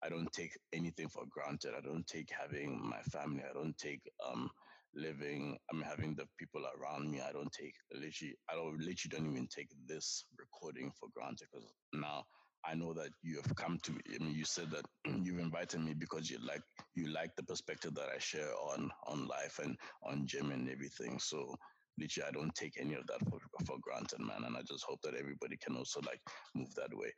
I 0.03 0.09
don't 0.09 0.31
take 0.33 0.57
anything 0.73 1.09
for 1.09 1.23
granted. 1.29 1.73
I 1.77 1.81
don't 1.81 2.07
take 2.07 2.29
having 2.31 2.81
my 2.87 3.01
family. 3.03 3.43
I 3.49 3.53
don't 3.53 3.77
take 3.77 4.01
um 4.25 4.49
living. 4.93 5.57
I 5.71 5.75
mean 5.75 5.83
having 5.83 6.15
the 6.15 6.27
people 6.37 6.63
around 6.77 7.09
me. 7.11 7.21
I 7.21 7.31
don't 7.31 7.51
take 7.51 7.75
literally. 7.93 8.35
I 8.49 8.55
don't 8.55 8.79
literally 8.79 9.11
don't 9.11 9.31
even 9.31 9.47
take 9.47 9.69
this 9.87 10.25
recording 10.37 10.91
for 10.99 11.09
granted 11.15 11.47
because 11.51 11.67
now 11.93 12.25
I 12.65 12.75
know 12.75 12.93
that 12.93 13.09
you 13.23 13.37
have 13.37 13.55
come 13.55 13.79
to 13.83 13.91
me. 13.91 14.01
I 14.13 14.23
mean, 14.23 14.35
you 14.35 14.45
said 14.45 14.71
that 14.71 14.85
you've 15.23 15.39
invited 15.39 15.81
me 15.81 15.93
because 15.93 16.29
you 16.29 16.37
like 16.45 16.61
you 16.95 17.07
like 17.07 17.35
the 17.35 17.43
perspective 17.43 17.95
that 17.95 18.09
I 18.15 18.19
share 18.19 18.51
on 18.73 18.91
on 19.07 19.27
life 19.27 19.59
and 19.63 19.77
on 20.03 20.27
gym 20.27 20.51
and 20.51 20.69
everything. 20.69 21.19
So 21.19 21.55
literally, 21.97 22.29
I 22.29 22.31
don't 22.31 22.53
take 22.55 22.73
any 22.79 22.93
of 22.93 23.07
that 23.07 23.19
for 23.29 23.39
for 23.65 23.77
granted, 23.81 24.19
man. 24.19 24.43
And 24.45 24.55
I 24.55 24.61
just 24.61 24.83
hope 24.83 25.01
that 25.03 25.15
everybody 25.15 25.57
can 25.57 25.75
also 25.75 26.01
like 26.05 26.21
move 26.55 26.73
that 26.75 26.95
way. 26.95 27.11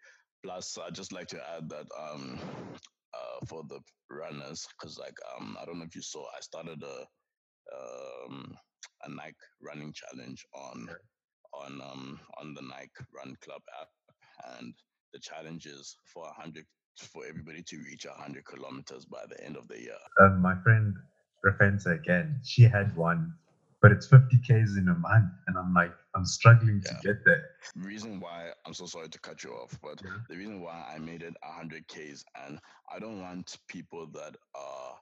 Plus, 0.43 0.77
I 0.77 0.89
just 0.89 1.11
like 1.11 1.27
to 1.29 1.41
add 1.57 1.69
that 1.69 1.87
um 1.99 2.39
uh 3.13 3.45
for 3.47 3.63
the 3.67 3.79
runners, 4.09 4.65
because 4.79 4.97
like 4.97 5.17
um 5.37 5.57
I 5.61 5.65
don't 5.65 5.79
know 5.79 5.85
if 5.85 5.95
you 5.95 6.01
saw, 6.01 6.25
I 6.25 6.39
started 6.41 6.81
a 6.83 7.05
um 7.75 8.55
a 9.03 9.09
Nike 9.09 9.35
running 9.61 9.93
challenge 9.93 10.45
on 10.53 10.89
on 11.53 11.81
um 11.81 12.19
on 12.39 12.53
the 12.53 12.61
Nike 12.61 12.91
Run 13.13 13.35
Club 13.41 13.61
app 13.81 13.89
and 14.57 14.73
the 15.13 15.19
challenge 15.19 15.65
is 15.65 15.97
for 16.05 16.23
100 16.23 16.65
for 16.97 17.25
everybody 17.27 17.63
to 17.63 17.77
reach 17.79 18.05
100 18.05 18.45
kilometers 18.45 19.05
by 19.05 19.23
the 19.29 19.43
end 19.43 19.57
of 19.57 19.67
the 19.67 19.79
year. 19.79 19.97
Um, 20.21 20.41
my 20.41 20.55
friend 20.63 20.95
Rafensa 21.45 21.99
again, 21.99 22.39
she 22.43 22.63
had 22.63 22.95
one, 22.95 23.33
but 23.81 23.91
it's 23.91 24.07
50 24.07 24.37
Ks 24.37 24.77
in 24.77 24.87
a 24.89 24.95
month. 24.95 25.31
And 25.47 25.57
I'm 25.57 25.73
like, 25.73 25.91
I'm 26.15 26.25
struggling 26.25 26.81
yeah. 26.85 26.91
to 26.91 27.07
get 27.07 27.25
there. 27.25 27.43
The 27.75 27.87
reason 27.87 28.19
why 28.19 28.51
I'm 28.65 28.73
so 28.73 28.85
sorry 28.85 29.09
to 29.09 29.19
cut 29.19 29.43
you 29.43 29.51
off, 29.51 29.77
but 29.81 30.01
yeah. 30.03 30.11
the 30.29 30.37
reason 30.37 30.61
why 30.61 30.85
I 30.93 30.99
made 30.99 31.23
it 31.23 31.35
100 31.41 31.87
Ks, 31.87 32.23
and 32.45 32.59
I 32.93 32.99
don't 32.99 33.21
want 33.21 33.57
people 33.67 34.07
that 34.13 34.35
are, 34.55 34.95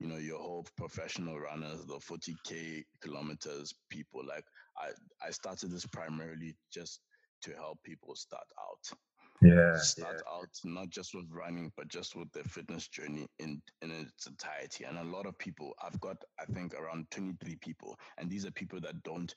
you 0.00 0.08
know, 0.08 0.16
your 0.16 0.38
whole 0.38 0.66
professional 0.76 1.38
runners, 1.38 1.84
the 1.84 1.94
40K 1.94 2.84
kilometers 3.02 3.74
people. 3.90 4.22
Like, 4.26 4.44
I, 4.78 4.90
I 5.26 5.30
started 5.30 5.70
this 5.70 5.86
primarily 5.86 6.56
just 6.72 7.00
to 7.42 7.52
help 7.52 7.78
people 7.84 8.16
start 8.16 8.46
out 8.58 8.98
yeah 9.42 9.76
start 9.76 10.22
yeah. 10.24 10.36
out 10.36 10.48
not 10.64 10.88
just 10.90 11.14
with 11.14 11.26
running 11.30 11.70
but 11.76 11.88
just 11.88 12.14
with 12.14 12.30
their 12.32 12.44
fitness 12.44 12.88
journey 12.88 13.26
in 13.38 13.60
in 13.82 13.90
its 13.90 14.26
entirety. 14.26 14.84
And 14.84 14.98
a 14.98 15.04
lot 15.04 15.26
of 15.26 15.38
people 15.38 15.72
i've 15.84 15.98
got 16.00 16.16
i 16.40 16.44
think 16.44 16.74
around 16.74 17.10
23 17.10 17.56
people 17.56 17.98
and 18.18 18.30
these 18.30 18.46
are 18.46 18.52
people 18.52 18.80
that 18.80 19.02
don't 19.02 19.34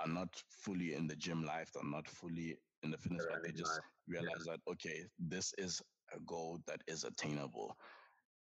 are 0.00 0.08
not 0.08 0.28
fully 0.48 0.94
in 0.94 1.06
the 1.06 1.16
gym 1.16 1.44
life 1.44 1.70
they're 1.74 1.84
not 1.84 2.08
fully 2.08 2.56
in 2.82 2.90
the 2.90 2.98
fitness 2.98 3.26
but 3.30 3.42
they 3.44 3.52
just 3.52 3.80
realize 4.08 4.44
yeah. 4.46 4.52
that 4.52 4.70
okay 4.70 5.02
this 5.18 5.52
is 5.58 5.80
a 6.14 6.20
goal 6.26 6.58
that 6.66 6.80
is 6.88 7.04
attainable. 7.04 7.74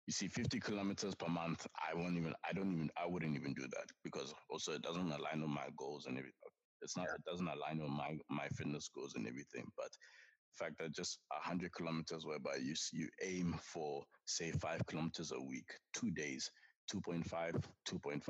You 0.06 0.12
see 0.12 0.26
50 0.26 0.58
kilometers 0.58 1.14
per 1.14 1.28
month 1.28 1.66
i 1.88 1.94
won't 1.94 2.16
even 2.16 2.34
i 2.48 2.52
don't 2.52 2.72
even 2.72 2.90
i 2.96 3.06
wouldn't 3.06 3.36
even 3.36 3.54
do 3.54 3.62
that 3.62 3.86
because 4.02 4.34
also 4.50 4.72
it 4.72 4.82
doesn't 4.82 5.12
align 5.12 5.40
with 5.40 5.50
my 5.50 5.68
goals 5.76 6.06
and 6.06 6.18
everything 6.18 6.50
it's 6.82 6.96
not 6.96 7.06
it 7.06 7.24
doesn't 7.24 7.46
align 7.48 7.78
with 7.78 7.90
my 7.90 8.16
my 8.28 8.48
fitness 8.48 8.88
goals 8.92 9.14
and 9.14 9.26
everything 9.26 9.70
but 9.76 9.90
fact 10.54 10.78
that 10.78 10.92
just 10.92 11.18
100 11.28 11.72
kilometers 11.72 12.26
whereby 12.26 12.56
you 12.60 12.74
you 12.92 13.08
aim 13.22 13.54
for 13.60 14.02
say 14.26 14.50
5 14.50 14.86
kilometers 14.86 15.32
a 15.32 15.40
week 15.40 15.68
2 15.94 16.10
days 16.10 16.50
2.5 16.92 17.62
2.5 17.88 18.22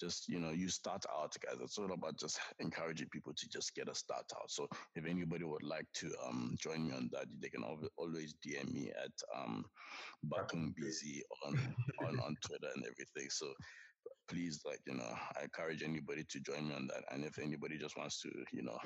just 0.00 0.28
you 0.28 0.40
know 0.40 0.50
you 0.50 0.68
start 0.68 1.04
out 1.16 1.34
guys 1.44 1.58
it's 1.62 1.78
all 1.78 1.92
about 1.92 2.18
just 2.18 2.40
encouraging 2.58 3.08
people 3.12 3.32
to 3.34 3.48
just 3.48 3.74
get 3.74 3.88
a 3.88 3.94
start 3.94 4.24
out. 4.34 4.50
So 4.50 4.68
if 4.96 5.06
anybody 5.06 5.44
would 5.44 5.62
like 5.62 5.86
to 5.94 6.10
um, 6.26 6.56
join 6.58 6.88
me 6.88 6.94
on 6.94 7.08
that 7.12 7.26
they 7.40 7.48
can 7.48 7.62
always 7.96 8.34
dm 8.44 8.72
me 8.72 8.90
at 8.90 9.12
um 9.36 9.64
BZ 10.26 11.20
on, 11.46 11.76
on 12.06 12.20
on 12.20 12.36
twitter 12.44 12.68
and 12.74 12.84
everything. 12.84 13.30
So 13.30 13.52
please 14.28 14.60
like 14.64 14.80
you 14.86 14.94
know 14.94 15.14
i 15.38 15.42
encourage 15.42 15.82
anybody 15.82 16.24
to 16.28 16.40
join 16.40 16.68
me 16.68 16.74
on 16.74 16.88
that. 16.88 17.04
And 17.12 17.24
if 17.24 17.38
anybody 17.38 17.78
just 17.78 17.96
wants 17.96 18.20
to 18.22 18.30
you 18.52 18.62
know 18.62 18.78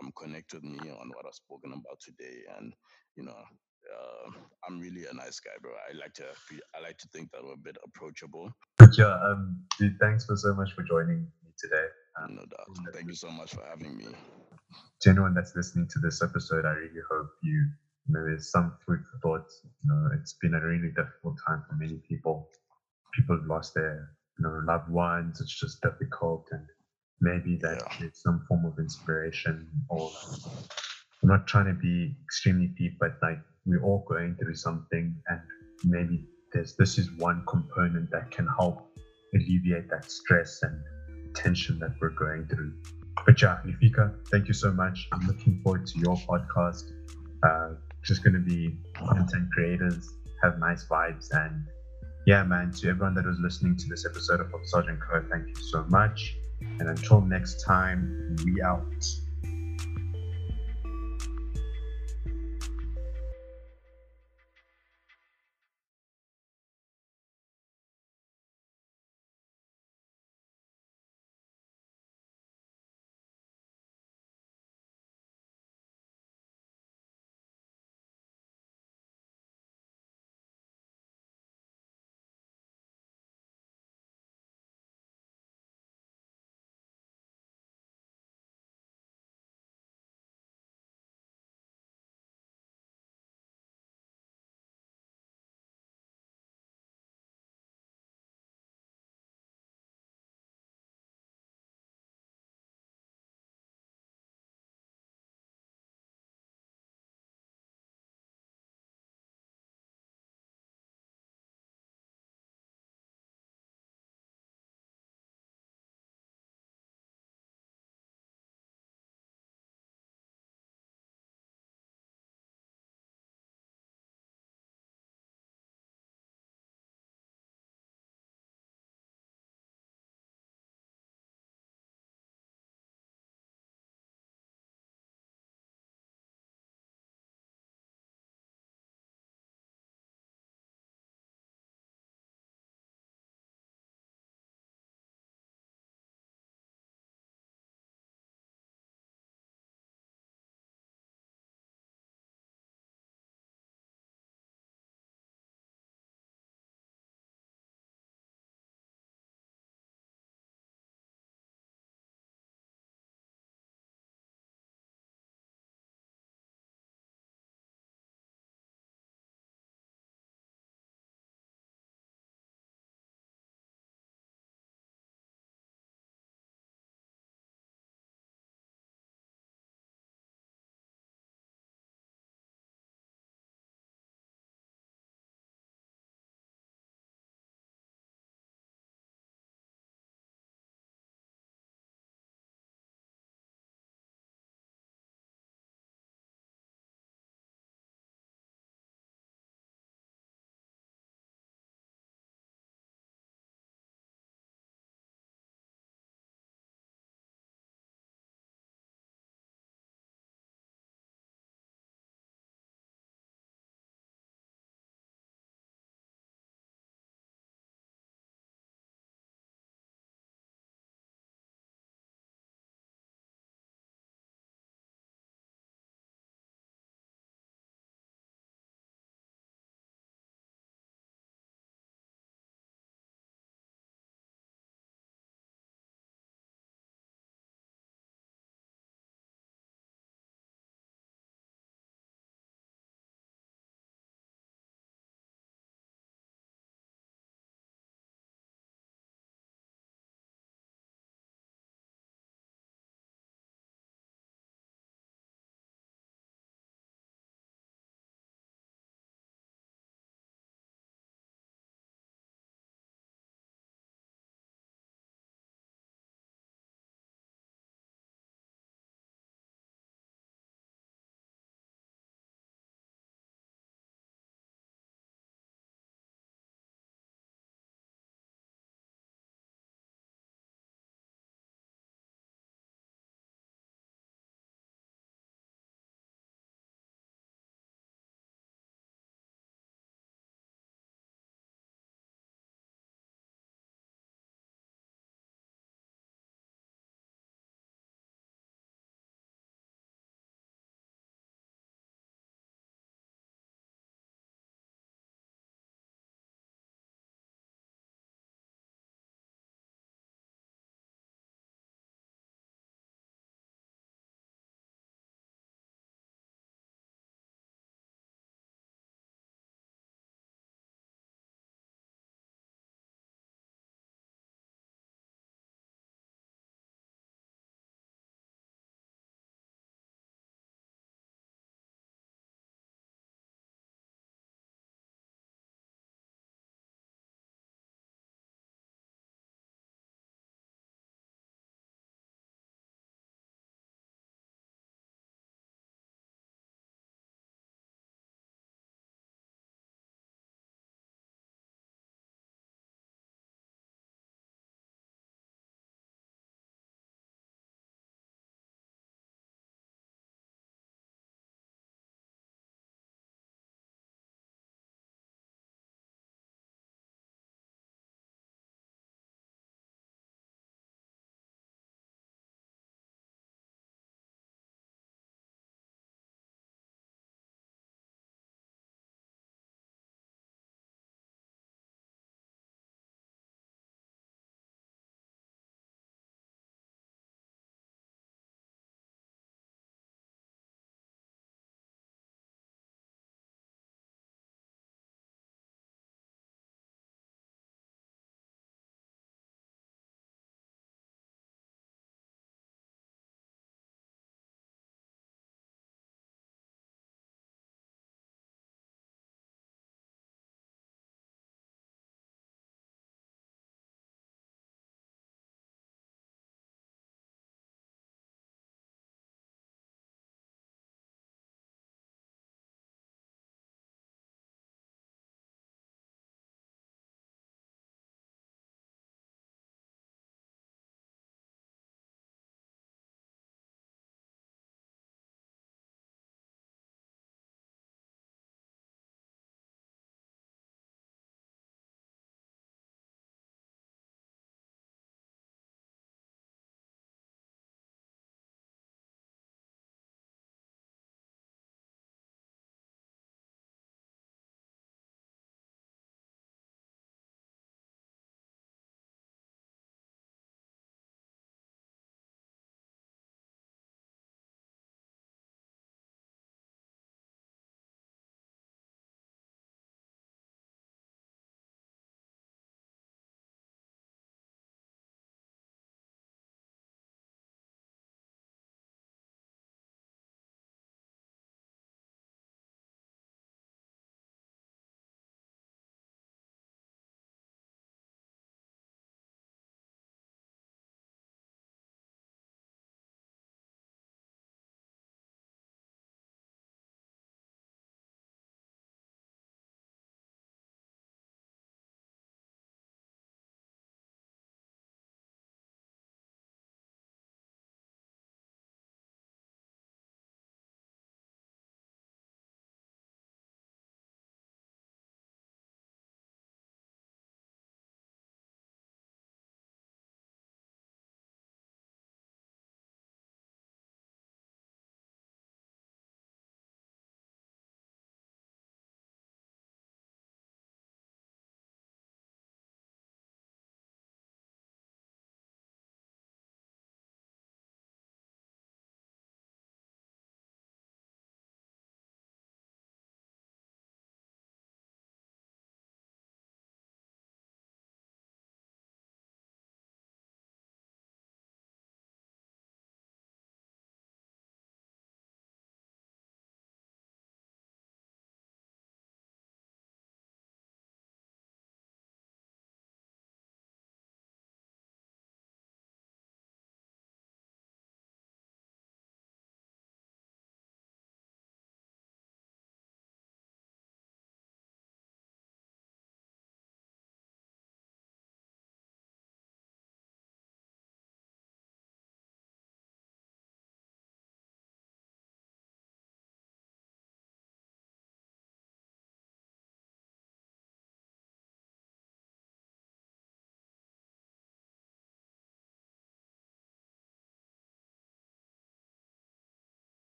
um, 0.00 0.12
connect 0.16 0.54
with 0.54 0.64
me 0.64 0.78
on 0.90 1.10
what 1.14 1.26
I've 1.26 1.34
spoken 1.34 1.72
about 1.72 2.00
today. 2.00 2.42
And, 2.58 2.72
you 3.16 3.24
know, 3.24 3.36
uh, 3.36 4.30
I'm 4.66 4.80
really 4.80 5.04
a 5.10 5.14
nice 5.14 5.40
guy, 5.40 5.52
bro. 5.60 5.72
I 5.72 5.94
like 5.96 6.14
to 6.14 6.24
I 6.74 6.82
like 6.82 6.98
to 6.98 7.08
think 7.08 7.30
that 7.32 7.44
we're 7.44 7.54
a 7.54 7.56
bit 7.56 7.76
approachable. 7.84 8.50
But 8.78 8.96
yeah, 8.96 9.16
um, 9.22 9.62
dude, 9.78 9.98
thanks 10.00 10.24
for 10.24 10.36
so 10.36 10.54
much 10.54 10.72
for 10.72 10.82
joining 10.82 11.20
me 11.44 11.50
today. 11.58 11.86
Um, 12.20 12.36
no 12.36 12.42
doubt. 12.42 12.94
Thank 12.94 13.08
you 13.08 13.14
so 13.14 13.30
much 13.30 13.52
for 13.52 13.64
having 13.68 13.96
me. 13.96 14.06
To 15.02 15.10
anyone 15.10 15.34
that's 15.34 15.54
listening 15.54 15.88
to 15.90 15.98
this 16.00 16.22
episode, 16.22 16.64
I 16.64 16.72
really 16.72 17.02
hope 17.10 17.28
you, 17.42 17.68
you 18.06 18.14
know, 18.14 18.24
there's 18.24 18.50
some 18.50 18.76
food 18.86 19.00
for 19.10 19.18
thought. 19.20 19.48
You 19.64 19.92
know, 19.92 20.10
it's 20.18 20.34
been 20.40 20.54
a 20.54 20.60
really 20.60 20.88
difficult 20.88 21.36
time 21.46 21.62
for 21.68 21.76
many 21.76 22.00
people. 22.08 22.48
People 23.14 23.36
have 23.36 23.46
lost 23.46 23.74
their, 23.74 24.08
you 24.38 24.44
know, 24.44 24.60
loved 24.64 24.90
ones. 24.90 25.40
It's 25.40 25.58
just 25.58 25.82
difficult, 25.82 26.48
and 26.52 26.66
maybe 27.20 27.56
that 27.62 27.82
yeah. 28.00 28.06
is 28.06 28.20
some 28.20 28.44
form 28.48 28.64
of 28.64 28.78
inspiration 28.78 29.68
or 29.88 30.10
I'm 31.22 31.28
not 31.28 31.46
trying 31.46 31.66
to 31.66 31.74
be 31.74 32.16
extremely 32.22 32.66
deep, 32.78 32.98
but 33.00 33.12
like 33.22 33.38
we're 33.64 33.82
all 33.82 34.04
going 34.08 34.36
through 34.36 34.54
something 34.54 35.16
and 35.28 35.40
maybe 35.84 36.26
there's 36.52 36.76
this 36.76 36.98
is 36.98 37.10
one 37.18 37.42
component 37.48 38.10
that 38.10 38.30
can 38.30 38.46
help 38.58 38.86
alleviate 39.34 39.88
that 39.90 40.10
stress 40.10 40.62
and 40.62 40.80
tension 41.34 41.78
that 41.80 41.92
we're 42.00 42.10
going 42.10 42.46
through. 42.46 42.72
But 43.26 43.40
yeah, 43.40 43.58
Nifika, 43.64 44.14
thank 44.30 44.48
you 44.48 44.54
so 44.54 44.72
much. 44.72 45.08
I'm 45.12 45.26
looking 45.26 45.60
forward 45.62 45.86
to 45.86 45.98
your 45.98 46.16
podcast. 46.16 46.92
Uh, 47.42 47.74
just 48.02 48.22
going 48.22 48.34
to 48.34 48.40
be 48.40 48.76
content 48.94 49.48
creators, 49.52 50.12
have 50.42 50.58
nice 50.58 50.86
vibes, 50.86 51.28
and 51.32 51.64
yeah, 52.26 52.42
man, 52.42 52.70
to 52.72 52.88
everyone 52.88 53.14
that 53.14 53.26
was 53.26 53.38
listening 53.38 53.76
to 53.76 53.86
this 53.88 54.06
episode 54.06 54.40
of 54.40 54.50
Sergeant 54.64 54.98
Co, 55.00 55.24
thank 55.30 55.48
you 55.48 55.54
so 55.56 55.84
much. 55.88 56.36
And 56.60 56.88
until 56.88 57.20
next 57.20 57.62
time, 57.64 58.36
we 58.44 58.62
out. 58.62 58.84